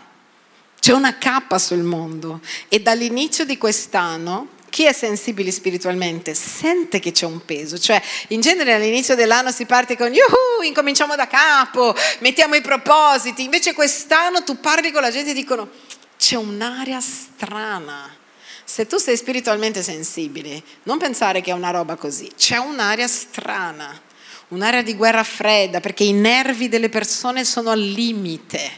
c'è 0.78 0.92
una 0.92 1.18
cappa 1.18 1.58
sul 1.58 1.82
mondo. 1.82 2.40
E 2.68 2.80
dall'inizio 2.80 3.44
di 3.44 3.56
quest'anno, 3.56 4.48
chi 4.70 4.84
è 4.84 4.92
sensibile 4.92 5.50
spiritualmente 5.50 6.34
sente 6.34 7.00
che 7.00 7.12
c'è 7.12 7.26
un 7.26 7.44
peso, 7.44 7.78
cioè 7.78 8.00
in 8.28 8.40
genere 8.40 8.72
all'inizio 8.72 9.14
dell'anno 9.14 9.50
si 9.50 9.66
parte 9.66 9.96
con 9.96 10.12
yuhu, 10.12 10.62
incominciamo 10.64 11.16
da 11.16 11.26
capo, 11.26 11.94
mettiamo 12.20 12.54
i 12.54 12.62
propositi, 12.62 13.42
invece 13.42 13.74
quest'anno 13.74 14.42
tu 14.44 14.58
parli 14.60 14.90
con 14.92 15.02
la 15.02 15.10
gente 15.10 15.30
e 15.30 15.34
dicono 15.34 15.68
c'è 16.16 16.36
un'aria 16.36 17.00
strana. 17.00 18.16
Se 18.64 18.86
tu 18.86 18.98
sei 18.98 19.16
spiritualmente 19.16 19.82
sensibile, 19.82 20.62
non 20.84 20.98
pensare 20.98 21.40
che 21.40 21.50
è 21.50 21.54
una 21.54 21.70
roba 21.70 21.96
così, 21.96 22.30
c'è 22.36 22.56
un'area 22.56 23.08
strana, 23.08 24.00
un'area 24.48 24.82
di 24.82 24.94
guerra 24.94 25.24
fredda, 25.24 25.80
perché 25.80 26.04
i 26.04 26.12
nervi 26.12 26.68
delle 26.68 26.88
persone 26.88 27.44
sono 27.44 27.70
al 27.70 27.80
limite, 27.80 28.70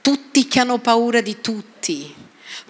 tutti 0.00 0.48
che 0.48 0.60
hanno 0.60 0.78
paura 0.78 1.20
di 1.20 1.40
tutti, 1.42 2.14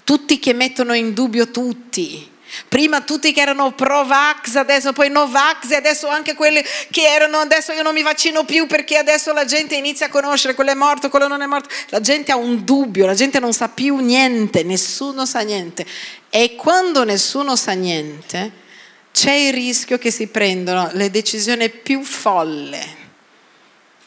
tutti 0.02 0.40
che 0.40 0.54
mettono 0.54 0.94
in 0.94 1.12
dubbio 1.12 1.50
tutti, 1.52 2.34
Prima 2.68 3.00
tutti 3.02 3.32
che 3.32 3.40
erano 3.40 3.72
pro-vax, 3.72 4.54
adesso 4.56 4.92
poi 4.92 5.10
no-vax 5.10 5.70
e 5.70 5.76
adesso 5.76 6.08
anche 6.08 6.34
quelli 6.34 6.62
che 6.90 7.02
erano 7.02 7.38
adesso 7.38 7.72
io 7.72 7.82
non 7.82 7.94
mi 7.94 8.02
vaccino 8.02 8.44
più 8.44 8.66
perché 8.66 8.96
adesso 8.96 9.32
la 9.32 9.44
gente 9.44 9.74
inizia 9.74 10.06
a 10.06 10.08
conoscere 10.08 10.54
quello 10.54 10.70
è 10.70 10.74
morto, 10.74 11.08
quello 11.08 11.28
non 11.28 11.42
è 11.42 11.46
morto. 11.46 11.68
La 11.88 12.00
gente 12.00 12.32
ha 12.32 12.36
un 12.36 12.64
dubbio, 12.64 13.06
la 13.06 13.14
gente 13.14 13.40
non 13.40 13.52
sa 13.52 13.68
più 13.68 13.96
niente, 13.98 14.62
nessuno 14.62 15.26
sa 15.26 15.40
niente. 15.40 15.84
E 16.30 16.54
quando 16.56 17.04
nessuno 17.04 17.56
sa 17.56 17.72
niente, 17.72 18.64
c'è 19.12 19.32
il 19.32 19.52
rischio 19.52 19.98
che 19.98 20.10
si 20.10 20.26
prendano 20.26 20.90
le 20.92 21.10
decisioni 21.10 21.68
più 21.70 22.02
folle 22.02 23.04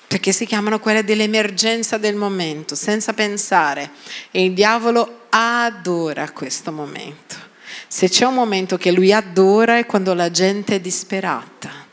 perché 0.10 0.32
si 0.32 0.48
chiamano 0.48 0.80
quelle 0.80 1.04
dell'emergenza 1.04 2.00
del 2.00 2.16
momento, 2.16 2.74
senza 2.74 3.14
pensare. 3.14 3.92
E 4.32 4.44
il 4.44 4.54
diavolo 4.54 5.28
adora 5.30 6.32
questo 6.32 6.72
momento. 6.72 7.49
Se 7.92 8.08
c'è 8.08 8.26
un 8.26 8.36
momento 8.36 8.78
che 8.78 8.92
lui 8.92 9.12
adora 9.12 9.80
è 9.80 9.88
quando 9.88 10.14
la 10.14 10.30
gente 10.30 10.76
è 10.76 10.80
disperata. 10.80 11.88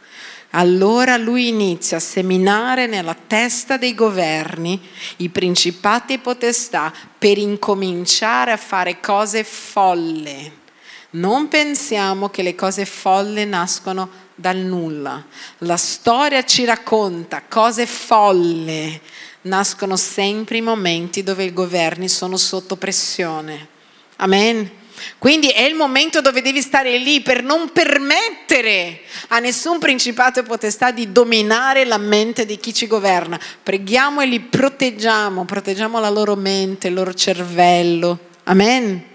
Allora 0.50 1.16
lui 1.16 1.48
inizia 1.48 1.96
a 1.96 2.00
seminare 2.00 2.86
nella 2.86 3.16
testa 3.26 3.78
dei 3.78 3.94
governi 3.94 4.78
i 5.16 5.30
principati 5.30 6.12
e 6.12 6.18
potestà 6.18 6.92
per 7.16 7.38
incominciare 7.38 8.52
a 8.52 8.58
fare 8.58 9.00
cose 9.00 9.42
folle. 9.42 10.64
Non 11.12 11.48
pensiamo 11.48 12.28
che 12.28 12.42
le 12.42 12.54
cose 12.54 12.84
folle 12.84 13.46
nascono 13.46 14.10
dal 14.34 14.58
nulla. 14.58 15.24
La 15.58 15.78
storia 15.78 16.44
ci 16.44 16.66
racconta 16.66 17.44
cose 17.48 17.86
folle 17.86 19.00
nascono 19.42 19.96
sempre 19.96 20.58
in 20.58 20.64
momenti 20.64 21.22
dove 21.22 21.44
i 21.44 21.54
governi 21.54 22.06
sono 22.06 22.36
sotto 22.36 22.76
pressione. 22.76 23.68
Amen. 24.16 24.84
Quindi 25.18 25.48
è 25.48 25.62
il 25.62 25.74
momento 25.74 26.20
dove 26.20 26.42
devi 26.42 26.60
stare 26.60 26.96
lì 26.98 27.20
per 27.20 27.42
non 27.42 27.70
permettere 27.72 29.00
a 29.28 29.38
nessun 29.38 29.78
principato 29.78 30.40
e 30.40 30.42
potestà 30.42 30.90
di 30.90 31.12
dominare 31.12 31.84
la 31.84 31.98
mente 31.98 32.44
di 32.44 32.58
chi 32.58 32.72
ci 32.72 32.86
governa. 32.86 33.38
Preghiamo 33.62 34.20
e 34.20 34.26
li 34.26 34.40
proteggiamo, 34.40 35.44
proteggiamo 35.44 35.98
la 36.00 36.10
loro 36.10 36.36
mente, 36.36 36.88
il 36.88 36.94
loro 36.94 37.14
cervello. 37.14 38.18
Amen. 38.44 39.14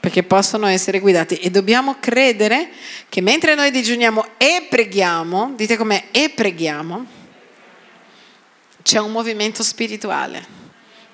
Perché 0.00 0.22
possono 0.22 0.66
essere 0.66 0.98
guidati 0.98 1.34
e 1.36 1.50
dobbiamo 1.50 1.96
credere 2.00 2.70
che 3.08 3.20
mentre 3.20 3.54
noi 3.54 3.70
digiuniamo 3.70 4.24
e 4.38 4.66
preghiamo, 4.68 5.52
dite 5.56 5.76
com'è, 5.76 6.06
e 6.10 6.30
preghiamo, 6.30 7.06
c'è 8.82 8.98
un 8.98 9.12
movimento 9.12 9.62
spirituale. 9.62 10.59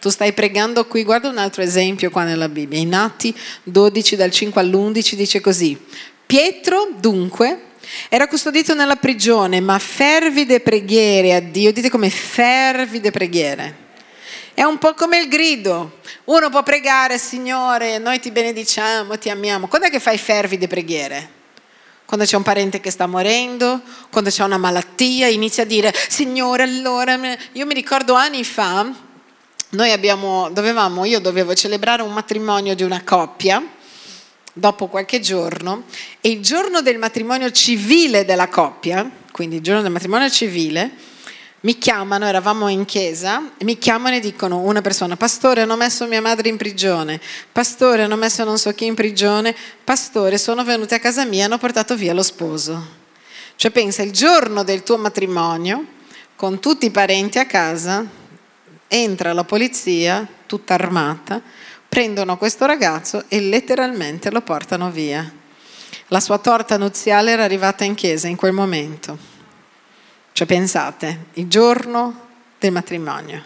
Tu 0.01 0.09
stai 0.09 0.33
pregando 0.33 0.87
qui, 0.87 1.05
guarda 1.05 1.29
un 1.29 1.39
altro 1.39 1.63
esempio 1.63 2.11
qua 2.11 2.25
nella 2.25 2.49
Bibbia, 2.49 2.79
in 2.79 2.95
Atti 2.95 3.35
12 3.65 4.17
dal 4.17 4.31
5 4.31 4.61
all'11 4.61 5.15
dice 5.15 5.41
così, 5.41 5.79
Pietro 6.27 6.89
dunque 6.99 7.61
era 8.09 8.27
custodito 8.27 8.75
nella 8.75 8.97
prigione, 8.97 9.61
ma 9.61 9.79
fervide 9.79 10.61
preghiere 10.61 11.35
a 11.35 11.41
Dio, 11.41 11.73
dite 11.73 11.89
come 11.91 12.11
fervide 12.11 13.11
preghiere. 13.11 13.85
È 14.55 14.63
un 14.63 14.79
po' 14.79 14.95
come 14.95 15.19
il 15.19 15.29
grido. 15.29 15.99
Uno 16.25 16.49
può 16.51 16.63
pregare, 16.63 17.19
Signore, 17.19 17.99
noi 17.99 18.19
ti 18.21 18.31
benediciamo, 18.31 19.19
ti 19.19 19.31
amiamo. 19.31 19.69
Quando 19.69 19.87
è 19.87 19.91
che 19.91 20.01
fai 20.01 20.19
fervide 20.19 20.67
preghiere? 20.67 21.35
Quando 22.07 22.25
c'è 22.25 22.37
un 22.37 22.43
parente 22.43 22.81
che 22.81 22.91
sta 22.91 23.07
morendo, 23.07 23.83
quando 24.11 24.31
c'è 24.31 24.45
una 24.45 24.59
malattia, 24.59 25.27
inizia 25.27 25.65
a 25.65 25.67
dire, 25.67 25.93
Signore, 26.09 26.63
allora... 26.63 27.19
Io 27.53 27.67
mi 27.67 27.75
ricordo 27.75 28.15
anni 28.15 28.45
fa, 28.45 28.91
noi 29.71 29.91
abbiamo, 29.93 30.49
dovevamo, 30.51 31.05
io 31.05 31.21
dovevo 31.21 31.55
celebrare 31.55 32.03
un 32.03 32.13
matrimonio 32.13 32.75
di 32.75 32.83
una 32.83 33.03
coppia 33.03 33.63
dopo 34.53 34.87
qualche 34.87 35.21
giorno 35.21 35.85
e 36.21 36.31
il 36.31 36.41
giorno 36.41 36.81
del 36.81 36.99
matrimonio 36.99 37.51
civile 37.51 38.25
della 38.25 38.49
coppia, 38.49 39.11
quindi 39.33 39.57
il 39.57 39.63
giorno 39.63 39.83
del 39.83 39.91
matrimonio 39.91 40.31
civile, 40.31 40.91
mi 41.61 41.79
chiamano, 41.79 42.27
eravamo 42.27 42.69
in 42.69 42.85
chiesa, 42.85 43.51
mi 43.61 43.77
chiamano 43.77 44.15
e 44.15 44.21
dicono 44.21 44.61
una 44.61 44.81
persona, 44.81 45.17
pastore 45.17 45.63
hanno 45.63 45.77
messo 45.77 46.07
mia 46.07 46.21
madre 46.21 46.49
in 46.49 46.57
prigione, 46.57 47.21
pastore 47.51 48.05
hanno 48.05 48.17
messo 48.17 48.45
non 48.45 48.57
so 48.57 48.73
chi 48.73 48.87
in 48.87 48.95
prigione, 48.95 49.55
pastore 49.83 50.39
sono 50.39 50.63
venuti 50.63 50.95
a 50.95 51.01
casa 51.01 51.25
mia 51.25 51.41
e 51.41 51.45
hanno 51.47 51.59
portato 51.59 51.97
via 51.97 52.15
lo 52.15 52.23
sposo. 52.23 53.05
Cioè 53.57 53.71
pensa, 53.73 54.03
il 54.03 54.13
giorno 54.13 54.63
del 54.63 54.85
tuo 54.85 54.97
matrimonio, 54.97 55.85
con 56.37 56.61
tutti 56.61 56.87
i 56.87 56.91
parenti 56.91 57.39
a 57.39 57.47
casa, 57.47 58.07
entra 58.89 59.33
la 59.33 59.45
polizia, 59.45 60.27
tutta 60.47 60.75
armata, 60.75 61.41
prendono 61.89 62.37
questo 62.37 62.67
ragazzo 62.67 63.25
e 63.29 63.41
letteralmente 63.41 64.31
lo 64.31 64.43
portano 64.43 64.91
via. 64.91 65.31
La 66.09 66.21
sua 66.21 66.39
torta 66.39 66.77
nuziale 66.77 67.33
era 67.33 67.45
arrivata 67.45 67.85
in 67.85 67.95
chiesa 67.95 68.29
in 68.29 68.37
quel 68.37 68.53
momento. 68.53 69.17
Cioè 70.33 70.47
pensate, 70.47 71.27
il 71.35 71.49
giorno 71.49 72.27
del 72.59 72.73
matrimonio. 72.73 73.43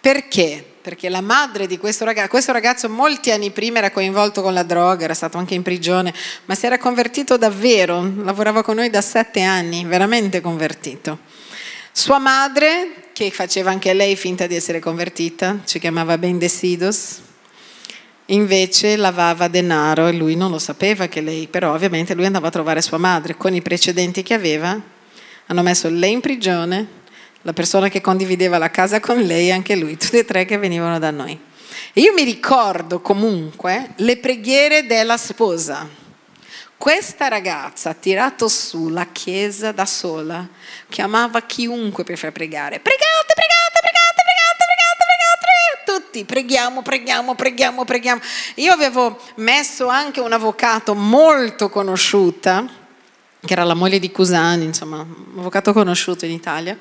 Perché? 0.00 0.64
Perché 0.82 1.08
la 1.08 1.20
madre 1.20 1.66
di 1.66 1.78
questo 1.78 2.04
ragazzo, 2.04 2.28
questo 2.28 2.52
ragazzo 2.52 2.88
molti 2.88 3.30
anni 3.30 3.50
prima 3.50 3.78
era 3.78 3.90
coinvolto 3.90 4.42
con 4.42 4.52
la 4.52 4.64
droga, 4.64 5.04
era 5.04 5.14
stato 5.14 5.38
anche 5.38 5.54
in 5.54 5.62
prigione, 5.62 6.12
ma 6.46 6.54
si 6.54 6.66
era 6.66 6.76
convertito 6.76 7.36
davvero, 7.36 8.02
lavorava 8.16 8.62
con 8.62 8.76
noi 8.76 8.90
da 8.90 9.00
sette 9.00 9.42
anni, 9.42 9.84
veramente 9.84 10.40
convertito. 10.40 11.20
Sua 11.94 12.18
madre, 12.18 13.10
che 13.12 13.30
faceva 13.30 13.70
anche 13.70 13.92
lei 13.92 14.16
finta 14.16 14.46
di 14.46 14.56
essere 14.56 14.78
convertita, 14.78 15.60
ci 15.66 15.78
chiamava 15.78 16.16
Bendecidos, 16.16 17.20
invece 18.26 18.96
lavava 18.96 19.46
denaro 19.46 20.06
e 20.06 20.12
lui 20.12 20.34
non 20.34 20.50
lo 20.50 20.58
sapeva 20.58 21.06
che 21.08 21.20
lei, 21.20 21.48
però 21.48 21.74
ovviamente 21.74 22.14
lui 22.14 22.24
andava 22.24 22.46
a 22.46 22.50
trovare 22.50 22.80
sua 22.80 22.96
madre 22.96 23.36
con 23.36 23.54
i 23.54 23.60
precedenti 23.60 24.22
che 24.22 24.32
aveva, 24.32 24.80
hanno 25.46 25.62
messo 25.62 25.90
lei 25.90 26.12
in 26.12 26.20
prigione, 26.20 26.88
la 27.42 27.52
persona 27.52 27.88
che 27.88 28.00
condivideva 28.00 28.56
la 28.56 28.70
casa 28.70 28.98
con 28.98 29.20
lei 29.20 29.48
e 29.48 29.52
anche 29.52 29.76
lui, 29.76 29.98
tutti 29.98 30.16
e 30.16 30.24
tre 30.24 30.46
che 30.46 30.56
venivano 30.56 30.98
da 30.98 31.10
noi. 31.10 31.38
E 31.92 32.00
io 32.00 32.14
mi 32.14 32.24
ricordo 32.24 33.02
comunque 33.02 33.90
le 33.96 34.16
preghiere 34.16 34.86
della 34.86 35.18
sposa 35.18 36.00
questa 36.82 37.28
ragazza 37.28 37.90
ha 37.90 37.94
tirato 37.94 38.48
su 38.48 38.88
la 38.88 39.06
chiesa 39.12 39.70
da 39.70 39.86
sola, 39.86 40.44
chiamava 40.88 41.42
chiunque 41.42 42.02
per 42.02 42.18
far 42.18 42.32
pregare. 42.32 42.80
Pregate, 42.80 43.34
pregate, 43.34 43.78
pregate, 43.80 44.24
pregate, 44.24 44.64
pregate, 44.66 45.84
pregate. 45.84 46.02
Tutti 46.02 46.24
preghiamo, 46.24 46.82
preghiamo, 46.82 47.36
preghiamo, 47.36 47.84
preghiamo. 47.84 48.20
Io 48.56 48.72
avevo 48.72 49.16
messo 49.36 49.86
anche 49.86 50.18
un 50.18 50.32
avvocato 50.32 50.96
molto 50.96 51.70
conosciuta, 51.70 52.66
che 53.46 53.52
era 53.52 53.62
la 53.62 53.74
moglie 53.74 54.00
di 54.00 54.10
Cusani, 54.10 54.64
insomma, 54.64 55.02
un 55.02 55.38
avvocato 55.38 55.72
conosciuto 55.72 56.24
in 56.24 56.32
Italia 56.32 56.76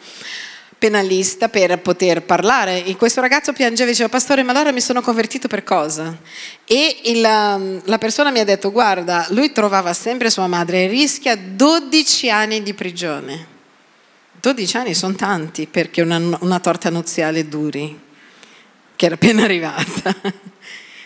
penalista 0.81 1.47
per 1.47 1.77
poter 1.77 2.23
parlare. 2.23 2.83
E 2.83 2.95
questo 2.95 3.21
ragazzo 3.21 3.53
piangeva 3.53 3.87
e 3.87 3.91
diceva, 3.91 4.09
pastore, 4.09 4.41
ma 4.41 4.51
allora 4.51 4.71
mi 4.71 4.81
sono 4.81 4.99
convertito 5.01 5.47
per 5.47 5.63
cosa? 5.63 6.17
E 6.65 7.01
il, 7.03 7.23
um, 7.23 7.79
la 7.85 7.99
persona 7.99 8.31
mi 8.31 8.39
ha 8.39 8.43
detto, 8.43 8.71
guarda, 8.71 9.27
lui 9.29 9.51
trovava 9.51 9.93
sempre 9.93 10.31
sua 10.31 10.47
madre 10.47 10.85
e 10.85 10.87
rischia 10.87 11.37
12 11.37 12.31
anni 12.31 12.63
di 12.63 12.73
prigione. 12.73 13.45
12 14.41 14.77
anni 14.77 14.95
sono 14.95 15.13
tanti 15.13 15.67
perché 15.67 16.01
una, 16.01 16.19
una 16.39 16.59
torta 16.59 16.89
nuziale 16.89 17.47
duri, 17.47 17.99
che 18.95 19.05
era 19.05 19.13
appena 19.13 19.43
arrivata. 19.45 20.15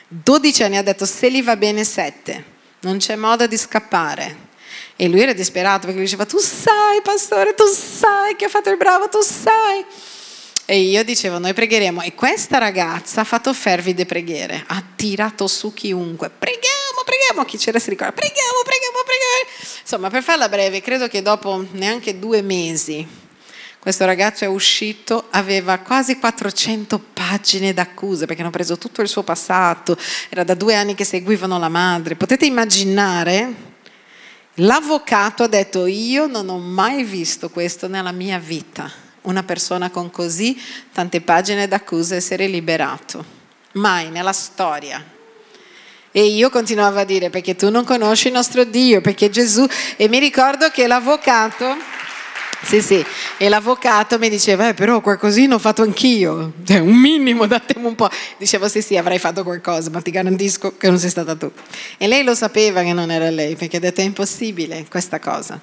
12 0.08 0.64
anni 0.64 0.78
ha 0.78 0.84
detto, 0.84 1.04
se 1.04 1.30
gli 1.30 1.44
va 1.44 1.58
bene 1.58 1.84
7, 1.84 2.44
non 2.80 2.96
c'è 2.96 3.18
modo 3.18 3.46
di 3.46 3.58
scappare. 3.58 4.45
E 4.98 5.08
lui 5.08 5.22
era 5.22 5.34
disperato 5.34 5.82
perché 5.82 5.96
lui 5.96 6.06
diceva, 6.06 6.26
tu 6.26 6.38
sai 6.38 7.02
pastore, 7.04 7.54
tu 7.54 7.66
sai 7.66 8.36
che 8.36 8.46
ha 8.46 8.50
fatto 8.50 8.70
il 8.70 8.78
bravo, 8.78 9.10
tu 9.10 9.22
sai. 9.22 9.86
E 10.66 10.80
io 10.80 11.04
dicevo, 11.04 11.38
noi 11.38 11.54
pregheremo. 11.54 12.02
E 12.02 12.16
questa 12.16 12.58
ragazza 12.58 13.22
ha 13.22 13.26
fatto 13.26 13.54
fervide 13.54 14.06
preghiere, 14.06 14.64
ha 14.68 14.84
tirato 14.96 15.48
su 15.48 15.74
chiunque. 15.74 16.30
Preghiamo, 16.30 17.04
preghiamo. 17.04 17.46
Chi 17.46 17.58
c'era 17.58 17.78
si 17.78 17.90
ricorda, 17.90 18.14
preghiamo, 18.14 18.62
preghiamo, 18.64 18.98
preghiamo. 19.06 19.80
Insomma, 19.82 20.10
per 20.10 20.24
farla 20.24 20.50
breve, 20.50 20.82
credo 20.82 21.08
che 21.08 21.22
dopo 21.22 21.66
neanche 21.72 22.18
due 22.18 22.42
mesi 22.42 23.24
questo 23.86 24.06
ragazzo 24.06 24.46
è 24.46 24.48
uscito, 24.48 25.28
aveva 25.30 25.78
quasi 25.78 26.18
400 26.18 27.00
pagine 27.14 27.72
d'accuse 27.72 28.26
perché 28.26 28.42
hanno 28.42 28.50
preso 28.50 28.80
tutto 28.80 29.04
il 29.04 29.08
suo 29.08 29.22
passato, 29.22 29.96
era 30.30 30.44
da 30.44 30.56
due 30.56 30.74
anni 30.74 30.96
che 30.96 31.04
seguivano 31.04 31.60
la 31.60 31.70
madre. 31.70 32.16
Potete 32.16 32.48
immaginare 32.48 33.75
L'avvocato 34.60 35.44
ha 35.44 35.48
detto 35.48 35.86
io 35.86 36.28
non 36.28 36.48
ho 36.48 36.58
mai 36.58 37.04
visto 37.04 37.50
questo 37.50 37.90
nella 37.90 38.14
mia 38.14 38.40
vita, 38.40 38.90
una 39.24 39.44
persona 39.44 39.90
con 39.90 40.10
così 40.10 40.58
tante 40.94 41.20
pagine 41.20 41.68
d'accusa 41.68 42.16
essere 42.16 42.48
liberato, 42.48 43.26
mai 43.74 44.10
nella 44.10 44.32
storia. 44.32 45.04
E 46.10 46.26
io 46.28 46.50
continuavo 46.50 47.00
a 47.00 47.04
dire 47.04 47.30
perché 47.30 47.56
tu 47.58 47.70
non 47.70 47.84
conosci 47.84 48.28
il 48.28 48.34
nostro 48.34 48.64
Dio, 48.64 49.02
perché 49.02 49.30
Gesù, 49.30 49.68
e 49.98 50.08
mi 50.08 50.20
ricordo 50.20 50.70
che 50.70 50.88
l'avvocato 50.88 51.76
Sì, 52.64 52.82
sì, 52.82 53.06
e 53.38 53.50
l'avvocato 53.50 54.18
mi 54.18 54.30
diceva, 54.30 54.70
eh, 54.70 54.74
però 54.74 55.02
qualcosina 55.02 55.56
ho 55.56 55.60
fatto 55.60 55.82
anch'io, 55.84 56.54
cioè 56.66 56.80
un 56.80 56.96
minimo, 56.96 57.46
datemi 57.48 57.86
un 57.86 57.96
po'. 57.96 58.10
Dicevo, 58.38 58.68
sì, 58.68 58.82
sì, 58.82 58.98
avrai 58.98 59.20
fatto 59.20 59.44
qualcosa, 59.44 59.90
ma 59.92 60.02
ti 60.02 60.12
garantisco 60.12 60.76
che 60.78 60.90
non 60.90 60.98
sei 60.98 61.10
stata 61.10 61.36
tu. 61.36 61.52
E 61.98 62.08
lei 62.08 62.24
lo 62.24 62.34
sapeva 62.34 62.82
che 62.82 62.94
non 62.94 63.12
era 63.12 63.30
lei, 63.30 63.56
perché 63.56 63.78
ha 63.78 63.80
detto, 63.80 64.02
è 64.02 64.04
impossibile 64.04 64.86
questa 64.90 65.20
cosa. 65.20 65.60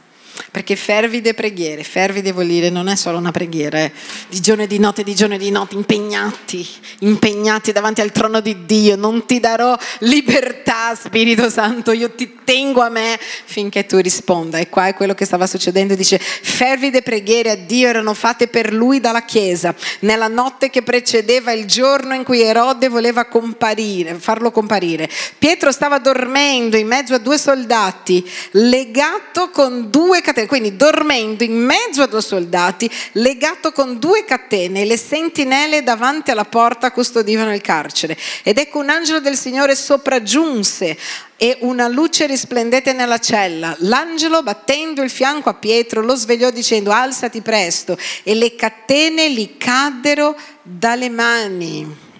Perché 0.50 0.76
fervide 0.76 1.34
preghiere, 1.34 1.82
fervide 1.82 2.32
vuol 2.32 2.46
dire 2.46 2.70
non 2.70 2.88
è 2.88 2.96
solo 2.96 3.18
una 3.18 3.30
preghiera, 3.30 3.78
è 3.78 3.92
di 4.28 4.40
giorno 4.40 4.64
e 4.64 4.66
di 4.66 4.78
notte, 4.78 5.02
di 5.02 5.14
giorno 5.14 5.34
e 5.34 5.38
di 5.38 5.50
notte, 5.50 5.74
impegnati, 5.74 6.66
impegnati 7.00 7.72
davanti 7.72 8.00
al 8.00 8.12
trono 8.12 8.40
di 8.40 8.64
Dio. 8.66 8.96
Non 8.96 9.26
ti 9.26 9.40
darò 9.40 9.76
libertà, 10.00 10.94
Spirito 10.94 11.48
Santo, 11.48 11.92
io 11.92 12.10
ti 12.10 12.38
tengo 12.44 12.82
a 12.82 12.88
me 12.88 13.18
finché 13.18 13.86
tu 13.86 13.98
risponda. 13.98 14.58
E 14.58 14.68
qua 14.68 14.88
è 14.88 14.94
quello 14.94 15.14
che 15.14 15.24
stava 15.24 15.46
succedendo, 15.46 15.94
dice, 15.94 16.18
fervide 16.18 17.02
preghiere 17.02 17.50
a 17.50 17.56
Dio 17.56 17.88
erano 17.88 18.14
fatte 18.14 18.48
per 18.48 18.72
lui 18.72 19.00
dalla 19.00 19.24
Chiesa, 19.24 19.74
nella 20.00 20.28
notte 20.28 20.70
che 20.70 20.82
precedeva 20.82 21.52
il 21.52 21.66
giorno 21.66 22.14
in 22.14 22.24
cui 22.24 22.40
Erode 22.40 22.88
voleva 22.88 23.26
comparire, 23.26 24.14
farlo 24.14 24.50
comparire. 24.50 25.08
Pietro 25.38 25.72
stava 25.72 25.98
dormendo 25.98 26.76
in 26.76 26.86
mezzo 26.86 27.14
a 27.14 27.18
due 27.18 27.38
soldati, 27.38 28.28
legato 28.52 29.50
con 29.50 29.90
due 29.90 30.20
catene, 30.32 30.46
quindi 30.46 30.76
dormendo 30.76 31.44
in 31.44 31.54
mezzo 31.54 32.02
a 32.02 32.06
due 32.06 32.22
soldati, 32.22 32.90
legato 33.12 33.72
con 33.72 33.98
due 33.98 34.24
catene, 34.24 34.84
le 34.84 34.96
sentinelle 34.96 35.82
davanti 35.82 36.30
alla 36.30 36.44
porta 36.44 36.90
custodivano 36.90 37.54
il 37.54 37.60
carcere. 37.60 38.16
Ed 38.42 38.58
ecco 38.58 38.78
un 38.78 38.90
angelo 38.90 39.20
del 39.20 39.36
Signore 39.36 39.74
sopraggiunse 39.74 40.98
e 41.36 41.56
una 41.60 41.88
luce 41.88 42.26
risplendette 42.26 42.92
nella 42.92 43.18
cella. 43.18 43.74
L'angelo, 43.80 44.42
battendo 44.42 45.02
il 45.02 45.10
fianco 45.10 45.48
a 45.48 45.54
Pietro, 45.54 46.02
lo 46.02 46.14
svegliò 46.14 46.50
dicendo 46.50 46.90
alzati 46.90 47.40
presto 47.40 47.96
e 48.22 48.34
le 48.34 48.54
catene 48.54 49.32
gli 49.32 49.56
caddero 49.56 50.36
dalle 50.62 51.08
mani. 51.08 52.10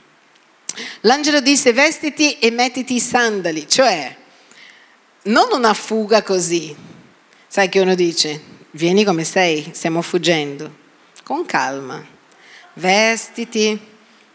L'angelo 1.03 1.41
disse 1.41 1.73
vestiti 1.73 2.39
e 2.39 2.51
mettiti 2.51 2.95
i 2.95 3.01
sandali, 3.01 3.69
cioè 3.69 4.17
non 5.25 5.49
una 5.53 5.75
fuga 5.75 6.23
così, 6.23 6.75
Sai 7.55 7.69
che 7.69 7.81
uno 7.81 7.95
dice, 7.95 8.41
vieni 8.71 9.05
come 9.05 9.25
sei, 9.25 9.73
stiamo 9.75 10.01
fuggendo, 10.01 10.75
con 11.23 11.45
calma, 11.45 12.03
vestiti, 12.73 13.79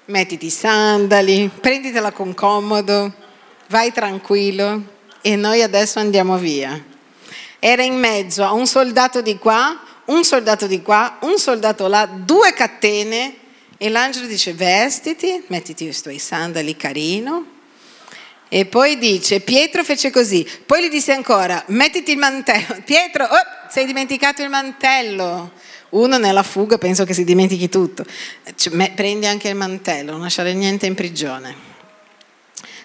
mettiti 0.05 0.45
i 0.45 0.49
sandali, 0.51 1.49
prenditela 1.49 2.11
con 2.11 2.35
comodo, 2.35 3.11
vai 3.69 3.91
tranquillo 3.91 4.83
e 5.21 5.35
noi 5.35 5.63
adesso 5.63 5.97
andiamo 5.97 6.37
via. 6.37 6.79
Era 7.57 7.81
in 7.81 7.97
mezzo 7.97 8.43
a 8.43 8.53
un 8.53 8.67
soldato 8.67 9.23
di 9.23 9.39
qua, 9.39 9.81
un 10.05 10.23
soldato 10.23 10.67
di 10.67 10.83
qua, 10.83 11.17
un 11.21 11.39
soldato 11.39 11.87
là, 11.87 12.05
due 12.05 12.53
catene 12.53 13.35
e 13.79 13.89
l'angelo 13.89 14.27
dice 14.27 14.53
vestiti, 14.53 15.43
mettiti 15.47 15.85
i 15.85 16.01
tuoi 16.01 16.19
sandali 16.19 16.77
carino, 16.77 17.56
e 18.49 18.65
poi 18.65 18.97
dice, 18.97 19.41
Pietro 19.41 19.83
fece 19.83 20.09
così, 20.09 20.47
poi 20.65 20.85
gli 20.85 20.89
disse 20.89 21.11
ancora, 21.11 21.63
mettiti 21.67 22.11
il 22.11 22.17
mantello. 22.17 22.77
Pietro, 22.85 23.25
oh, 23.25 23.69
sei 23.69 23.85
dimenticato 23.85 24.41
il 24.41 24.49
mantello. 24.49 25.51
Uno 25.89 26.17
nella 26.17 26.43
fuga 26.43 26.77
penso 26.77 27.05
che 27.05 27.13
si 27.13 27.23
dimentichi 27.23 27.69
tutto. 27.69 28.05
Cioè, 28.55 28.91
prendi 28.91 29.25
anche 29.25 29.49
il 29.49 29.55
mantello, 29.55 30.11
non 30.11 30.21
lasciare 30.21 30.53
niente 30.53 30.85
in 30.85 30.95
prigione 30.95 31.66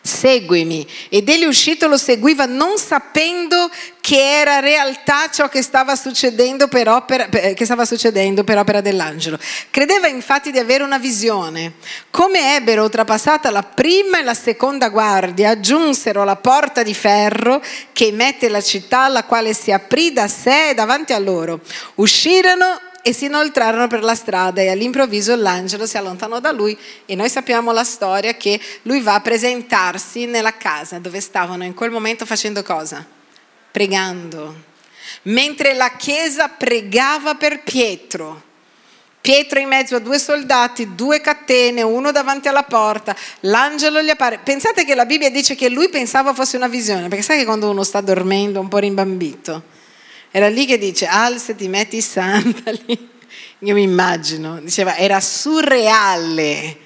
seguimi. 0.02 0.86
Ed 1.08 1.28
egli 1.28 1.44
uscito 1.44 1.86
lo 1.86 1.96
seguiva 1.96 2.44
non 2.44 2.76
sapendo 2.76 3.70
che 4.00 4.40
era 4.40 4.58
realtà 4.58 5.30
ciò 5.32 5.48
che 5.48 5.62
stava 5.62 5.94
succedendo 5.94 6.66
per 6.66 6.88
opera, 6.88 7.28
che 7.28 7.64
stava 7.64 7.84
succedendo 7.84 8.42
per 8.42 8.58
opera 8.58 8.80
dell'angelo. 8.80 9.38
Credeva 9.70 10.08
infatti 10.08 10.50
di 10.50 10.58
avere 10.58 10.82
una 10.82 10.98
visione. 10.98 11.74
Come 12.10 12.56
ebbero 12.56 12.82
oltrepassata 12.82 13.50
la 13.50 13.62
prima 13.62 14.18
e 14.18 14.24
la 14.24 14.34
seconda 14.34 14.88
guardia, 14.88 15.60
giunsero 15.60 16.22
alla 16.22 16.36
porta 16.36 16.82
di 16.82 16.94
ferro 16.94 17.62
che 17.92 18.10
mette 18.10 18.48
la 18.48 18.60
città, 18.60 19.06
la 19.06 19.24
quale 19.24 19.54
si 19.54 19.70
aprì 19.70 20.12
da 20.12 20.26
sé 20.26 20.72
davanti 20.74 21.12
a 21.12 21.18
loro. 21.18 21.60
Uscirono 21.94 22.90
e 23.02 23.12
si 23.12 23.24
inoltrarono 23.24 23.88
per 23.88 24.02
la 24.02 24.14
strada 24.14 24.60
e 24.60 24.70
all'improvviso 24.70 25.34
l'angelo 25.34 25.86
si 25.86 25.96
allontanò 25.96 26.38
da 26.38 26.52
lui 26.52 26.78
e 27.04 27.14
noi 27.16 27.28
sappiamo 27.28 27.72
la 27.72 27.84
storia 27.84 28.34
che 28.34 28.60
lui 28.82 29.00
va 29.00 29.14
a 29.14 29.20
presentarsi 29.20 30.26
nella 30.26 30.56
casa 30.56 30.98
dove 30.98 31.20
stavano 31.20 31.64
in 31.64 31.74
quel 31.74 31.90
momento 31.90 32.24
facendo 32.24 32.62
cosa? 32.62 33.04
Pregando. 33.70 34.70
Mentre 35.22 35.74
la 35.74 35.90
chiesa 35.96 36.48
pregava 36.48 37.34
per 37.34 37.62
Pietro. 37.62 38.50
Pietro 39.20 39.60
in 39.60 39.68
mezzo 39.68 39.94
a 39.94 40.00
due 40.00 40.18
soldati, 40.18 40.96
due 40.96 41.20
catene, 41.20 41.82
uno 41.82 42.10
davanti 42.10 42.48
alla 42.48 42.64
porta, 42.64 43.14
l'angelo 43.40 44.02
gli 44.02 44.10
appare. 44.10 44.38
Pensate 44.38 44.84
che 44.84 44.96
la 44.96 45.06
Bibbia 45.06 45.30
dice 45.30 45.54
che 45.54 45.68
lui 45.68 45.88
pensava 45.90 46.34
fosse 46.34 46.56
una 46.56 46.66
visione, 46.66 47.06
perché 47.06 47.22
sai 47.22 47.38
che 47.38 47.44
quando 47.44 47.70
uno 47.70 47.84
sta 47.84 48.00
dormendo 48.00 48.58
un 48.58 48.66
po' 48.66 48.78
rimbambito, 48.78 49.62
era 50.34 50.48
lì 50.48 50.64
che 50.64 50.78
dice 50.78 51.04
alzati, 51.06 51.68
metti 51.68 51.98
i 51.98 52.00
sandali. 52.00 53.10
Io 53.60 53.74
mi 53.74 53.82
immagino, 53.82 54.60
diceva, 54.60 54.96
era 54.96 55.20
surreale. 55.20 56.78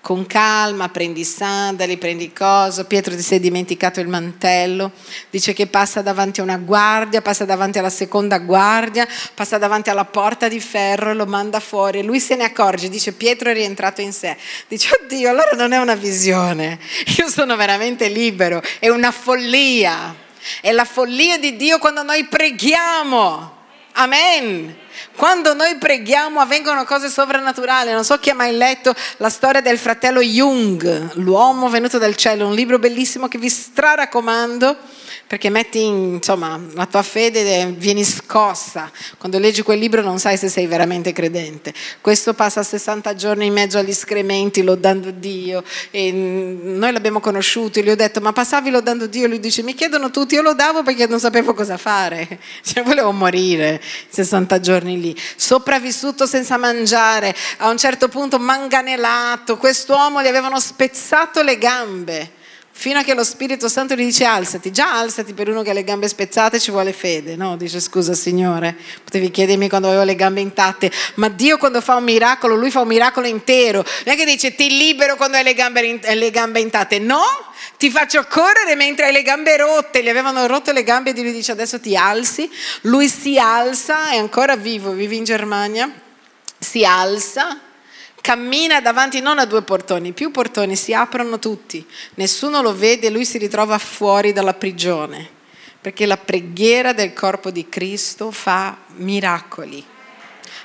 Con 0.00 0.26
calma, 0.26 0.88
prendi 0.88 1.20
i 1.20 1.24
sandali, 1.24 1.96
prendi 1.96 2.24
il 2.24 2.32
coso. 2.32 2.86
Pietro 2.86 3.14
ti 3.14 3.22
sei 3.22 3.38
dimenticato 3.38 4.00
il 4.00 4.08
mantello. 4.08 4.90
Dice 5.30 5.52
che 5.52 5.68
passa 5.68 6.02
davanti 6.02 6.40
a 6.40 6.42
una 6.42 6.56
guardia, 6.56 7.22
passa 7.22 7.44
davanti 7.44 7.78
alla 7.78 7.88
seconda 7.88 8.38
guardia, 8.38 9.06
passa 9.32 9.58
davanti 9.58 9.90
alla 9.90 10.04
porta 10.04 10.48
di 10.48 10.58
ferro 10.58 11.12
e 11.12 11.14
lo 11.14 11.26
manda 11.26 11.60
fuori. 11.60 12.02
Lui 12.02 12.18
se 12.18 12.34
ne 12.34 12.42
accorge, 12.42 12.88
dice 12.88 13.12
Pietro 13.12 13.50
è 13.50 13.54
rientrato 13.54 14.00
in 14.00 14.12
sé. 14.12 14.36
Dice, 14.66 14.88
oddio, 15.00 15.30
allora 15.30 15.52
non 15.54 15.70
è 15.70 15.78
una 15.78 15.94
visione. 15.94 16.80
Io 17.18 17.28
sono 17.28 17.54
veramente 17.54 18.08
libero, 18.08 18.60
è 18.80 18.88
una 18.88 19.12
follia. 19.12 20.21
È 20.60 20.70
la 20.72 20.84
follia 20.84 21.38
di 21.38 21.56
Dio 21.56 21.78
quando 21.78 22.02
noi 22.02 22.24
preghiamo. 22.24 23.60
Amen. 23.92 24.76
Quando 25.16 25.54
noi 25.54 25.76
preghiamo 25.76 26.40
avvengono 26.40 26.84
cose 26.84 27.08
sovrannaturali. 27.08 27.92
Non 27.92 28.04
so 28.04 28.18
chi 28.18 28.30
ha 28.30 28.34
mai 28.34 28.56
letto 28.56 28.94
la 29.18 29.28
storia 29.28 29.60
del 29.60 29.78
fratello 29.78 30.20
Jung, 30.20 31.14
l'uomo 31.14 31.68
venuto 31.68 31.98
dal 31.98 32.16
cielo, 32.16 32.46
un 32.46 32.54
libro 32.54 32.78
bellissimo 32.78 33.28
che 33.28 33.38
vi 33.38 33.48
straraccomando 33.48 34.76
perché 35.32 35.48
metti 35.48 35.82
in, 35.82 36.12
insomma, 36.16 36.60
la 36.74 36.84
tua 36.84 37.00
fede 37.00 37.72
vieni 37.78 38.04
scossa. 38.04 38.92
Quando 39.16 39.38
leggi 39.38 39.62
quel 39.62 39.78
libro 39.78 40.02
non 40.02 40.18
sai 40.18 40.36
se 40.36 40.50
sei 40.50 40.66
veramente 40.66 41.12
credente. 41.12 41.72
Questo 42.02 42.34
passa 42.34 42.62
60 42.62 43.14
giorni 43.14 43.46
in 43.46 43.54
mezzo 43.54 43.78
agli 43.78 43.88
escrementi 43.88 44.62
lodando 44.62 45.10
Dio 45.10 45.64
e 45.90 46.12
noi 46.12 46.92
l'abbiamo 46.92 47.18
conosciuto 47.18 47.80
gli 47.80 47.88
ho 47.88 47.96
detto 47.96 48.20
ma 48.20 48.34
passavi 48.34 48.68
lodando 48.68 49.06
Dio? 49.06 49.26
Lui 49.26 49.40
dice 49.40 49.62
mi 49.62 49.72
chiedono 49.72 50.10
tutti, 50.10 50.34
io 50.34 50.42
lo 50.42 50.52
davo 50.52 50.82
perché 50.82 51.06
non 51.06 51.18
sapevo 51.18 51.54
cosa 51.54 51.78
fare. 51.78 52.38
Cioè 52.62 52.82
volevo 52.82 53.10
morire 53.12 53.80
60 54.10 54.60
giorni 54.60 55.00
lì. 55.00 55.16
Sopravvissuto 55.36 56.26
senza 56.26 56.58
mangiare, 56.58 57.34
a 57.56 57.70
un 57.70 57.78
certo 57.78 58.08
punto 58.08 58.38
manganelato, 58.38 59.56
quest'uomo 59.56 60.20
gli 60.20 60.26
avevano 60.26 60.60
spezzato 60.60 61.40
le 61.40 61.56
gambe 61.56 62.40
fino 62.74 62.98
a 62.98 63.02
che 63.02 63.14
lo 63.14 63.22
Spirito 63.22 63.68
Santo 63.68 63.94
gli 63.94 64.04
dice 64.04 64.24
alzati, 64.24 64.72
già 64.72 64.98
alzati 64.98 65.34
per 65.34 65.48
uno 65.48 65.62
che 65.62 65.70
ha 65.70 65.72
le 65.74 65.84
gambe 65.84 66.08
spezzate 66.08 66.58
ci 66.58 66.70
vuole 66.70 66.92
fede, 66.92 67.36
no? 67.36 67.56
Dice 67.56 67.80
scusa 67.80 68.14
Signore, 68.14 68.74
potevi 69.04 69.30
chiedermi 69.30 69.68
quando 69.68 69.88
avevo 69.88 70.02
le 70.02 70.14
gambe 70.14 70.40
intatte, 70.40 70.90
ma 71.14 71.28
Dio 71.28 71.58
quando 71.58 71.80
fa 71.80 71.96
un 71.96 72.04
miracolo, 72.04 72.54
Lui 72.54 72.70
fa 72.70 72.80
un 72.80 72.88
miracolo 72.88 73.26
intero, 73.26 73.84
non 74.04 74.14
è 74.14 74.18
che 74.18 74.24
dice 74.24 74.54
ti 74.54 74.68
libero 74.68 75.16
quando 75.16 75.36
hai 75.36 75.44
le 75.44 75.54
gambe, 75.54 76.00
le 76.14 76.30
gambe 76.30 76.60
intatte, 76.60 76.98
no? 76.98 77.22
Ti 77.76 77.90
faccio 77.90 78.24
correre 78.28 78.74
mentre 78.74 79.06
hai 79.06 79.12
le 79.12 79.22
gambe 79.22 79.56
rotte, 79.56 80.02
gli 80.02 80.08
avevano 80.08 80.46
rotto 80.46 80.72
le 80.72 80.82
gambe 80.82 81.10
e 81.10 81.22
lui 81.22 81.32
dice 81.32 81.52
adesso 81.52 81.78
ti 81.78 81.94
alzi, 81.94 82.50
lui 82.82 83.08
si 83.08 83.38
alza, 83.38 84.10
è 84.10 84.16
ancora 84.16 84.56
vivo, 84.56 84.92
vive 84.92 85.14
in 85.14 85.24
Germania, 85.24 85.92
si 86.58 86.84
alza 86.84 87.60
cammina 88.22 88.80
davanti 88.80 89.20
non 89.20 89.38
a 89.38 89.44
due 89.44 89.60
portoni, 89.60 90.12
più 90.12 90.30
portoni 90.30 90.76
si 90.76 90.94
aprono 90.94 91.38
tutti, 91.38 91.86
nessuno 92.14 92.62
lo 92.62 92.74
vede, 92.74 93.10
lui 93.10 93.26
si 93.26 93.36
ritrova 93.36 93.76
fuori 93.76 94.32
dalla 94.32 94.54
prigione, 94.54 95.28
perché 95.78 96.06
la 96.06 96.16
preghiera 96.16 96.94
del 96.94 97.12
corpo 97.12 97.50
di 97.50 97.68
Cristo 97.68 98.30
fa 98.30 98.78
miracoli 98.94 99.90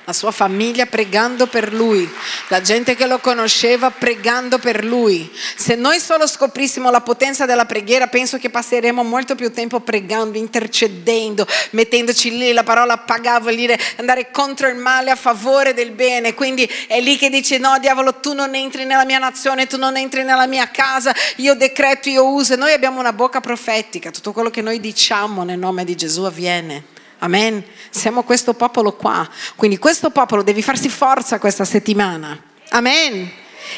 la 0.08 0.14
sua 0.14 0.30
famiglia 0.30 0.86
pregando 0.86 1.48
per 1.48 1.74
lui, 1.74 2.10
la 2.48 2.62
gente 2.62 2.94
che 2.94 3.04
lo 3.04 3.18
conosceva 3.18 3.90
pregando 3.90 4.58
per 4.58 4.82
lui. 4.82 5.30
Se 5.54 5.74
noi 5.74 6.00
solo 6.00 6.26
scoprissimo 6.26 6.90
la 6.90 7.02
potenza 7.02 7.44
della 7.44 7.66
preghiera, 7.66 8.06
penso 8.06 8.38
che 8.38 8.48
passeremo 8.48 9.02
molto 9.02 9.34
più 9.34 9.52
tempo 9.52 9.80
pregando, 9.80 10.38
intercedendo, 10.38 11.46
mettendoci 11.72 12.34
lì 12.34 12.54
la 12.54 12.62
parola 12.62 12.96
pagà 12.96 13.38
vuol 13.38 13.56
dire 13.56 13.78
andare 13.96 14.30
contro 14.30 14.66
il 14.68 14.76
male 14.76 15.10
a 15.10 15.14
favore 15.14 15.74
del 15.74 15.90
bene. 15.90 16.32
Quindi 16.32 16.66
è 16.86 17.02
lì 17.02 17.18
che 17.18 17.28
dice 17.28 17.58
no 17.58 17.76
diavolo 17.78 18.14
tu 18.14 18.32
non 18.32 18.54
entri 18.54 18.86
nella 18.86 19.04
mia 19.04 19.18
nazione, 19.18 19.66
tu 19.66 19.76
non 19.76 19.98
entri 19.98 20.24
nella 20.24 20.46
mia 20.46 20.70
casa, 20.70 21.14
io 21.36 21.54
decreto, 21.54 22.08
io 22.08 22.26
uso. 22.26 22.56
Noi 22.56 22.72
abbiamo 22.72 22.98
una 22.98 23.12
bocca 23.12 23.42
profetica, 23.42 24.10
tutto 24.10 24.32
quello 24.32 24.48
che 24.48 24.62
noi 24.62 24.80
diciamo 24.80 25.42
nel 25.42 25.58
nome 25.58 25.84
di 25.84 25.94
Gesù 25.94 26.22
avviene 26.22 26.96
Amen. 27.18 27.64
Siamo 27.90 28.22
questo 28.22 28.54
popolo 28.54 28.92
qua. 28.92 29.28
Quindi 29.56 29.78
questo 29.78 30.10
popolo 30.10 30.42
devi 30.42 30.62
farsi 30.62 30.88
forza 30.88 31.38
questa 31.38 31.64
settimana. 31.64 32.40
Amen. 32.70 33.30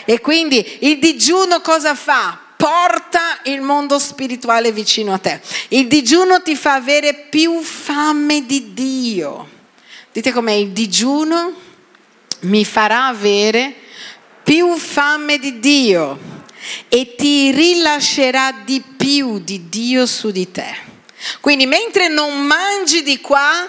E 0.04 0.20
quindi 0.20 0.78
il 0.80 0.98
digiuno 0.98 1.60
cosa 1.60 1.94
fa? 1.94 2.38
Porta 2.56 3.40
il 3.44 3.62
mondo 3.62 3.98
spirituale 3.98 4.72
vicino 4.72 5.14
a 5.14 5.18
te. 5.18 5.40
Il 5.68 5.86
digiuno 5.86 6.42
ti 6.42 6.54
fa 6.54 6.74
avere 6.74 7.14
più 7.30 7.62
fame 7.62 8.44
di 8.44 8.74
Dio. 8.74 9.48
Dite 10.12 10.32
com'è 10.32 10.52
il 10.52 10.70
digiuno 10.70 11.54
mi 12.40 12.64
farà 12.64 13.06
avere 13.06 13.74
più 14.42 14.76
fame 14.76 15.38
di 15.38 15.58
Dio 15.60 16.18
e 16.88 17.14
ti 17.16 17.50
rilascerà 17.52 18.52
di 18.64 18.82
più 18.96 19.38
di 19.38 19.68
Dio 19.68 20.04
su 20.06 20.30
di 20.30 20.50
te. 20.50 20.88
Quindi 21.40 21.66
mentre 21.66 22.08
non 22.08 22.46
mangi 22.46 23.02
di 23.02 23.20
qua, 23.20 23.68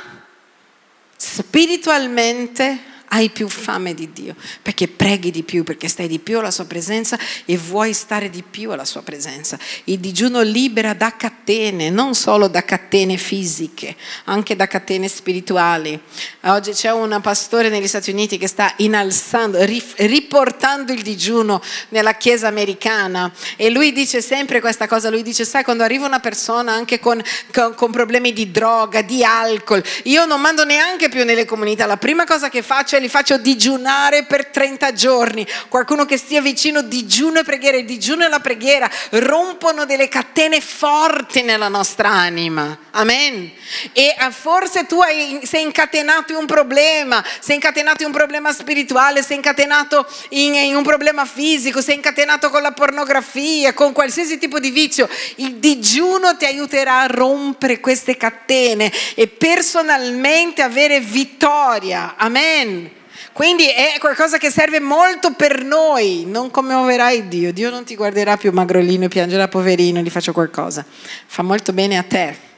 spiritualmente 1.15 2.89
hai 3.13 3.29
più 3.29 3.49
fame 3.49 3.93
di 3.93 4.11
Dio, 4.11 4.35
perché 4.61 4.87
preghi 4.87 5.31
di 5.31 5.43
più, 5.43 5.63
perché 5.63 5.87
stai 5.87 6.07
di 6.07 6.19
più 6.19 6.39
alla 6.39 6.51
sua 6.51 6.65
presenza 6.65 7.17
e 7.45 7.57
vuoi 7.57 7.93
stare 7.93 8.29
di 8.29 8.41
più 8.41 8.71
alla 8.71 8.85
sua 8.85 9.01
presenza. 9.01 9.59
Il 9.85 9.99
digiuno 9.99 10.41
libera 10.41 10.93
da 10.93 11.15
catene, 11.17 11.89
non 11.89 12.15
solo 12.15 12.47
da 12.47 12.63
catene 12.63 13.17
fisiche, 13.17 13.95
anche 14.25 14.55
da 14.55 14.67
catene 14.67 15.09
spirituali. 15.09 15.99
Oggi 16.43 16.71
c'è 16.71 16.91
un 16.91 17.19
pastore 17.21 17.67
negli 17.69 17.87
Stati 17.87 18.11
Uniti 18.11 18.37
che 18.37 18.47
sta 18.47 18.73
innalzando, 18.77 19.59
riportando 19.61 20.93
il 20.93 21.01
digiuno 21.01 21.61
nella 21.89 22.15
chiesa 22.15 22.47
americana 22.47 23.31
e 23.57 23.69
lui 23.69 23.91
dice 23.91 24.21
sempre 24.21 24.61
questa 24.61 24.87
cosa, 24.87 25.09
lui 25.09 25.21
dice 25.21 25.43
sai 25.43 25.63
quando 25.63 25.83
arriva 25.83 26.05
una 26.05 26.19
persona 26.19 26.71
anche 26.71 26.99
con, 26.99 27.21
con, 27.51 27.73
con 27.75 27.91
problemi 27.91 28.31
di 28.31 28.51
droga, 28.51 29.01
di 29.01 29.23
alcol, 29.23 29.83
io 30.03 30.25
non 30.25 30.39
mando 30.39 30.63
neanche 30.63 31.09
più 31.09 31.25
nelle 31.25 31.45
comunità, 31.45 31.85
la 31.85 31.97
prima 31.97 32.23
cosa 32.23 32.47
che 32.47 32.61
faccio 32.61 32.95
è 32.95 33.00
li 33.01 33.09
faccio 33.09 33.37
digiunare 33.37 34.23
per 34.23 34.47
30 34.47 34.93
giorni. 34.93 35.45
Qualcuno 35.67 36.05
che 36.05 36.17
stia 36.17 36.41
vicino, 36.41 36.81
digiuno 36.81 37.39
e 37.39 37.43
preghiera. 37.43 37.77
Il 37.77 37.85
digiuno 37.85 38.23
e 38.23 38.29
la 38.29 38.39
preghiera 38.39 38.89
rompono 39.09 39.85
delle 39.85 40.07
catene 40.07 40.61
forti 40.61 41.41
nella 41.41 41.67
nostra 41.67 42.09
anima. 42.09 42.77
Amen. 42.91 43.51
E 43.93 44.15
eh, 44.17 44.31
forse 44.31 44.85
tu 44.85 44.99
hai, 45.01 45.39
sei 45.43 45.63
incatenato 45.63 46.33
in 46.33 46.37
un 46.39 46.45
problema, 46.45 47.23
sei 47.39 47.55
incatenato 47.55 48.01
in 48.01 48.09
un 48.09 48.13
problema 48.13 48.51
spirituale, 48.51 49.23
sei 49.23 49.37
incatenato 49.37 50.05
in, 50.29 50.55
in 50.55 50.75
un 50.75 50.83
problema 50.83 51.25
fisico, 51.25 51.81
sei 51.81 51.95
incatenato 51.95 52.49
con 52.49 52.61
la 52.61 52.71
pornografia, 52.71 53.73
con 53.73 53.93
qualsiasi 53.93 54.37
tipo 54.37 54.59
di 54.59 54.71
vizio. 54.71 55.09
Il 55.35 55.55
digiuno 55.55 56.35
ti 56.37 56.45
aiuterà 56.45 57.01
a 57.01 57.07
rompere 57.07 57.79
queste 57.79 58.17
catene 58.17 58.91
e 59.15 59.27
personalmente 59.27 60.61
avere 60.61 60.99
vittoria. 60.99 62.15
Amen. 62.17 62.90
Quindi 63.33 63.67
è 63.69 63.95
qualcosa 63.99 64.37
che 64.37 64.49
serve 64.49 64.79
molto 64.79 65.31
per 65.31 65.63
noi, 65.63 66.25
non 66.25 66.51
come 66.51 66.73
overai 66.73 67.27
Dio. 67.27 67.53
Dio 67.53 67.69
non 67.69 67.85
ti 67.85 67.95
guarderà 67.95 68.35
più 68.35 68.51
magrolino 68.51 69.05
e 69.05 69.07
piangerà 69.07 69.47
poverino, 69.47 70.01
gli 70.01 70.09
faccio 70.09 70.33
qualcosa. 70.33 70.85
Fa 71.25 71.41
molto 71.41 71.71
bene 71.71 71.97
a 71.97 72.03
te. 72.03 72.49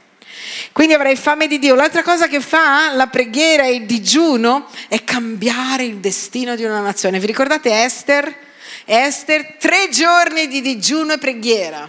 Quindi 0.72 0.94
avrai 0.94 1.16
fame 1.16 1.48
di 1.48 1.60
Dio. 1.60 1.76
L'altra 1.76 2.02
cosa 2.02 2.28
che 2.28 2.42
fa 2.42 2.92
la 2.94 3.08
preghiera 3.08 3.64
e 3.64 3.76
il 3.76 3.86
digiuno 3.86 4.68
è 4.88 5.04
cambiare 5.04 5.84
il 5.84 5.98
destino 5.98 6.56
di 6.56 6.64
una 6.64 6.82
nazione. 6.82 7.20
Vi 7.20 7.28
ricordate 7.28 7.84
Esther? 7.84 8.36
Esther, 8.86 9.58
tre 9.60 9.90
giorni 9.92 10.48
di 10.48 10.62
digiuno 10.62 11.14
e 11.14 11.18
preghiera. 11.20 11.88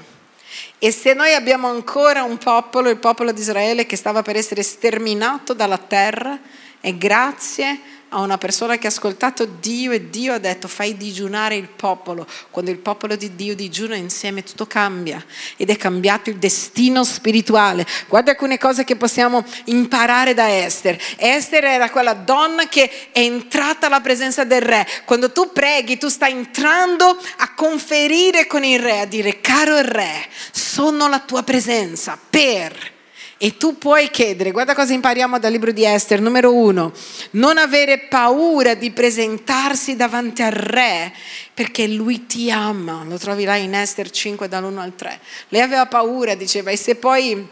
E 0.78 0.92
se 0.92 1.14
noi 1.14 1.32
abbiamo 1.32 1.68
ancora 1.68 2.22
un 2.22 2.36
popolo, 2.36 2.90
il 2.90 2.98
popolo 2.98 3.32
di 3.32 3.40
Israele, 3.40 3.86
che 3.86 3.96
stava 3.96 4.20
per 4.20 4.36
essere 4.36 4.62
sterminato 4.62 5.54
dalla 5.54 5.78
terra, 5.78 6.38
è 6.80 6.92
grazie 6.94 7.80
a 8.14 8.20
una 8.20 8.38
persona 8.38 8.78
che 8.78 8.86
ha 8.86 8.90
ascoltato 8.90 9.44
Dio 9.44 9.90
e 9.90 10.08
Dio 10.08 10.34
ha 10.34 10.38
detto 10.38 10.68
fai 10.68 10.96
digiunare 10.96 11.56
il 11.56 11.68
popolo. 11.68 12.26
Quando 12.50 12.70
il 12.70 12.78
popolo 12.78 13.16
di 13.16 13.34
Dio 13.34 13.56
digiuna 13.56 13.96
insieme 13.96 14.44
tutto 14.44 14.66
cambia 14.66 15.22
ed 15.56 15.68
è 15.68 15.76
cambiato 15.76 16.30
il 16.30 16.36
destino 16.36 17.02
spirituale. 17.02 17.84
Guarda 18.06 18.30
alcune 18.30 18.56
cose 18.56 18.84
che 18.84 18.94
possiamo 18.94 19.44
imparare 19.64 20.32
da 20.32 20.64
Esther. 20.64 20.96
Esther 21.16 21.64
era 21.64 21.90
quella 21.90 22.14
donna 22.14 22.68
che 22.68 23.10
è 23.10 23.18
entrata 23.18 23.86
alla 23.86 24.00
presenza 24.00 24.44
del 24.44 24.62
re. 24.62 24.86
Quando 25.04 25.32
tu 25.32 25.52
preghi 25.52 25.98
tu 25.98 26.06
stai 26.06 26.32
entrando 26.32 27.18
a 27.38 27.52
conferire 27.54 28.46
con 28.46 28.62
il 28.62 28.78
re, 28.78 29.00
a 29.00 29.06
dire 29.06 29.40
caro 29.40 29.80
re, 29.80 30.28
sono 30.52 31.08
la 31.08 31.18
tua 31.18 31.42
presenza 31.42 32.16
per 32.30 32.93
e 33.38 33.56
tu 33.56 33.78
puoi 33.78 34.10
chiedere, 34.10 34.52
guarda 34.52 34.74
cosa 34.74 34.92
impariamo 34.92 35.38
dal 35.38 35.50
libro 35.50 35.72
di 35.72 35.84
Esther, 35.84 36.20
numero 36.20 36.54
uno, 36.54 36.92
non 37.32 37.58
avere 37.58 37.98
paura 37.98 38.74
di 38.74 38.90
presentarsi 38.92 39.96
davanti 39.96 40.42
al 40.42 40.52
re 40.52 41.12
perché 41.52 41.86
lui 41.88 42.26
ti 42.26 42.50
ama, 42.50 43.04
lo 43.06 43.18
trovi 43.18 43.44
là 43.44 43.56
in 43.56 43.74
Esther 43.74 44.10
5 44.10 44.48
dall'1 44.48 44.78
al 44.78 44.94
3. 44.94 45.20
Lei 45.48 45.60
aveva 45.60 45.86
paura, 45.86 46.34
diceva, 46.34 46.70
e 46.70 46.76
se 46.76 46.94
poi 46.94 47.46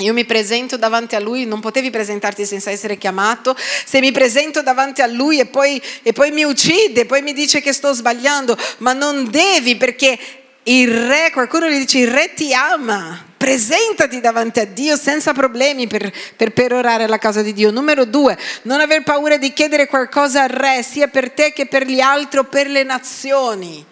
io 0.00 0.12
mi 0.12 0.24
presento 0.24 0.76
davanti 0.76 1.14
a 1.14 1.20
lui, 1.20 1.44
non 1.44 1.60
potevi 1.60 1.90
presentarti 1.90 2.44
senza 2.44 2.70
essere 2.70 2.98
chiamato. 2.98 3.56
Se 3.58 4.00
mi 4.00 4.12
presento 4.12 4.62
davanti 4.62 5.02
a 5.02 5.06
lui 5.06 5.40
e 5.40 5.46
poi, 5.46 5.80
e 6.02 6.12
poi 6.12 6.30
mi 6.30 6.44
uccide, 6.44 7.04
poi 7.04 7.20
mi 7.22 7.32
dice 7.32 7.60
che 7.60 7.72
sto 7.72 7.92
sbagliando, 7.92 8.56
ma 8.78 8.92
non 8.92 9.28
devi 9.30 9.76
perché 9.76 10.18
il 10.64 11.06
re, 11.06 11.30
qualcuno 11.32 11.68
gli 11.68 11.78
dice, 11.78 11.98
il 11.98 12.08
re 12.08 12.32
ti 12.34 12.52
ama 12.54 13.27
presentati 13.48 14.20
davanti 14.20 14.60
a 14.60 14.66
Dio 14.66 14.94
senza 14.94 15.32
problemi 15.32 15.86
per, 15.86 16.12
per 16.36 16.52
perorare 16.52 17.06
la 17.06 17.16
causa 17.16 17.40
di 17.40 17.54
Dio. 17.54 17.70
Numero 17.70 18.04
due, 18.04 18.36
non 18.62 18.80
aver 18.80 19.02
paura 19.04 19.38
di 19.38 19.54
chiedere 19.54 19.86
qualcosa 19.86 20.42
al 20.42 20.50
Re, 20.50 20.82
sia 20.82 21.08
per 21.08 21.30
te 21.30 21.54
che 21.54 21.64
per 21.64 21.86
gli 21.86 21.98
altri 21.98 22.40
o 22.40 22.44
per 22.44 22.68
le 22.68 22.82
nazioni. 22.82 23.82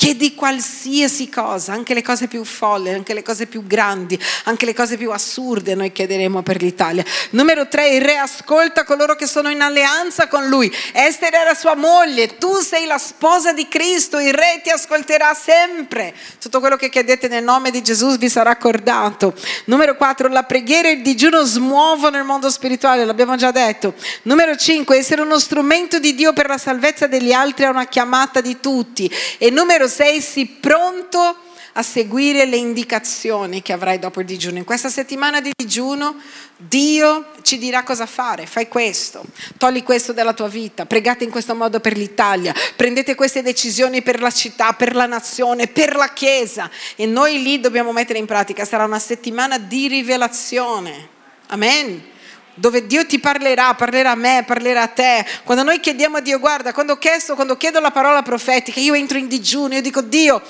Chiedi 0.00 0.34
qualsiasi 0.34 1.28
cosa, 1.28 1.74
anche 1.74 1.92
le 1.92 2.00
cose 2.00 2.26
più 2.26 2.42
folle, 2.42 2.94
anche 2.94 3.12
le 3.12 3.22
cose 3.22 3.44
più 3.44 3.66
grandi, 3.66 4.18
anche 4.44 4.64
le 4.64 4.72
cose 4.72 4.96
più 4.96 5.10
assurde 5.10 5.74
noi 5.74 5.92
chiederemo 5.92 6.40
per 6.40 6.62
l'Italia. 6.62 7.04
Numero 7.32 7.68
tre, 7.68 7.90
il 7.90 8.00
re 8.00 8.16
ascolta 8.16 8.84
coloro 8.84 9.14
che 9.14 9.26
sono 9.26 9.50
in 9.50 9.60
alleanza 9.60 10.26
con 10.26 10.46
lui. 10.46 10.74
Esther 10.94 11.34
era 11.34 11.52
sua 11.52 11.74
moglie, 11.74 12.38
tu 12.38 12.60
sei 12.60 12.86
la 12.86 12.96
sposa 12.96 13.52
di 13.52 13.68
Cristo, 13.68 14.18
il 14.18 14.32
re 14.32 14.62
ti 14.62 14.70
ascolterà 14.70 15.34
sempre. 15.34 16.14
Tutto 16.40 16.60
quello 16.60 16.76
che 16.76 16.88
chiedete 16.88 17.28
nel 17.28 17.44
nome 17.44 17.70
di 17.70 17.82
Gesù 17.82 18.16
vi 18.16 18.30
sarà 18.30 18.48
accordato. 18.48 19.34
Numero 19.66 19.96
quattro, 19.96 20.28
la 20.28 20.44
preghiera 20.44 20.88
e 20.88 20.92
il 20.92 21.02
digiuno 21.02 21.42
smuovono 21.42 22.16
il 22.16 22.24
mondo 22.24 22.48
spirituale, 22.48 23.04
l'abbiamo 23.04 23.36
già 23.36 23.50
detto. 23.50 23.92
Numero 24.22 24.56
cinque, 24.56 24.96
essere 24.96 25.20
uno 25.20 25.38
strumento 25.38 25.98
di 25.98 26.14
Dio 26.14 26.32
per 26.32 26.46
la 26.46 26.56
salvezza 26.56 27.06
degli 27.06 27.32
altri 27.32 27.66
è 27.66 27.68
una 27.68 27.86
chiamata 27.86 28.40
di 28.40 28.60
tutti. 28.60 29.14
E 29.36 29.50
numero 29.50 29.88
sei 29.90 30.22
sì 30.22 30.46
pronto 30.46 31.36
a 31.74 31.82
seguire 31.82 32.46
le 32.46 32.56
indicazioni 32.56 33.62
che 33.62 33.72
avrai 33.72 33.98
dopo 33.98 34.20
il 34.20 34.26
digiuno. 34.26 34.58
In 34.58 34.64
questa 34.64 34.88
settimana 34.88 35.40
di 35.40 35.50
digiuno 35.54 36.16
Dio 36.56 37.32
ci 37.42 37.58
dirà 37.58 37.82
cosa 37.82 38.06
fare, 38.06 38.46
fai 38.46 38.68
questo, 38.68 39.24
togli 39.56 39.82
questo 39.82 40.12
dalla 40.12 40.32
tua 40.32 40.48
vita, 40.48 40.86
pregate 40.86 41.24
in 41.24 41.30
questo 41.30 41.54
modo 41.54 41.80
per 41.80 41.96
l'Italia, 41.96 42.54
prendete 42.76 43.14
queste 43.14 43.42
decisioni 43.42 44.02
per 44.02 44.20
la 44.20 44.30
città, 44.30 44.72
per 44.72 44.94
la 44.94 45.06
nazione, 45.06 45.68
per 45.68 45.94
la 45.94 46.12
Chiesa 46.12 46.70
e 46.96 47.06
noi 47.06 47.42
lì 47.42 47.60
dobbiamo 47.60 47.92
mettere 47.92 48.18
in 48.18 48.26
pratica, 48.26 48.64
sarà 48.64 48.84
una 48.84 48.98
settimana 48.98 49.58
di 49.58 49.88
rivelazione. 49.88 51.08
Amen 51.48 52.18
dove 52.54 52.86
Dio 52.86 53.06
ti 53.06 53.18
parlerà, 53.18 53.74
parlerà 53.74 54.12
a 54.12 54.16
me, 54.16 54.44
parlerà 54.46 54.82
a 54.82 54.88
te. 54.88 55.24
Quando 55.44 55.62
noi 55.62 55.80
chiediamo 55.80 56.18
a 56.18 56.20
Dio, 56.20 56.38
guarda, 56.38 56.72
quando, 56.72 56.98
chiesto, 56.98 57.34
quando 57.34 57.56
chiedo 57.56 57.80
la 57.80 57.90
parola 57.90 58.22
profetica, 58.22 58.80
io 58.80 58.94
entro 58.94 59.18
in 59.18 59.28
digiuno, 59.28 59.74
io 59.74 59.82
dico, 59.82 60.00
Dio, 60.02 60.42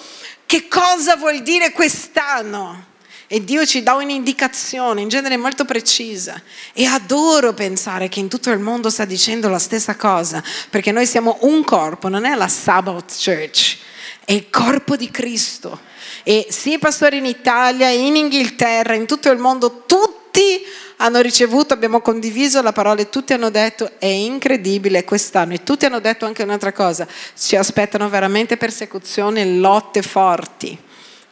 che 0.47 0.69
cosa 0.69 1.17
vuol 1.17 1.43
dire 1.43 1.73
quest'anno? 1.73 2.89
E 3.33 3.45
Dio 3.45 3.65
ci 3.65 3.85
dà 3.85 3.95
un'indicazione, 3.95 5.03
in 5.03 5.09
genere 5.09 5.37
molto 5.37 5.65
precisa. 5.65 6.43
E 6.73 6.85
adoro 6.85 7.53
pensare 7.53 8.09
che 8.09 8.19
in 8.19 8.29
tutto 8.29 8.51
il 8.51 8.59
mondo 8.59 8.91
sta 8.91 9.05
dicendo 9.05 9.49
la 9.49 9.61
stessa 9.61 9.95
cosa, 9.95 10.43
perché 10.69 10.91
noi 10.91 11.07
siamo 11.07 11.39
un 11.43 11.63
corpo, 11.63 12.09
non 12.09 12.25
è 12.25 12.35
la 12.35 12.49
Sabbath 12.49 13.15
Church, 13.23 13.77
è 14.25 14.33
il 14.33 14.51
corpo 14.51 14.97
di 14.97 15.13
Cristo. 15.13 15.79
E 16.25 16.49
sì, 16.51 16.79
pastori 16.79 17.19
in 17.19 17.27
Italia, 17.27 17.89
in 17.89 18.17
Inghilterra, 18.17 18.95
in 18.95 19.07
tutto 19.07 19.31
il 19.31 19.39
mondo, 19.39 19.85
tutti 19.87 20.61
hanno 21.03 21.21
ricevuto, 21.21 21.73
abbiamo 21.73 22.01
condiviso 22.01 22.61
la 22.63 22.73
parola 22.73 23.01
e 23.01 23.09
tutti 23.09 23.33
hanno 23.33 23.51
detto 23.51 23.93
è 23.99 24.07
incredibile 24.07 25.05
quest'anno 25.05 25.55
e 25.55 25.63
tutti 25.63 25.87
hanno 25.87 26.01
detto 26.01 26.27
anche 26.27 26.43
un'altra 26.43 26.73
cosa, 26.73 27.07
ci 27.37 27.57
aspettano 27.57 28.09
veramente 28.09 28.57
persecuzioni 28.57 29.41
e 29.41 29.57
lotte 29.57 30.03
forti. 30.03 30.79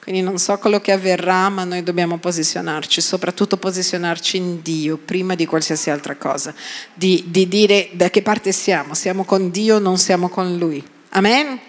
Quindi 0.02 0.22
non 0.22 0.38
so 0.38 0.56
quello 0.56 0.80
che 0.80 0.92
avverrà, 0.92 1.50
ma 1.50 1.64
noi 1.64 1.82
dobbiamo 1.82 2.16
posizionarci, 2.16 3.02
soprattutto 3.02 3.58
posizionarci 3.58 4.38
in 4.38 4.62
Dio 4.62 4.96
prima 4.96 5.34
di 5.34 5.44
qualsiasi 5.44 5.90
altra 5.90 6.16
cosa, 6.16 6.54
di, 6.94 7.24
di 7.26 7.46
dire 7.46 7.90
da 7.92 8.08
che 8.08 8.22
parte 8.22 8.52
siamo, 8.52 8.94
siamo 8.94 9.24
con 9.24 9.50
Dio, 9.50 9.78
non 9.78 9.98
siamo 9.98 10.30
con 10.30 10.56
Lui. 10.56 10.82
Amen? 11.10 11.60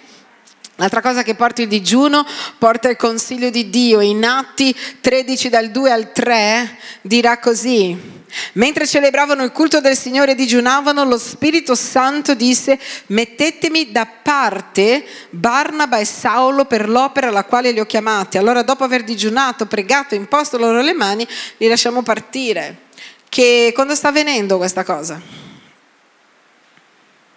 L'altra 0.79 1.01
cosa 1.01 1.23
che 1.23 1.35
porta 1.35 1.61
il 1.61 1.67
digiuno 1.67 2.25
porta 2.57 2.87
il 2.87 2.95
consiglio 2.95 3.49
di 3.49 3.69
Dio. 3.69 3.99
In 3.99 4.23
Atti 4.23 4.73
13 5.01 5.49
dal 5.49 5.71
2 5.71 5.91
al 5.91 6.11
3 6.13 6.77
dirà 7.01 7.37
così. 7.37 8.17
Mentre 8.53 8.87
celebravano 8.87 9.43
il 9.43 9.51
culto 9.51 9.81
del 9.81 9.97
Signore 9.97 10.31
e 10.31 10.35
digiunavano, 10.35 11.03
lo 11.03 11.17
Spirito 11.17 11.75
Santo 11.75 12.33
disse, 12.33 12.79
mettetemi 13.07 13.91
da 13.91 14.05
parte 14.05 15.05
Barnaba 15.31 15.97
e 15.97 16.05
Saulo 16.05 16.63
per 16.63 16.87
l'opera 16.87 17.27
alla 17.27 17.43
quale 17.43 17.71
li 17.71 17.81
ho 17.81 17.85
chiamati. 17.85 18.37
Allora 18.37 18.61
dopo 18.61 18.85
aver 18.85 19.03
digiunato, 19.03 19.65
pregato, 19.65 20.15
imposto 20.15 20.57
loro 20.57 20.79
le 20.81 20.93
mani, 20.93 21.27
li 21.57 21.67
lasciamo 21.67 22.03
partire. 22.03 22.83
Che 23.27 23.73
quando 23.75 23.95
sta 23.95 24.07
avvenendo 24.07 24.55
questa 24.55 24.85
cosa? 24.85 25.19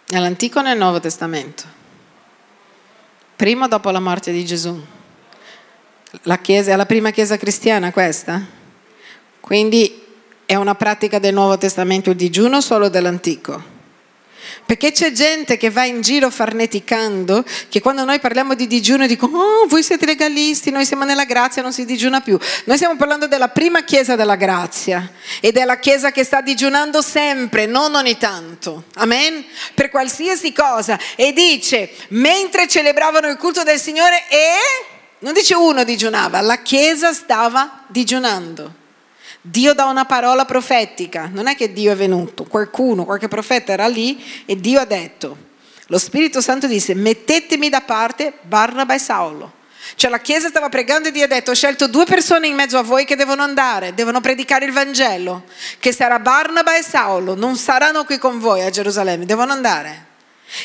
Nell'Antico 0.07 0.61
o 0.61 0.62
nel 0.62 0.78
Nuovo 0.78 1.01
Testamento? 1.01 1.80
Prima 3.37 3.64
o 3.64 3.68
dopo 3.68 3.91
la 3.91 4.01
morte 4.01 4.33
di 4.33 4.45
Gesù? 4.45 4.80
La 6.22 6.39
chiesa, 6.39 6.72
è 6.72 6.76
la 6.76 6.87
prima 6.87 7.11
chiesa 7.11 7.37
cristiana 7.37 7.91
questa? 7.91 8.45
Quindi 9.41 10.03
è 10.45 10.55
una 10.55 10.74
pratica 10.74 11.18
del 11.18 11.35
Nuovo 11.35 11.57
Testamento 11.59 12.11
il 12.11 12.16
digiuno 12.16 12.57
o 12.57 12.61
solo 12.61 12.89
dell'Antico? 12.89 13.72
Perché 14.65 14.93
c'è 14.93 15.13
gente 15.13 15.57
che 15.57 15.71
va 15.71 15.85
in 15.85 16.01
giro 16.01 16.31
farneticando, 16.31 17.45
che 17.69 17.81
quando 17.81 18.05
noi 18.05 18.21
parliamo 18.21 18.55
di 18.55 18.67
digiuno 18.67 19.07
dicono, 19.07 19.39
oh, 19.39 19.67
voi 19.67 19.83
siete 19.83 20.07
legalisti, 20.07 20.71
noi 20.71 20.85
siamo 20.85 21.05
nella 21.05 21.25
grazia, 21.25 21.63
non 21.63 21.73
si 21.73 21.85
digiuna 21.85 22.21
più. 22.21 22.39
Noi 22.65 22.77
stiamo 22.77 22.97
parlando 22.97 23.27
della 23.27 23.49
prima 23.49 23.83
chiesa 23.83 24.17
della 24.17 24.37
grazia 24.37 25.11
ed 25.41 25.57
è 25.57 25.65
la 25.65 25.79
chiesa 25.79 26.11
che 26.13 26.25
sta 26.25 26.41
digiunando 26.41 27.03
sempre, 27.03 27.67
non 27.67 27.95
ogni 27.95 28.19
tanto. 28.19 28.85
Amen? 28.95 29.45
Per 29.75 29.91
qualsiasi 29.91 30.53
cosa. 30.53 30.99
E 31.17 31.33
dice, 31.33 31.91
mentre 32.09 32.69
celebravano 32.69 33.29
il 33.29 33.37
culto 33.37 33.63
del 33.63 33.79
Signore 33.79 34.25
e... 34.29 34.91
Non 35.23 35.35
dice 35.35 35.55
uno 35.55 35.85
digiunava, 35.85 36.41
la 36.41 36.63
chiesa 36.63 37.13
stava 37.13 37.85
digiunando. 37.87 38.81
Dio 39.45 39.74
dà 39.74 39.86
una 39.86 40.05
parola 40.05 40.45
profetica, 40.45 41.28
non 41.32 41.49
è 41.49 41.57
che 41.57 41.72
Dio 41.72 41.90
è 41.90 41.97
venuto, 41.97 42.45
qualcuno, 42.45 43.05
qualche 43.05 43.26
profeta 43.26 43.72
era 43.72 43.88
lì 43.88 44.24
e 44.47 44.55
Dio 44.55 44.78
ha 44.78 44.84
detto, 44.84 45.36
lo 45.86 45.99
Spirito 45.99 46.40
Santo 46.40 46.68
disse 46.68 46.95
mettetemi 46.95 47.68
da 47.68 47.80
parte 47.80 48.34
Barnaba 48.43 48.95
e 48.95 48.99
Saulo. 48.99 49.61
Cioè 49.97 50.11
la 50.11 50.20
Chiesa 50.20 50.49
stava 50.49 50.68
pregando 50.68 51.09
e 51.09 51.11
Dio 51.11 51.24
ha 51.24 51.26
detto 51.26 51.51
ho 51.51 51.55
scelto 51.55 51.88
due 51.88 52.05
persone 52.05 52.47
in 52.47 52.55
mezzo 52.55 52.78
a 52.78 52.82
voi 52.82 53.05
che 53.05 53.16
devono 53.16 53.43
andare, 53.43 53.95
devono 53.95 54.20
predicare 54.20 54.64
il 54.64 54.72
Vangelo, 54.72 55.43
che 55.80 55.93
sarà 55.93 56.20
Barnaba 56.20 56.76
e 56.76 56.82
Saulo, 56.82 57.34
non 57.34 57.57
saranno 57.57 58.05
qui 58.05 58.18
con 58.18 58.38
voi 58.38 58.62
a 58.62 58.70
Gerusalemme, 58.70 59.26
devono 59.26 59.51
andare. 59.51 60.07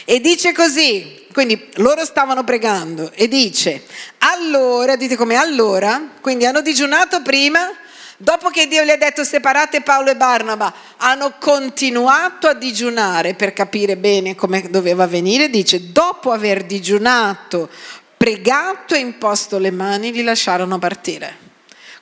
E 0.05 0.19
dice 0.19 0.53
così, 0.53 1.25
quindi 1.34 1.69
loro 1.78 2.05
stavano 2.05 2.43
pregando 2.43 3.11
e 3.15 3.28
dice, 3.28 3.86
allora, 4.19 4.95
dite 4.95 5.15
come 5.15 5.36
allora, 5.36 5.99
quindi 6.21 6.45
hanno 6.45 6.61
digiunato 6.61 7.21
prima, 7.23 7.71
Dopo 8.20 8.49
che 8.49 8.68
Dio 8.68 8.84
gli 8.84 8.89
ha 8.89 8.97
detto 8.97 9.24
separate 9.24 9.82
Paolo 9.82 10.09
e 10.09 10.15
Barnaba, 10.15 10.74
hanno 10.97 11.36
continuato 11.39 12.47
a 12.47 12.53
digiunare 12.53 13.36
per 13.36 13.53
capire 13.53 13.95
bene 13.95 14.34
come 14.34 14.72
doveva 14.72 15.05
venire. 15.05 15.51
Dice, 15.51 15.91
dopo 15.91 16.32
aver 16.32 16.65
digiunato, 16.65 17.70
pregato 18.18 18.95
e 18.95 18.99
imposto 18.99 19.59
le 19.59 19.70
mani, 19.70 20.11
li 20.11 20.24
lasciarono 20.24 20.80
partire. 20.80 21.45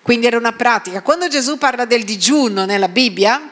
Quindi 0.02 0.26
era 0.28 0.38
una 0.38 0.54
pratica. 0.54 1.02
Quando 1.02 1.28
Gesù 1.28 1.58
parla 1.58 1.84
del 1.84 2.04
digiuno 2.04 2.64
nella 2.64 2.88
Bibbia, 2.88 3.50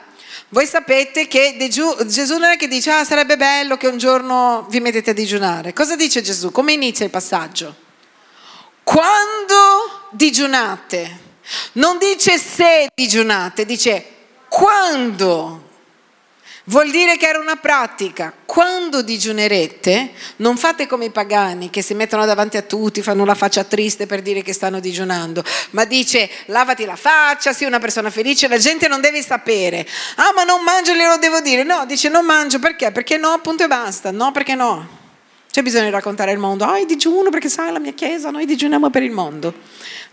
voi 0.48 0.66
sapete 0.66 1.28
che 1.28 1.58
Gesù 1.68 2.38
non 2.38 2.52
è 2.52 2.58
che 2.58 2.70
dice, 2.70 2.92
ah 2.92 3.04
sarebbe 3.04 3.36
bello 3.36 3.76
che 3.76 3.88
un 3.88 3.98
giorno 3.98 4.68
vi 4.70 4.80
mettete 4.80 5.10
a 5.10 5.14
digiunare. 5.14 5.74
Cosa 5.74 5.98
dice 5.98 6.22
Gesù? 6.22 6.52
Come 6.52 6.72
inizia 6.72 7.04
il 7.04 7.12
passaggio? 7.12 7.76
Quando 8.84 10.10
digiunate, 10.12 11.32
non 11.74 11.98
dice 11.98 12.38
se 12.38 12.90
digiunate, 12.94 13.66
dice 13.66 14.06
quando. 14.48 15.72
Vuol 16.68 16.92
dire 16.92 17.18
che 17.18 17.28
era 17.28 17.40
una 17.40 17.58
pratica. 17.58 18.32
Quando 18.46 19.02
digiunerete, 19.02 20.12
non 20.38 20.56
fate 20.56 20.88
come 20.88 21.06
i 21.06 21.10
pagani 21.10 21.70
che 21.70 21.82
si 21.82 21.94
mettono 21.94 22.26
davanti 22.26 22.56
a 22.56 22.62
tutti, 22.62 23.02
fanno 23.02 23.26
la 23.26 23.36
faccia 23.36 23.66
triste 23.66 24.06
per 24.06 24.22
dire 24.22 24.42
che 24.42 24.54
stanno 24.54 24.80
digiunando, 24.80 25.44
ma 25.72 25.84
dice 25.84 26.30
lavati 26.46 26.86
la 26.86 26.96
faccia, 26.96 27.52
sii 27.52 27.68
una 27.68 27.80
persona 27.80 28.10
felice, 28.10 28.48
la 28.48 28.58
gente 28.58 28.88
non 28.88 29.02
deve 29.02 29.22
sapere. 29.22 29.86
Ah, 30.16 30.32
ma 30.34 30.46
non 30.46 30.64
mangio, 30.64 30.94
glielo 30.94 31.18
devo 31.18 31.42
dire. 31.42 31.64
No, 31.64 31.86
dice 31.86 32.08
non 32.08 32.24
mangio 32.24 32.60
perché? 32.60 32.92
Perché 32.92 33.18
no, 33.18 33.30
appunto 33.30 33.64
e 33.64 33.68
basta. 33.68 34.12
No, 34.12 34.32
perché 34.32 34.56
no. 34.56 35.03
C'è 35.54 35.62
bisogno 35.62 35.84
di 35.84 35.92
raccontare 35.92 36.32
il 36.32 36.40
mondo. 36.40 36.64
Ah, 36.66 36.84
digiuno 36.84 37.30
perché 37.30 37.48
sai 37.48 37.72
la 37.72 37.78
mia 37.78 37.92
chiesa, 37.94 38.32
noi 38.32 38.48
digiuniamo 38.48 38.90
per 38.90 39.04
il 39.04 39.12
mondo. 39.12 39.54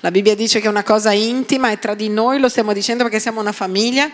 La 0.00 0.10
Bibbia 0.10 0.34
dice 0.34 0.60
che 0.60 0.66
è 0.66 0.68
una 0.68 0.82
cosa 0.82 1.12
intima 1.12 1.70
e 1.70 1.78
tra 1.78 1.94
di 1.94 2.10
noi 2.10 2.38
lo 2.38 2.50
stiamo 2.50 2.74
dicendo 2.74 3.04
perché 3.04 3.18
siamo 3.18 3.40
una 3.40 3.52
famiglia. 3.52 4.10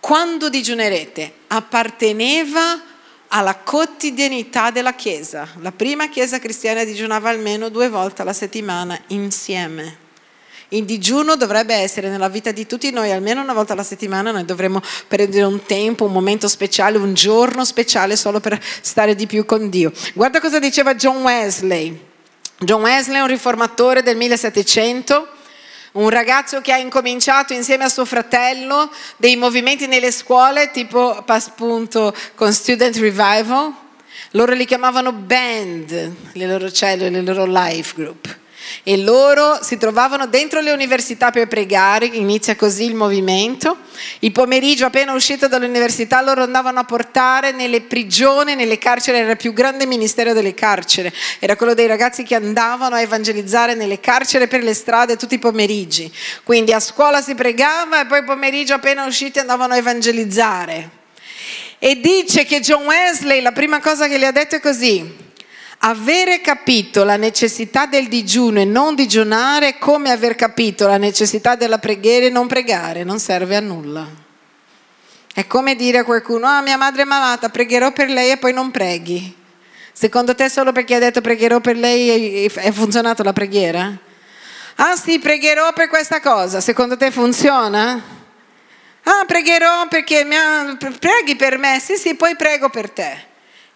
Quando 0.00 0.48
digiunerete 0.48 1.32
apparteneva 1.46 2.82
alla 3.28 3.54
quotidianità 3.54 4.72
della 4.72 4.94
Chiesa. 4.94 5.46
La 5.60 5.70
prima 5.70 6.08
Chiesa 6.08 6.40
cristiana 6.40 6.82
digiunava 6.82 7.28
almeno 7.28 7.68
due 7.68 7.88
volte 7.88 8.22
alla 8.22 8.32
settimana 8.32 9.00
insieme. 9.10 9.99
Il 10.72 10.84
digiuno 10.84 11.34
dovrebbe 11.34 11.74
essere 11.74 12.08
nella 12.10 12.28
vita 12.28 12.52
di 12.52 12.64
tutti 12.64 12.92
noi, 12.92 13.10
almeno 13.10 13.42
una 13.42 13.52
volta 13.52 13.72
alla 13.72 13.82
settimana 13.82 14.30
noi 14.30 14.44
dovremmo 14.44 14.80
prendere 15.08 15.42
un 15.44 15.64
tempo, 15.64 16.04
un 16.04 16.12
momento 16.12 16.46
speciale, 16.46 16.96
un 16.96 17.12
giorno 17.12 17.64
speciale 17.64 18.14
solo 18.14 18.38
per 18.38 18.60
stare 18.80 19.16
di 19.16 19.26
più 19.26 19.44
con 19.44 19.68
Dio. 19.68 19.90
Guarda 20.14 20.38
cosa 20.38 20.60
diceva 20.60 20.94
John 20.94 21.22
Wesley. 21.22 22.00
John 22.58 22.82
Wesley 22.82 23.16
è 23.16 23.20
un 23.20 23.26
riformatore 23.26 24.02
del 24.02 24.16
1700 24.16 25.28
un 25.92 26.08
ragazzo 26.08 26.60
che 26.60 26.72
ha 26.72 26.76
incominciato 26.76 27.52
insieme 27.52 27.82
a 27.82 27.88
suo 27.88 28.04
fratello 28.04 28.92
dei 29.16 29.34
movimenti 29.34 29.88
nelle 29.88 30.12
scuole, 30.12 30.70
tipo 30.70 31.24
appunto 31.26 32.14
con 32.36 32.52
Student 32.52 32.96
Revival. 32.96 33.74
Loro 34.32 34.52
li 34.52 34.66
chiamavano 34.66 35.10
band, 35.10 36.14
le 36.34 36.46
loro 36.46 36.70
cellule, 36.70 37.10
le 37.10 37.22
loro 37.22 37.44
life 37.44 37.94
group 37.96 38.38
e 38.82 38.96
loro 38.98 39.58
si 39.62 39.76
trovavano 39.76 40.26
dentro 40.26 40.60
le 40.60 40.70
università 40.70 41.30
per 41.30 41.48
pregare, 41.48 42.06
inizia 42.06 42.56
così 42.56 42.84
il 42.84 42.94
movimento. 42.94 43.76
Il 44.20 44.32
pomeriggio 44.32 44.86
appena 44.86 45.12
uscito 45.12 45.48
dall'università 45.48 46.20
loro 46.22 46.42
andavano 46.42 46.80
a 46.80 46.84
portare 46.84 47.52
nelle 47.52 47.82
prigioni, 47.82 48.54
nelle 48.54 48.78
carceri, 48.78 49.18
era 49.18 49.30
il 49.30 49.36
più 49.36 49.52
grande 49.52 49.86
ministero 49.86 50.32
delle 50.32 50.54
carceri, 50.54 51.12
era 51.38 51.56
quello 51.56 51.74
dei 51.74 51.86
ragazzi 51.86 52.22
che 52.22 52.34
andavano 52.34 52.94
a 52.94 53.00
evangelizzare 53.00 53.74
nelle 53.74 54.00
carceri 54.00 54.46
per 54.48 54.62
le 54.62 54.74
strade 54.74 55.16
tutti 55.16 55.34
i 55.34 55.38
pomeriggi. 55.38 56.12
Quindi 56.42 56.72
a 56.72 56.80
scuola 56.80 57.20
si 57.20 57.34
pregava 57.34 58.00
e 58.00 58.06
poi 58.06 58.24
pomeriggio 58.24 58.74
appena 58.74 59.04
usciti 59.04 59.38
andavano 59.38 59.74
a 59.74 59.76
evangelizzare. 59.76 60.98
E 61.78 61.98
dice 61.98 62.44
che 62.44 62.60
John 62.60 62.84
Wesley 62.84 63.40
la 63.40 63.52
prima 63.52 63.80
cosa 63.80 64.06
che 64.06 64.18
gli 64.18 64.24
ha 64.24 64.32
detto 64.32 64.56
è 64.56 64.60
così, 64.60 65.28
Avere 65.82 66.42
capito 66.42 67.04
la 67.04 67.16
necessità 67.16 67.86
del 67.86 68.08
digiuno 68.08 68.60
e 68.60 68.66
non 68.66 68.94
digiunare 68.94 69.68
è 69.68 69.78
come 69.78 70.10
aver 70.10 70.34
capito 70.34 70.86
la 70.86 70.98
necessità 70.98 71.54
della 71.54 71.78
preghiera 71.78 72.26
e 72.26 72.28
non 72.28 72.46
pregare, 72.46 73.02
non 73.02 73.18
serve 73.18 73.56
a 73.56 73.60
nulla. 73.60 74.06
È 75.32 75.46
come 75.46 75.76
dire 75.76 75.98
a 75.98 76.04
qualcuno, 76.04 76.46
ah 76.46 76.60
mia 76.60 76.76
madre 76.76 77.02
è 77.02 77.04
malata, 77.06 77.48
pregherò 77.48 77.92
per 77.92 78.10
lei 78.10 78.32
e 78.32 78.36
poi 78.36 78.52
non 78.52 78.70
preghi. 78.70 79.34
Secondo 79.90 80.34
te 80.34 80.50
solo 80.50 80.70
perché 80.72 80.96
ha 80.96 80.98
detto 80.98 81.22
pregherò 81.22 81.60
per 81.60 81.76
lei 81.76 82.44
è 82.44 82.72
funzionata 82.72 83.22
la 83.22 83.32
preghiera? 83.32 83.90
Ah 84.74 84.96
sì, 84.96 85.18
pregherò 85.18 85.72
per 85.72 85.88
questa 85.88 86.20
cosa, 86.20 86.60
secondo 86.60 86.98
te 86.98 87.10
funziona? 87.10 88.02
Ah, 89.04 89.24
pregherò 89.26 89.88
perché 89.88 90.24
mi 90.24 90.36
preghi 90.98 91.36
per 91.36 91.56
me, 91.56 91.80
sì 91.80 91.96
sì, 91.96 92.16
poi 92.16 92.36
prego 92.36 92.68
per 92.68 92.90
te. 92.90 93.28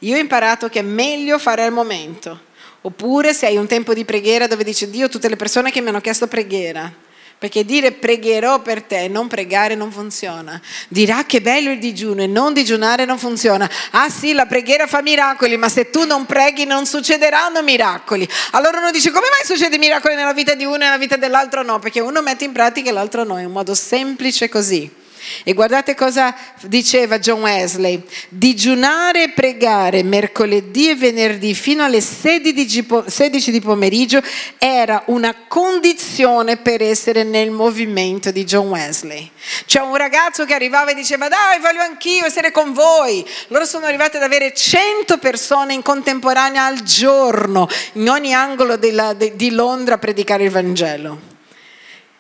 Io 0.05 0.16
ho 0.16 0.18
imparato 0.18 0.68
che 0.68 0.80
è 0.80 0.82
meglio 0.82 1.38
fare 1.38 1.64
al 1.64 1.72
momento. 1.72 2.52
Oppure 2.82 3.32
se 3.32 3.46
hai 3.46 3.57
un 3.57 3.66
tempo 3.66 3.94
di 3.94 4.05
preghiera 4.05 4.46
dove 4.46 4.62
dici 4.62 4.90
Dio, 4.90 5.09
tutte 5.09 5.30
le 5.30 5.36
persone 5.36 5.70
che 5.70 5.80
mi 5.80 5.88
hanno 5.88 6.02
chiesto 6.02 6.26
preghiera, 6.26 6.92
perché 7.38 7.64
dire 7.64 7.92
pregherò 7.92 8.61
per 8.61 8.82
te 8.82 9.05
e 9.05 9.09
non 9.09 9.28
pregare 9.28 9.74
non 9.74 9.90
funziona. 9.90 10.61
Dirà 10.88 11.24
che 11.24 11.40
bello 11.40 11.70
il 11.70 11.78
digiuno 11.78 12.20
e 12.20 12.26
non 12.26 12.52
digiunare 12.52 13.07
non 13.07 13.18
funziona. 13.18 13.70
Ah 13.92 14.11
sì, 14.11 14.34
la 14.34 14.44
preghiera 14.44 14.86
fa 14.86 15.00
miracoli, 15.00 15.57
ma 15.57 15.70
se 15.70 15.88
tu 15.88 16.05
non 16.05 16.26
preghi 16.26 16.66
non 16.66 16.84
succederanno 16.84 17.62
miracoli. 17.62 18.28
Allora 18.50 18.80
uno 18.80 18.90
dice 18.90 19.11
come 19.11 19.28
mai 19.30 19.46
succede 19.46 19.78
miracoli 19.78 20.14
nella 20.14 20.34
vita 20.34 20.52
di 20.52 20.66
uno 20.66 20.74
e 20.74 20.78
nella 20.80 20.98
vita 20.98 21.16
dell'altro 21.16 21.62
no? 21.62 21.78
Perché 21.78 22.00
uno 22.00 22.20
mette 22.20 22.44
in 22.44 22.52
pratica 22.52 22.90
e 22.90 22.92
l'altro 22.92 23.24
no, 23.24 23.38
è 23.38 23.44
un 23.44 23.52
modo 23.52 23.74
semplice 23.74 24.50
così. 24.50 25.02
E 25.45 25.53
guardate 25.53 25.95
cosa 25.95 26.35
diceva 26.62 27.18
John 27.18 27.43
Wesley, 27.43 28.03
digiunare 28.29 29.25
e 29.25 29.31
pregare 29.31 30.03
mercoledì 30.03 30.91
e 30.91 30.95
venerdì 30.95 31.55
fino 31.55 31.85
alle 31.85 32.01
16 32.01 33.51
di 33.51 33.61
pomeriggio 33.61 34.22
era 34.59 35.03
una 35.07 35.35
condizione 35.49 36.57
per 36.57 36.83
essere 36.83 37.25
nel 37.25 37.51
movimento 37.51 38.31
di 38.31 38.45
John 38.45 38.68
Wesley. 38.68 39.31
C'è 39.66 39.81
un 39.81 39.97
ragazzo 39.97 40.45
che 40.45 40.55
arrivava 40.55 40.91
e 40.91 40.95
diceva 40.95 41.29
dai 41.29 41.61
voglio 41.61 41.83
anch'io 41.83 42.25
essere 42.25 42.51
con 42.51 42.72
voi. 42.72 43.25
Loro 43.49 43.64
sono 43.64 43.87
arrivati 43.87 44.16
ad 44.16 44.22
avere 44.22 44.53
100 44.55 45.18
persone 45.18 45.75
in 45.75 45.83
contemporanea 45.83 46.64
al 46.64 46.83
giorno 46.83 47.68
in 47.95 48.09
ogni 48.09 48.35
angolo 48.35 48.77
della, 48.77 49.12
de, 49.12 49.37
di 49.37 49.51
Londra 49.51 49.95
a 49.95 49.99
predicare 49.99 50.45
il 50.45 50.51
Vangelo. 50.51 51.34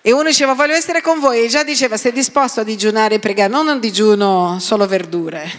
E 0.06 0.12
uno 0.12 0.24
diceva 0.24 0.52
voglio 0.52 0.74
essere 0.74 1.00
con 1.00 1.18
voi 1.18 1.42
e 1.42 1.48
già 1.48 1.64
diceva 1.64 1.96
sei 1.96 2.12
disposto 2.12 2.60
a 2.60 2.62
digiunare 2.62 3.14
e 3.14 3.18
pregare, 3.20 3.50
non 3.50 3.68
un 3.68 3.80
digiuno 3.80 4.58
solo 4.60 4.86
verdure. 4.86 5.50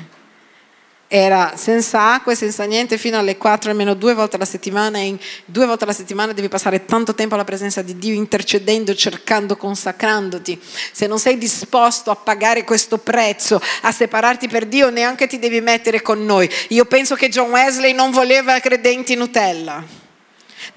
Era 1.08 1.54
senza 1.56 2.14
acqua 2.14 2.32
e 2.32 2.36
senza 2.36 2.64
niente 2.66 3.00
fino 3.00 3.18
alle 3.18 3.38
4 3.38 3.72
almeno 3.72 3.96
due 3.96 4.14
volte 4.14 4.36
alla 4.36 4.46
settimana 4.46 5.00
e 5.00 5.06
in 5.06 5.18
due 5.46 5.66
volte 5.66 5.86
alla 5.86 5.94
settimana 5.94 6.32
devi 6.32 6.48
passare 6.48 6.86
tanto 6.86 7.16
tempo 7.16 7.34
alla 7.34 7.44
presenza 7.44 7.82
di 7.82 7.98
Dio 7.98 8.14
intercedendo, 8.14 8.94
cercando, 8.94 9.58
consacrandoti. 9.58 10.62
Se 10.92 11.08
non 11.08 11.18
sei 11.18 11.40
disposto 11.40 12.12
a 12.12 12.16
pagare 12.16 12.64
questo 12.64 13.00
prezzo, 13.00 13.60
a 13.82 13.92
separarti 13.92 14.48
per 14.48 14.68
Dio, 14.68 14.92
neanche 14.92 15.26
ti 15.26 15.40
devi 15.40 15.60
mettere 15.60 16.04
con 16.04 16.24
noi. 16.24 16.48
Io 16.68 16.86
penso 16.86 17.16
che 17.16 17.30
John 17.30 17.50
Wesley 17.50 17.94
non 17.94 18.12
voleva 18.12 18.60
credenti 18.60 19.16
Nutella. 19.16 20.05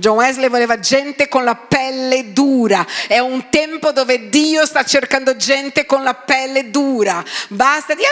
John 0.01 0.15
Wesley 0.15 0.49
voleva 0.49 0.79
gente 0.79 1.27
con 1.27 1.43
la 1.43 1.57
pelle 1.57 2.33
dura. 2.33 2.87
È 3.09 3.19
un 3.19 3.49
tempo 3.51 3.91
dove 3.91 4.29
Dio 4.29 4.65
sta 4.65 4.85
cercando 4.85 5.35
gente 5.35 5.87
con 5.87 6.05
la 6.05 6.15
pelle 6.15 6.71
dura. 6.71 7.25
Basta 7.49 7.95
di, 7.95 8.05
ah, 8.05 8.09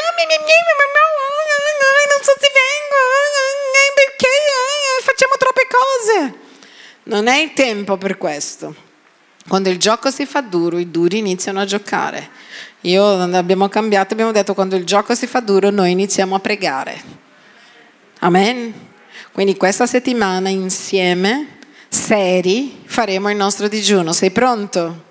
non 2.11 2.25
so 2.25 2.33
se 2.41 2.51
vengo, 2.53 2.99
perché 3.95 4.29
facciamo 5.05 5.35
troppe 5.39 5.67
cose. 5.71 6.35
Non 7.05 7.29
è 7.29 7.37
il 7.37 7.53
tempo 7.53 7.97
per 7.97 8.19
questo. 8.19 8.75
Quando 9.47 9.69
il 9.69 9.79
gioco 9.79 10.11
si 10.11 10.27
fa 10.27 10.41
duro, 10.41 10.79
i 10.79 10.91
duri 10.91 11.19
iniziano 11.19 11.61
a 11.61 11.65
giocare. 11.67 12.31
Io 12.81 13.21
abbiamo 13.21 13.69
cambiato, 13.69 14.13
abbiamo 14.13 14.33
detto 14.33 14.55
quando 14.55 14.75
il 14.75 14.85
gioco 14.85 15.15
si 15.15 15.29
fa 15.29 15.39
duro, 15.39 15.71
noi 15.71 15.93
iniziamo 15.93 16.35
a 16.35 16.41
pregare. 16.41 17.01
Amen. 18.19 18.75
Quindi 19.31 19.57
questa 19.57 19.87
settimana 19.87 20.49
insieme 20.49 21.56
seri 21.97 22.83
faremo 22.85 23.31
il 23.31 23.37
nostro 23.37 23.67
digiuno. 23.69 24.13
Sei 24.13 24.31
pronto? 24.31 25.05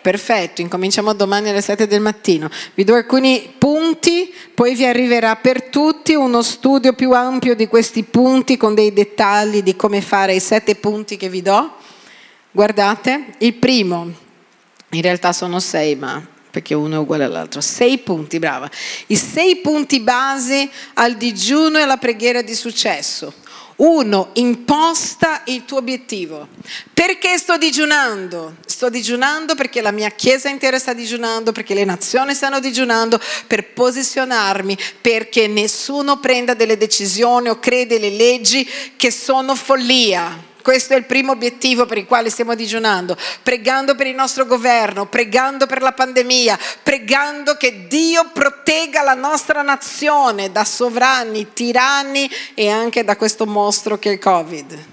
Perfetto, 0.00 0.60
incominciamo 0.60 1.12
domani 1.12 1.48
alle 1.48 1.60
7 1.60 1.86
del 1.86 2.00
mattino. 2.00 2.50
Vi 2.74 2.84
do 2.84 2.94
alcuni 2.94 3.54
punti, 3.56 4.32
poi 4.54 4.74
vi 4.74 4.84
arriverà 4.84 5.36
per 5.36 5.64
tutti 5.64 6.14
uno 6.14 6.42
studio 6.42 6.92
più 6.92 7.12
ampio 7.12 7.54
di 7.54 7.66
questi 7.66 8.02
punti 8.04 8.56
con 8.56 8.74
dei 8.74 8.92
dettagli 8.92 9.62
di 9.62 9.76
come 9.76 10.00
fare 10.00 10.34
i 10.34 10.40
sette 10.40 10.76
punti 10.76 11.16
che 11.16 11.28
vi 11.28 11.42
do. 11.42 11.72
Guardate, 12.50 13.34
il 13.38 13.54
primo, 13.54 14.10
in 14.90 15.02
realtà 15.02 15.32
sono 15.32 15.60
sei, 15.60 15.94
ma 15.94 16.24
perché 16.50 16.74
uno 16.74 16.94
è 16.94 16.98
uguale 16.98 17.24
all'altro. 17.24 17.60
Sei 17.60 17.98
punti, 17.98 18.38
brava. 18.38 18.68
I 19.08 19.16
sei 19.16 19.56
punti 19.56 20.00
base 20.00 20.68
al 20.94 21.16
digiuno 21.16 21.78
e 21.78 21.82
alla 21.82 21.98
preghiera 21.98 22.42
di 22.42 22.54
successo. 22.54 23.32
Uno, 23.78 24.30
imposta 24.34 25.42
il 25.46 25.64
tuo 25.64 25.78
obiettivo. 25.78 26.48
Perché 26.92 27.38
sto 27.38 27.56
digiunando? 27.56 28.56
Sto 28.66 28.88
digiunando 28.88 29.54
perché 29.54 29.80
la 29.80 29.92
mia 29.92 30.10
chiesa 30.10 30.48
intera 30.48 30.80
sta 30.80 30.92
digiunando, 30.92 31.52
perché 31.52 31.74
le 31.74 31.84
nazioni 31.84 32.34
stanno 32.34 32.58
digiunando, 32.58 33.20
per 33.46 33.72
posizionarmi, 33.72 34.76
perché 35.00 35.46
nessuno 35.46 36.18
prenda 36.18 36.54
delle 36.54 36.76
decisioni 36.76 37.50
o 37.50 37.60
crede 37.60 38.00
le 38.00 38.10
leggi 38.10 38.68
che 38.96 39.12
sono 39.12 39.54
follia. 39.54 40.47
Questo 40.62 40.94
è 40.94 40.96
il 40.96 41.04
primo 41.04 41.32
obiettivo 41.32 41.86
per 41.86 41.98
il 41.98 42.06
quale 42.06 42.30
stiamo 42.30 42.54
digiunando, 42.54 43.16
pregando 43.42 43.94
per 43.94 44.06
il 44.06 44.14
nostro 44.14 44.44
governo, 44.44 45.06
pregando 45.06 45.66
per 45.66 45.80
la 45.80 45.92
pandemia, 45.92 46.58
pregando 46.82 47.56
che 47.56 47.86
Dio 47.86 48.30
protegga 48.32 49.02
la 49.02 49.14
nostra 49.14 49.62
nazione 49.62 50.52
da 50.52 50.64
sovrani, 50.64 51.52
tiranni 51.52 52.30
e 52.54 52.68
anche 52.68 53.04
da 53.04 53.16
questo 53.16 53.46
mostro 53.46 53.98
che 53.98 54.10
è 54.10 54.12
il 54.12 54.18
Covid. 54.18 54.84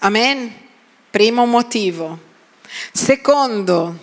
Amen? 0.00 0.54
Primo 1.10 1.46
motivo. 1.46 2.18
Secondo, 2.92 3.96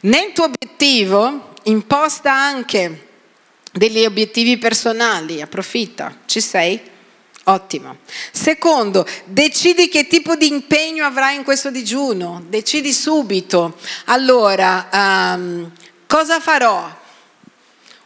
nel 0.00 0.32
tuo 0.32 0.44
obiettivo 0.44 1.54
imposta 1.64 2.32
anche 2.32 3.08
degli 3.72 4.04
obiettivi 4.04 4.56
personali, 4.56 5.40
approfitta, 5.42 6.16
ci 6.26 6.40
sei? 6.40 6.94
Ottimo. 7.48 7.98
Secondo, 8.32 9.06
decidi 9.24 9.88
che 9.88 10.08
tipo 10.08 10.34
di 10.34 10.48
impegno 10.48 11.06
avrai 11.06 11.36
in 11.36 11.44
questo 11.44 11.70
digiuno, 11.70 12.42
decidi 12.48 12.92
subito. 12.92 13.78
Allora, 14.06 14.88
um, 14.92 15.70
cosa 16.08 16.40
farò? 16.40 17.04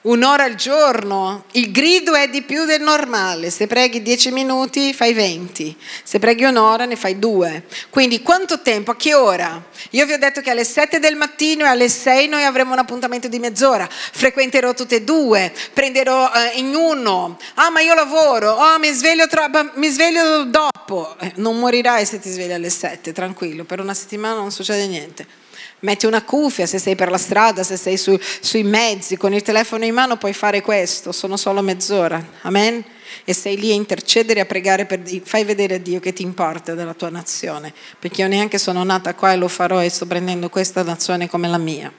Un'ora 0.02 0.44
al 0.44 0.54
giorno, 0.54 1.44
il 1.52 1.70
grido 1.70 2.14
è 2.14 2.26
di 2.30 2.40
più 2.40 2.64
del 2.64 2.80
normale, 2.80 3.50
se 3.50 3.66
preghi 3.66 4.00
10 4.00 4.30
minuti 4.30 4.94
fai 4.94 5.12
20, 5.12 5.76
se 6.02 6.18
preghi 6.18 6.44
un'ora 6.44 6.86
ne 6.86 6.96
fai 6.96 7.18
due. 7.18 7.64
Quindi 7.90 8.22
quanto 8.22 8.62
tempo, 8.62 8.92
a 8.92 8.96
che 8.96 9.12
ora? 9.12 9.62
Io 9.90 10.06
vi 10.06 10.14
ho 10.14 10.18
detto 10.18 10.40
che 10.40 10.48
alle 10.48 10.64
7 10.64 11.00
del 11.00 11.16
mattino 11.16 11.64
e 11.64 11.68
alle 11.68 11.90
6 11.90 12.28
noi 12.28 12.44
avremo 12.44 12.72
un 12.72 12.78
appuntamento 12.78 13.28
di 13.28 13.38
mezz'ora, 13.38 13.86
frequenterò 13.90 14.72
tutte 14.72 14.96
e 14.96 15.02
due, 15.02 15.52
prenderò 15.74 16.30
eh, 16.32 16.58
in 16.58 16.74
uno, 16.74 17.36
ah 17.56 17.68
ma 17.68 17.82
io 17.82 17.92
lavoro, 17.92 18.52
oh 18.52 18.78
mi 18.78 18.90
sveglio, 18.92 19.26
troppo, 19.26 19.72
mi 19.74 19.90
sveglio 19.90 20.44
dopo, 20.44 21.14
eh, 21.20 21.32
non 21.36 21.58
morirai 21.58 22.06
se 22.06 22.18
ti 22.18 22.30
svegli 22.30 22.52
alle 22.52 22.70
7, 22.70 23.12
tranquillo, 23.12 23.64
per 23.64 23.80
una 23.80 23.92
settimana 23.92 24.36
non 24.36 24.50
succede 24.50 24.86
niente. 24.86 25.48
Metti 25.80 26.04
una 26.04 26.22
cuffia 26.22 26.66
se 26.66 26.78
sei 26.78 26.94
per 26.94 27.10
la 27.10 27.16
strada, 27.16 27.62
se 27.62 27.76
sei 27.76 27.96
su, 27.96 28.18
sui 28.40 28.62
mezzi, 28.62 29.16
con 29.16 29.32
il 29.32 29.40
telefono 29.40 29.84
in 29.84 29.94
mano 29.94 30.18
puoi 30.18 30.34
fare 30.34 30.60
questo, 30.60 31.10
sono 31.10 31.38
solo 31.38 31.62
mezz'ora. 31.62 32.22
Amen? 32.42 32.84
E 33.24 33.32
sei 33.32 33.56
lì 33.58 33.70
a 33.70 33.74
intercedere, 33.74 34.40
a 34.40 34.44
pregare 34.44 34.84
per 34.84 34.98
Dio. 34.98 35.22
Fai 35.24 35.44
vedere 35.44 35.76
a 35.76 35.78
Dio 35.78 35.98
che 35.98 36.12
ti 36.12 36.22
importa 36.22 36.74
della 36.74 36.92
tua 36.92 37.08
nazione, 37.08 37.72
perché 37.98 38.20
io 38.20 38.28
neanche 38.28 38.58
sono 38.58 38.84
nata 38.84 39.14
qua 39.14 39.32
e 39.32 39.36
lo 39.36 39.48
farò 39.48 39.82
e 39.82 39.88
sto 39.88 40.06
prendendo 40.06 40.50
questa 40.50 40.82
nazione 40.82 41.30
come 41.30 41.48
la 41.48 41.58
mia. 41.58 41.90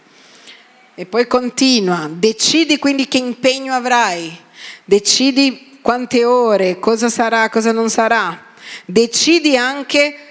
E 0.94 1.06
poi 1.08 1.26
continua, 1.26 2.08
decidi 2.12 2.78
quindi 2.78 3.08
che 3.08 3.18
impegno 3.18 3.74
avrai, 3.74 4.38
decidi 4.86 5.80
quante 5.82 6.24
ore, 6.24 6.78
cosa 6.78 7.10
sarà, 7.10 7.50
cosa 7.50 7.72
non 7.72 7.90
sarà, 7.90 8.40
decidi 8.86 9.58
anche 9.58 10.31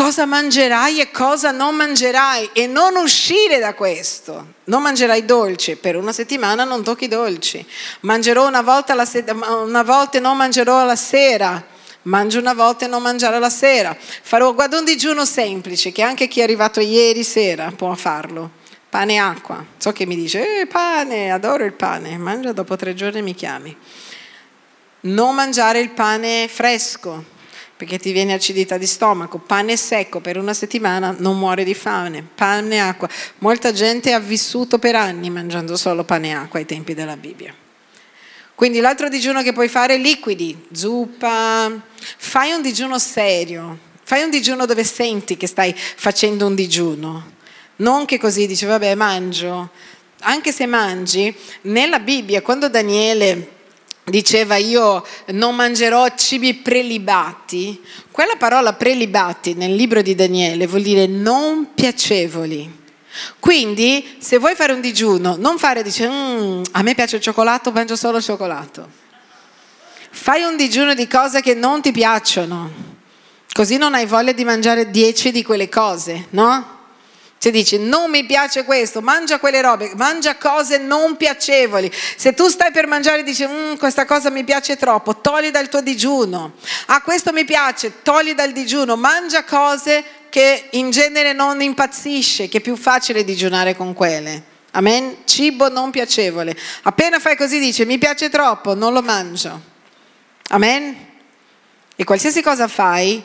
cosa 0.00 0.24
mangerai 0.24 0.98
e 0.98 1.10
cosa 1.10 1.50
non 1.50 1.74
mangerai 1.74 2.48
e 2.54 2.66
non 2.66 2.96
uscire 2.96 3.58
da 3.58 3.74
questo. 3.74 4.54
Non 4.64 4.80
mangerai 4.80 5.26
dolci, 5.26 5.76
per 5.76 5.94
una 5.94 6.10
settimana 6.12 6.64
non 6.64 6.82
tocchi 6.82 7.06
dolci. 7.06 7.62
Mangerò 8.00 8.48
una 8.48 8.62
volta, 8.62 8.94
la 8.94 9.04
se- 9.04 9.26
una 9.28 9.82
volta 9.82 10.16
e 10.16 10.20
non 10.22 10.38
mangerò 10.38 10.80
alla 10.80 10.96
sera. 10.96 11.62
Mangio 12.04 12.38
una 12.38 12.54
volta 12.54 12.86
e 12.86 12.88
non 12.88 13.02
mangiare 13.02 13.38
la 13.38 13.50
sera. 13.50 13.94
Farò, 13.98 14.54
guarda, 14.54 14.78
un 14.78 14.86
digiuno 14.86 15.26
semplice 15.26 15.92
che 15.92 16.00
anche 16.00 16.28
chi 16.28 16.40
è 16.40 16.44
arrivato 16.44 16.80
ieri 16.80 17.22
sera 17.22 17.70
può 17.76 17.94
farlo. 17.94 18.52
Pane 18.88 19.12
e 19.12 19.18
acqua. 19.18 19.62
So 19.76 19.92
che 19.92 20.06
mi 20.06 20.16
dice, 20.16 20.62
eh, 20.62 20.66
pane, 20.66 21.30
adoro 21.30 21.62
il 21.62 21.74
pane. 21.74 22.16
Mangia 22.16 22.52
dopo 22.52 22.74
tre 22.74 22.94
giorni 22.94 23.20
mi 23.20 23.34
chiami. 23.34 23.76
Non 25.00 25.34
mangiare 25.34 25.78
il 25.80 25.90
pane 25.90 26.48
fresco 26.48 27.38
perché 27.80 27.98
ti 27.98 28.12
viene 28.12 28.34
acidità 28.34 28.76
di 28.76 28.84
stomaco, 28.84 29.38
pane 29.38 29.74
secco 29.74 30.20
per 30.20 30.36
una 30.36 30.52
settimana 30.52 31.16
non 31.16 31.38
muore 31.38 31.64
di 31.64 31.72
fame, 31.72 32.22
pane 32.34 32.74
e 32.74 32.78
acqua. 32.78 33.08
Molta 33.38 33.72
gente 33.72 34.12
ha 34.12 34.18
vissuto 34.18 34.78
per 34.78 34.96
anni 34.96 35.30
mangiando 35.30 35.78
solo 35.78 36.04
pane 36.04 36.28
e 36.28 36.32
acqua 36.32 36.58
ai 36.58 36.66
tempi 36.66 36.92
della 36.92 37.16
Bibbia. 37.16 37.54
Quindi 38.54 38.80
l'altro 38.80 39.08
digiuno 39.08 39.40
che 39.40 39.54
puoi 39.54 39.68
fare 39.68 39.94
è 39.94 39.96
liquidi, 39.98 40.66
zuppa, 40.70 41.72
fai 42.18 42.52
un 42.52 42.60
digiuno 42.60 42.98
serio, 42.98 43.78
fai 44.02 44.24
un 44.24 44.30
digiuno 44.30 44.66
dove 44.66 44.84
senti 44.84 45.38
che 45.38 45.46
stai 45.46 45.74
facendo 45.74 46.44
un 46.44 46.54
digiuno, 46.54 47.32
non 47.76 48.04
che 48.04 48.18
così 48.18 48.46
dici 48.46 48.66
vabbè 48.66 48.94
mangio, 48.94 49.70
anche 50.18 50.52
se 50.52 50.66
mangi, 50.66 51.34
nella 51.62 51.98
Bibbia 51.98 52.42
quando 52.42 52.68
Daniele 52.68 53.59
diceva 54.04 54.56
io 54.56 55.04
non 55.26 55.54
mangerò 55.54 56.06
cibi 56.16 56.54
prelibati, 56.54 57.80
quella 58.10 58.36
parola 58.36 58.72
prelibati 58.72 59.54
nel 59.54 59.74
libro 59.74 60.02
di 60.02 60.14
Daniele 60.14 60.66
vuol 60.66 60.82
dire 60.82 61.06
non 61.06 61.74
piacevoli. 61.74 62.78
Quindi 63.38 64.16
se 64.18 64.38
vuoi 64.38 64.54
fare 64.54 64.72
un 64.72 64.80
digiuno, 64.80 65.36
non 65.38 65.58
fare 65.58 65.82
dice 65.82 66.08
mm, 66.08 66.62
a 66.72 66.82
me 66.82 66.94
piace 66.94 67.16
il 67.16 67.22
cioccolato, 67.22 67.72
mangio 67.72 67.96
solo 67.96 68.18
il 68.18 68.22
cioccolato. 68.22 68.88
Fai 70.10 70.42
un 70.42 70.56
digiuno 70.56 70.94
di 70.94 71.06
cose 71.06 71.40
che 71.40 71.54
non 71.54 71.80
ti 71.80 71.92
piacciono, 71.92 72.70
così 73.52 73.76
non 73.76 73.94
hai 73.94 74.06
voglia 74.06 74.32
di 74.32 74.44
mangiare 74.44 74.90
dieci 74.90 75.30
di 75.30 75.42
quelle 75.42 75.68
cose, 75.68 76.26
no? 76.30 76.78
Se 77.42 77.50
dici 77.50 77.78
non 77.78 78.10
mi 78.10 78.26
piace 78.26 78.64
questo, 78.64 79.00
mangia 79.00 79.38
quelle 79.38 79.62
robe, 79.62 79.92
mangia 79.96 80.36
cose 80.36 80.76
non 80.76 81.16
piacevoli. 81.16 81.90
Se 82.16 82.34
tu 82.34 82.48
stai 82.48 82.70
per 82.70 82.86
mangiare 82.86 83.20
e 83.20 83.22
dici 83.22 83.46
mm, 83.46 83.76
questa 83.76 84.04
cosa 84.04 84.28
mi 84.28 84.44
piace 84.44 84.76
troppo, 84.76 85.22
togli 85.22 85.48
dal 85.50 85.70
tuo 85.70 85.80
digiuno. 85.80 86.52
Ah, 86.88 87.00
questo 87.00 87.32
mi 87.32 87.46
piace, 87.46 88.02
togli 88.02 88.34
dal 88.34 88.52
digiuno. 88.52 88.94
Mangia 88.96 89.42
cose 89.44 90.04
che 90.28 90.66
in 90.72 90.90
genere 90.90 91.32
non 91.32 91.62
impazzisce, 91.62 92.50
che 92.50 92.58
è 92.58 92.60
più 92.60 92.76
facile 92.76 93.24
digiunare 93.24 93.74
con 93.74 93.94
quelle. 93.94 94.42
Amen? 94.72 95.22
Cibo 95.24 95.70
non 95.70 95.90
piacevole. 95.90 96.54
Appena 96.82 97.18
fai 97.18 97.38
così 97.38 97.58
dice 97.58 97.86
mi 97.86 97.96
piace 97.96 98.28
troppo, 98.28 98.74
non 98.74 98.92
lo 98.92 99.00
mangio. 99.00 99.58
Amen? 100.48 100.94
E 101.96 102.04
qualsiasi 102.04 102.42
cosa 102.42 102.68
fai 102.68 103.24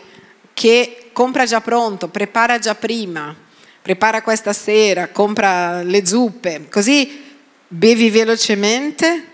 che 0.53 1.09
compra 1.11 1.43
già 1.43 1.59
pronto, 1.59 2.07
prepara 2.07 2.59
già 2.59 2.75
prima 2.75 3.43
prepara 3.85 4.23
questa 4.23 4.51
sera, 4.51 5.09
compra 5.09 5.83
le 5.83 6.03
zuppe, 6.07 6.65
così 6.71 7.21
bevi 7.67 8.09
velocemente, 8.09 9.25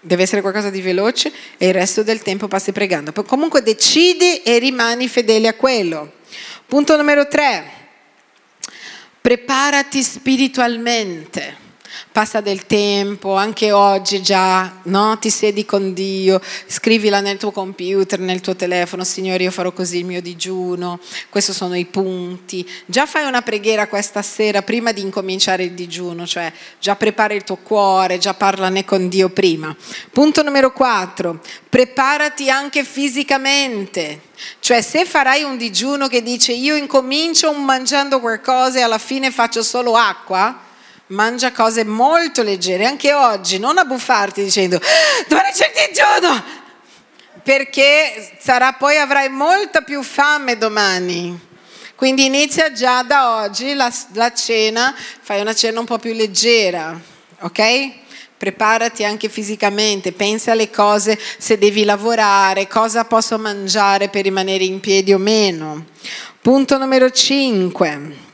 deve 0.00 0.22
essere 0.22 0.40
qualcosa 0.40 0.70
di 0.70 0.80
veloce 0.80 1.30
e 1.58 1.66
il 1.66 1.74
resto 1.74 2.02
del 2.02 2.22
tempo 2.22 2.48
passi 2.48 2.72
pregando. 2.72 3.12
Comunque 3.12 3.60
decidi 3.60 4.40
e 4.40 4.58
rimani 4.58 5.08
fedele 5.08 5.46
a 5.46 5.52
quello. 5.52 6.14
Punto 6.66 6.96
numero 6.96 7.28
tre, 7.28 7.64
preparati 9.20 10.02
spiritualmente 10.02 11.61
passa 12.10 12.40
del 12.40 12.66
tempo, 12.66 13.34
anche 13.34 13.72
oggi 13.72 14.22
già, 14.22 14.80
no? 14.84 15.18
Ti 15.18 15.30
siedi 15.30 15.64
con 15.64 15.92
Dio, 15.92 16.40
scrivila 16.66 17.20
nel 17.20 17.38
tuo 17.38 17.52
computer, 17.52 18.18
nel 18.18 18.40
tuo 18.40 18.56
telefono, 18.56 19.04
Signore 19.04 19.44
io 19.44 19.50
farò 19.50 19.72
così 19.72 19.98
il 19.98 20.04
mio 20.04 20.20
digiuno, 20.20 20.98
questi 21.28 21.52
sono 21.52 21.76
i 21.76 21.84
punti. 21.84 22.68
Già 22.86 23.06
fai 23.06 23.26
una 23.26 23.42
preghiera 23.42 23.86
questa 23.86 24.22
sera 24.22 24.62
prima 24.62 24.92
di 24.92 25.00
incominciare 25.00 25.64
il 25.64 25.72
digiuno, 25.72 26.26
cioè 26.26 26.52
già 26.80 26.96
prepara 26.96 27.34
il 27.34 27.44
tuo 27.44 27.56
cuore, 27.56 28.18
già 28.18 28.34
parlane 28.34 28.84
con 28.84 29.08
Dio 29.08 29.28
prima. 29.28 29.74
Punto 30.10 30.42
numero 30.42 30.72
quattro, 30.72 31.40
preparati 31.68 32.50
anche 32.50 32.84
fisicamente. 32.84 34.30
Cioè 34.58 34.80
se 34.82 35.04
farai 35.04 35.42
un 35.42 35.56
digiuno 35.56 36.08
che 36.08 36.22
dice 36.22 36.52
io 36.52 36.74
incomincio 36.74 37.52
mangiando 37.52 38.20
qualcosa 38.20 38.78
e 38.78 38.82
alla 38.82 38.98
fine 38.98 39.30
faccio 39.30 39.62
solo 39.62 39.94
acqua, 39.94 40.70
mangia 41.12 41.52
cose 41.52 41.84
molto 41.84 42.42
leggere, 42.42 42.84
anche 42.84 43.12
oggi, 43.12 43.58
non 43.58 43.78
abbuffarti 43.78 44.42
dicendo 44.42 44.80
domani 45.28 45.50
c'è 45.52 45.66
il 45.66 45.88
digiuno, 45.88 46.44
perché 47.42 48.36
sarà 48.38 48.72
poi 48.72 48.96
avrai 48.96 49.28
molta 49.28 49.82
più 49.82 50.02
fame 50.02 50.58
domani. 50.58 51.50
Quindi 51.94 52.24
inizia 52.24 52.72
già 52.72 53.02
da 53.02 53.42
oggi 53.42 53.74
la, 53.74 53.92
la 54.14 54.32
cena, 54.32 54.94
fai 55.20 55.40
una 55.40 55.54
cena 55.54 55.78
un 55.78 55.86
po' 55.86 55.98
più 55.98 56.12
leggera, 56.12 56.98
ok? 57.40 58.00
preparati 58.42 59.04
anche 59.04 59.28
fisicamente, 59.28 60.10
pensa 60.10 60.50
alle 60.50 60.68
cose 60.68 61.16
se 61.38 61.58
devi 61.58 61.84
lavorare, 61.84 62.66
cosa 62.66 63.04
posso 63.04 63.38
mangiare 63.38 64.08
per 64.08 64.24
rimanere 64.24 64.64
in 64.64 64.80
piedi 64.80 65.12
o 65.12 65.18
meno. 65.18 65.84
Punto 66.40 66.76
numero 66.76 67.08
5. 67.08 68.31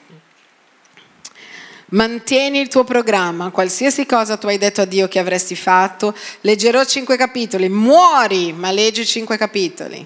Mantieni 1.91 2.61
il 2.61 2.69
tuo 2.69 2.85
programma, 2.85 3.49
qualsiasi 3.51 4.05
cosa 4.05 4.37
tu 4.37 4.47
hai 4.47 4.59
detto 4.59 4.83
a 4.83 4.85
Dio 4.85 5.09
che 5.09 5.19
avresti 5.19 5.57
fatto, 5.57 6.15
leggerò 6.43 6.85
cinque 6.85 7.17
capitoli, 7.17 7.71
muori, 7.71 8.53
ma 8.53 8.71
leggi 8.71 9.07
cinque 9.07 9.39
capitoli. 9.39 10.05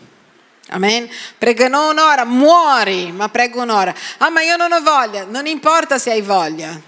Amen. 0.68 1.09
Pregano 1.37 1.91
un'ora, 1.91 2.24
muori, 2.24 3.11
ma 3.11 3.28
prego 3.28 3.62
un'ora. 3.62 3.93
Ah, 4.18 4.30
ma 4.30 4.43
io 4.43 4.57
non 4.57 4.70
ho 4.70 4.80
voglia, 4.80 5.24
non 5.24 5.47
importa 5.47 5.99
se 5.99 6.12
hai 6.12 6.22
voglia. 6.22 6.80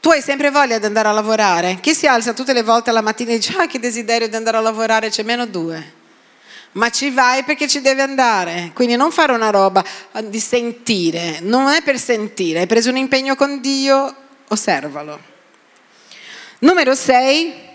Tu 0.00 0.10
hai 0.10 0.22
sempre 0.22 0.50
voglia 0.50 0.78
di 0.78 0.86
andare 0.86 1.08
a 1.08 1.12
lavorare. 1.12 1.78
Chi 1.80 1.92
si 1.92 2.06
alza 2.06 2.32
tutte 2.32 2.52
le 2.52 2.62
volte 2.62 2.90
alla 2.90 3.02
mattina 3.02 3.32
e 3.32 3.36
dice, 3.36 3.56
ah, 3.58 3.66
che 3.66 3.80
desiderio 3.80 4.28
di 4.28 4.36
andare 4.36 4.58
a 4.58 4.60
lavorare, 4.60 5.10
c'è 5.10 5.24
meno 5.24 5.44
due. 5.44 5.98
Ma 6.72 6.88
ci 6.90 7.10
vai 7.10 7.42
perché 7.42 7.66
ci 7.66 7.80
devi 7.80 8.00
andare. 8.00 8.70
Quindi 8.74 8.94
non 8.94 9.10
fare 9.10 9.32
una 9.32 9.50
roba 9.50 9.84
di 10.22 10.38
sentire, 10.38 11.40
non 11.40 11.68
è 11.68 11.82
per 11.82 11.98
sentire, 11.98 12.60
hai 12.60 12.66
preso 12.66 12.90
un 12.90 12.96
impegno 12.96 13.34
con 13.34 13.60
Dio, 13.60 14.19
osservalo. 14.50 15.18
Numero 16.60 16.94
6. 16.94 17.68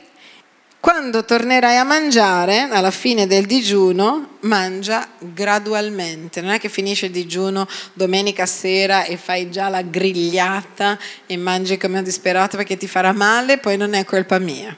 Quando 0.80 1.26
tornerai 1.26 1.78
a 1.78 1.84
mangiare, 1.84 2.68
alla 2.70 2.92
fine 2.92 3.26
del 3.26 3.48
digiuno, 3.48 4.38
mangia 4.42 5.08
gradualmente. 5.18 6.42
Non 6.42 6.52
è 6.52 6.60
che 6.60 6.70
finisce 6.70 7.08
il 7.08 7.12
digiuno 7.12 7.68
domenica 7.94 8.46
sera 8.46 9.04
e 9.04 9.18
fai 9.18 9.50
già 9.50 9.68
la 9.68 9.82
grigliata 9.82 11.00
e 11.26 11.38
mangi 11.38 11.78
come 11.78 11.98
un 11.98 12.04
disperato 12.04 12.56
perché 12.56 12.78
ti 12.78 12.88
farà 12.88 13.14
male, 13.14 13.58
poi 13.58 13.78
non 13.78 13.96
è 13.96 14.04
colpa 14.04 14.38
mia. 14.38 14.78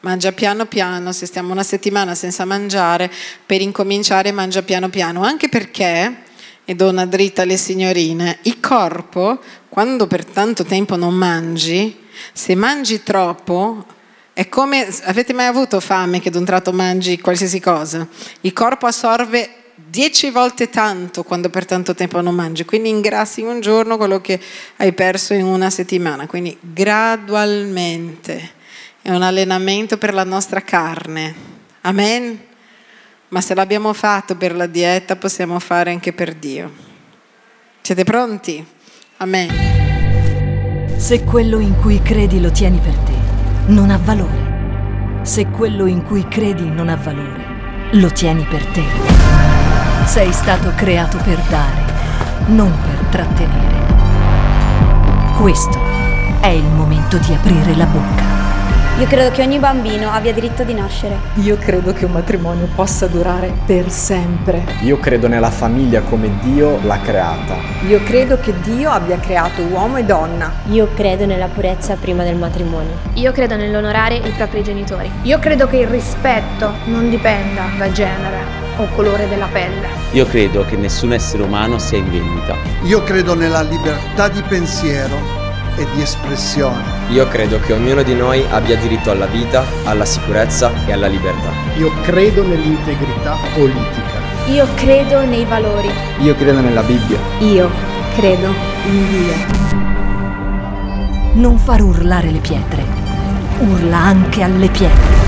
Mangia 0.00 0.30
piano 0.30 0.66
piano, 0.66 1.10
se 1.10 1.26
stiamo 1.26 1.50
una 1.50 1.64
settimana 1.64 2.14
senza 2.14 2.44
mangiare, 2.44 3.10
per 3.44 3.60
incominciare 3.60 4.30
mangia 4.30 4.62
piano 4.62 4.88
piano, 4.90 5.24
anche 5.24 5.48
perché 5.48 6.26
e 6.70 6.74
do 6.74 6.90
una 6.90 7.06
dritta 7.06 7.40
alle 7.40 7.56
signorine, 7.56 8.40
il 8.42 8.60
corpo, 8.60 9.40
quando 9.70 10.06
per 10.06 10.26
tanto 10.26 10.64
tempo 10.64 10.96
non 10.96 11.14
mangi, 11.14 11.96
se 12.34 12.54
mangi 12.54 13.02
troppo, 13.02 13.86
è 14.34 14.50
come, 14.50 14.86
avete 15.04 15.32
mai 15.32 15.46
avuto 15.46 15.80
fame 15.80 16.20
che 16.20 16.28
d'un 16.28 16.44
tratto 16.44 16.74
mangi 16.74 17.18
qualsiasi 17.20 17.58
cosa? 17.58 18.06
Il 18.42 18.52
corpo 18.52 18.84
assorbe 18.84 19.48
dieci 19.76 20.28
volte 20.28 20.68
tanto 20.68 21.22
quando 21.22 21.48
per 21.48 21.64
tanto 21.64 21.94
tempo 21.94 22.20
non 22.20 22.34
mangi, 22.34 22.66
quindi 22.66 22.90
ingrassi 22.90 23.40
in 23.40 23.46
un 23.46 23.60
giorno 23.62 23.96
quello 23.96 24.20
che 24.20 24.38
hai 24.76 24.92
perso 24.92 25.32
in 25.32 25.46
una 25.46 25.70
settimana, 25.70 26.26
quindi 26.26 26.54
gradualmente 26.60 28.50
è 29.00 29.10
un 29.10 29.22
allenamento 29.22 29.96
per 29.96 30.12
la 30.12 30.24
nostra 30.24 30.60
carne. 30.60 31.34
Amen? 31.80 32.47
Ma 33.30 33.42
se 33.42 33.54
l'abbiamo 33.54 33.92
fatto 33.92 34.36
per 34.36 34.56
la 34.56 34.64
dieta, 34.64 35.16
possiamo 35.16 35.58
fare 35.58 35.90
anche 35.90 36.14
per 36.14 36.34
Dio. 36.34 36.72
Siete 37.82 38.02
pronti? 38.04 38.66
Amen. 39.18 40.96
Se 40.96 41.24
quello 41.24 41.58
in 41.58 41.76
cui 41.76 42.00
credi 42.00 42.40
lo 42.40 42.50
tieni 42.50 42.78
per 42.78 42.94
te, 42.94 43.12
non 43.66 43.90
ha 43.90 43.98
valore. 43.98 45.20
Se 45.22 45.46
quello 45.48 45.84
in 45.84 46.04
cui 46.04 46.26
credi 46.26 46.70
non 46.70 46.88
ha 46.88 46.96
valore, 46.96 47.90
lo 47.92 48.10
tieni 48.10 48.44
per 48.44 48.64
te. 48.66 48.84
Sei 50.06 50.32
stato 50.32 50.72
creato 50.74 51.18
per 51.18 51.38
dare, 51.50 52.46
non 52.46 52.72
per 52.82 53.06
trattenere. 53.10 53.76
Questo 55.38 55.78
è 56.40 56.48
il 56.48 56.64
momento 56.64 57.18
di 57.18 57.34
aprire 57.34 57.76
la 57.76 57.84
bocca. 57.84 58.37
Io 58.98 59.06
credo 59.06 59.30
che 59.30 59.42
ogni 59.42 59.60
bambino 59.60 60.10
abbia 60.10 60.32
diritto 60.32 60.64
di 60.64 60.74
nascere. 60.74 61.16
Io 61.34 61.56
credo 61.56 61.92
che 61.92 62.04
un 62.04 62.10
matrimonio 62.10 62.66
possa 62.74 63.06
durare 63.06 63.52
per 63.64 63.88
sempre. 63.90 64.64
Io 64.80 64.98
credo 64.98 65.28
nella 65.28 65.52
famiglia 65.52 66.00
come 66.00 66.28
Dio 66.42 66.80
l'ha 66.82 66.98
creata. 66.98 67.54
Io 67.86 68.02
credo 68.02 68.40
che 68.40 68.52
Dio 68.60 68.90
abbia 68.90 69.16
creato 69.20 69.62
uomo 69.62 69.98
e 69.98 70.04
donna. 70.04 70.52
Io 70.70 70.88
credo 70.96 71.26
nella 71.26 71.46
purezza 71.46 71.94
prima 71.94 72.24
del 72.24 72.34
matrimonio. 72.34 72.96
Io 73.14 73.30
credo 73.30 73.54
nell'onorare 73.54 74.16
i 74.16 74.32
propri 74.32 74.64
genitori. 74.64 75.08
Io 75.22 75.38
credo 75.38 75.68
che 75.68 75.76
il 75.76 75.86
rispetto 75.86 76.72
non 76.86 77.08
dipenda 77.08 77.66
da 77.78 77.92
genere 77.92 78.38
o 78.78 78.88
colore 78.96 79.28
della 79.28 79.46
pelle. 79.46 79.86
Io 80.10 80.26
credo 80.26 80.64
che 80.64 80.74
nessun 80.74 81.12
essere 81.12 81.44
umano 81.44 81.78
sia 81.78 81.98
in 81.98 82.10
vendita. 82.10 82.56
Io 82.82 83.04
credo 83.04 83.36
nella 83.36 83.62
libertà 83.62 84.28
di 84.28 84.42
pensiero 84.42 85.46
e 85.78 85.86
di 85.94 86.02
espressione. 86.02 86.82
Io 87.10 87.26
credo 87.28 87.60
che 87.60 87.72
ognuno 87.72 88.02
di 88.02 88.14
noi 88.14 88.44
abbia 88.50 88.76
diritto 88.76 89.10
alla 89.10 89.26
vita, 89.26 89.64
alla 89.84 90.04
sicurezza 90.04 90.70
e 90.86 90.92
alla 90.92 91.06
libertà. 91.06 91.50
Io 91.76 91.90
credo 92.02 92.42
nell'integrità 92.46 93.36
politica. 93.54 94.18
Io 94.48 94.66
credo 94.74 95.24
nei 95.24 95.44
valori. 95.44 95.90
Io 96.18 96.34
credo 96.34 96.60
nella 96.60 96.82
Bibbia. 96.82 97.18
Io 97.38 97.70
credo 98.16 98.52
in 98.86 99.08
Dio. 99.10 99.56
Non 101.34 101.58
far 101.58 101.82
urlare 101.82 102.30
le 102.30 102.40
pietre. 102.40 102.84
Urla 103.60 103.98
anche 103.98 104.42
alle 104.42 104.68
pietre. 104.68 105.27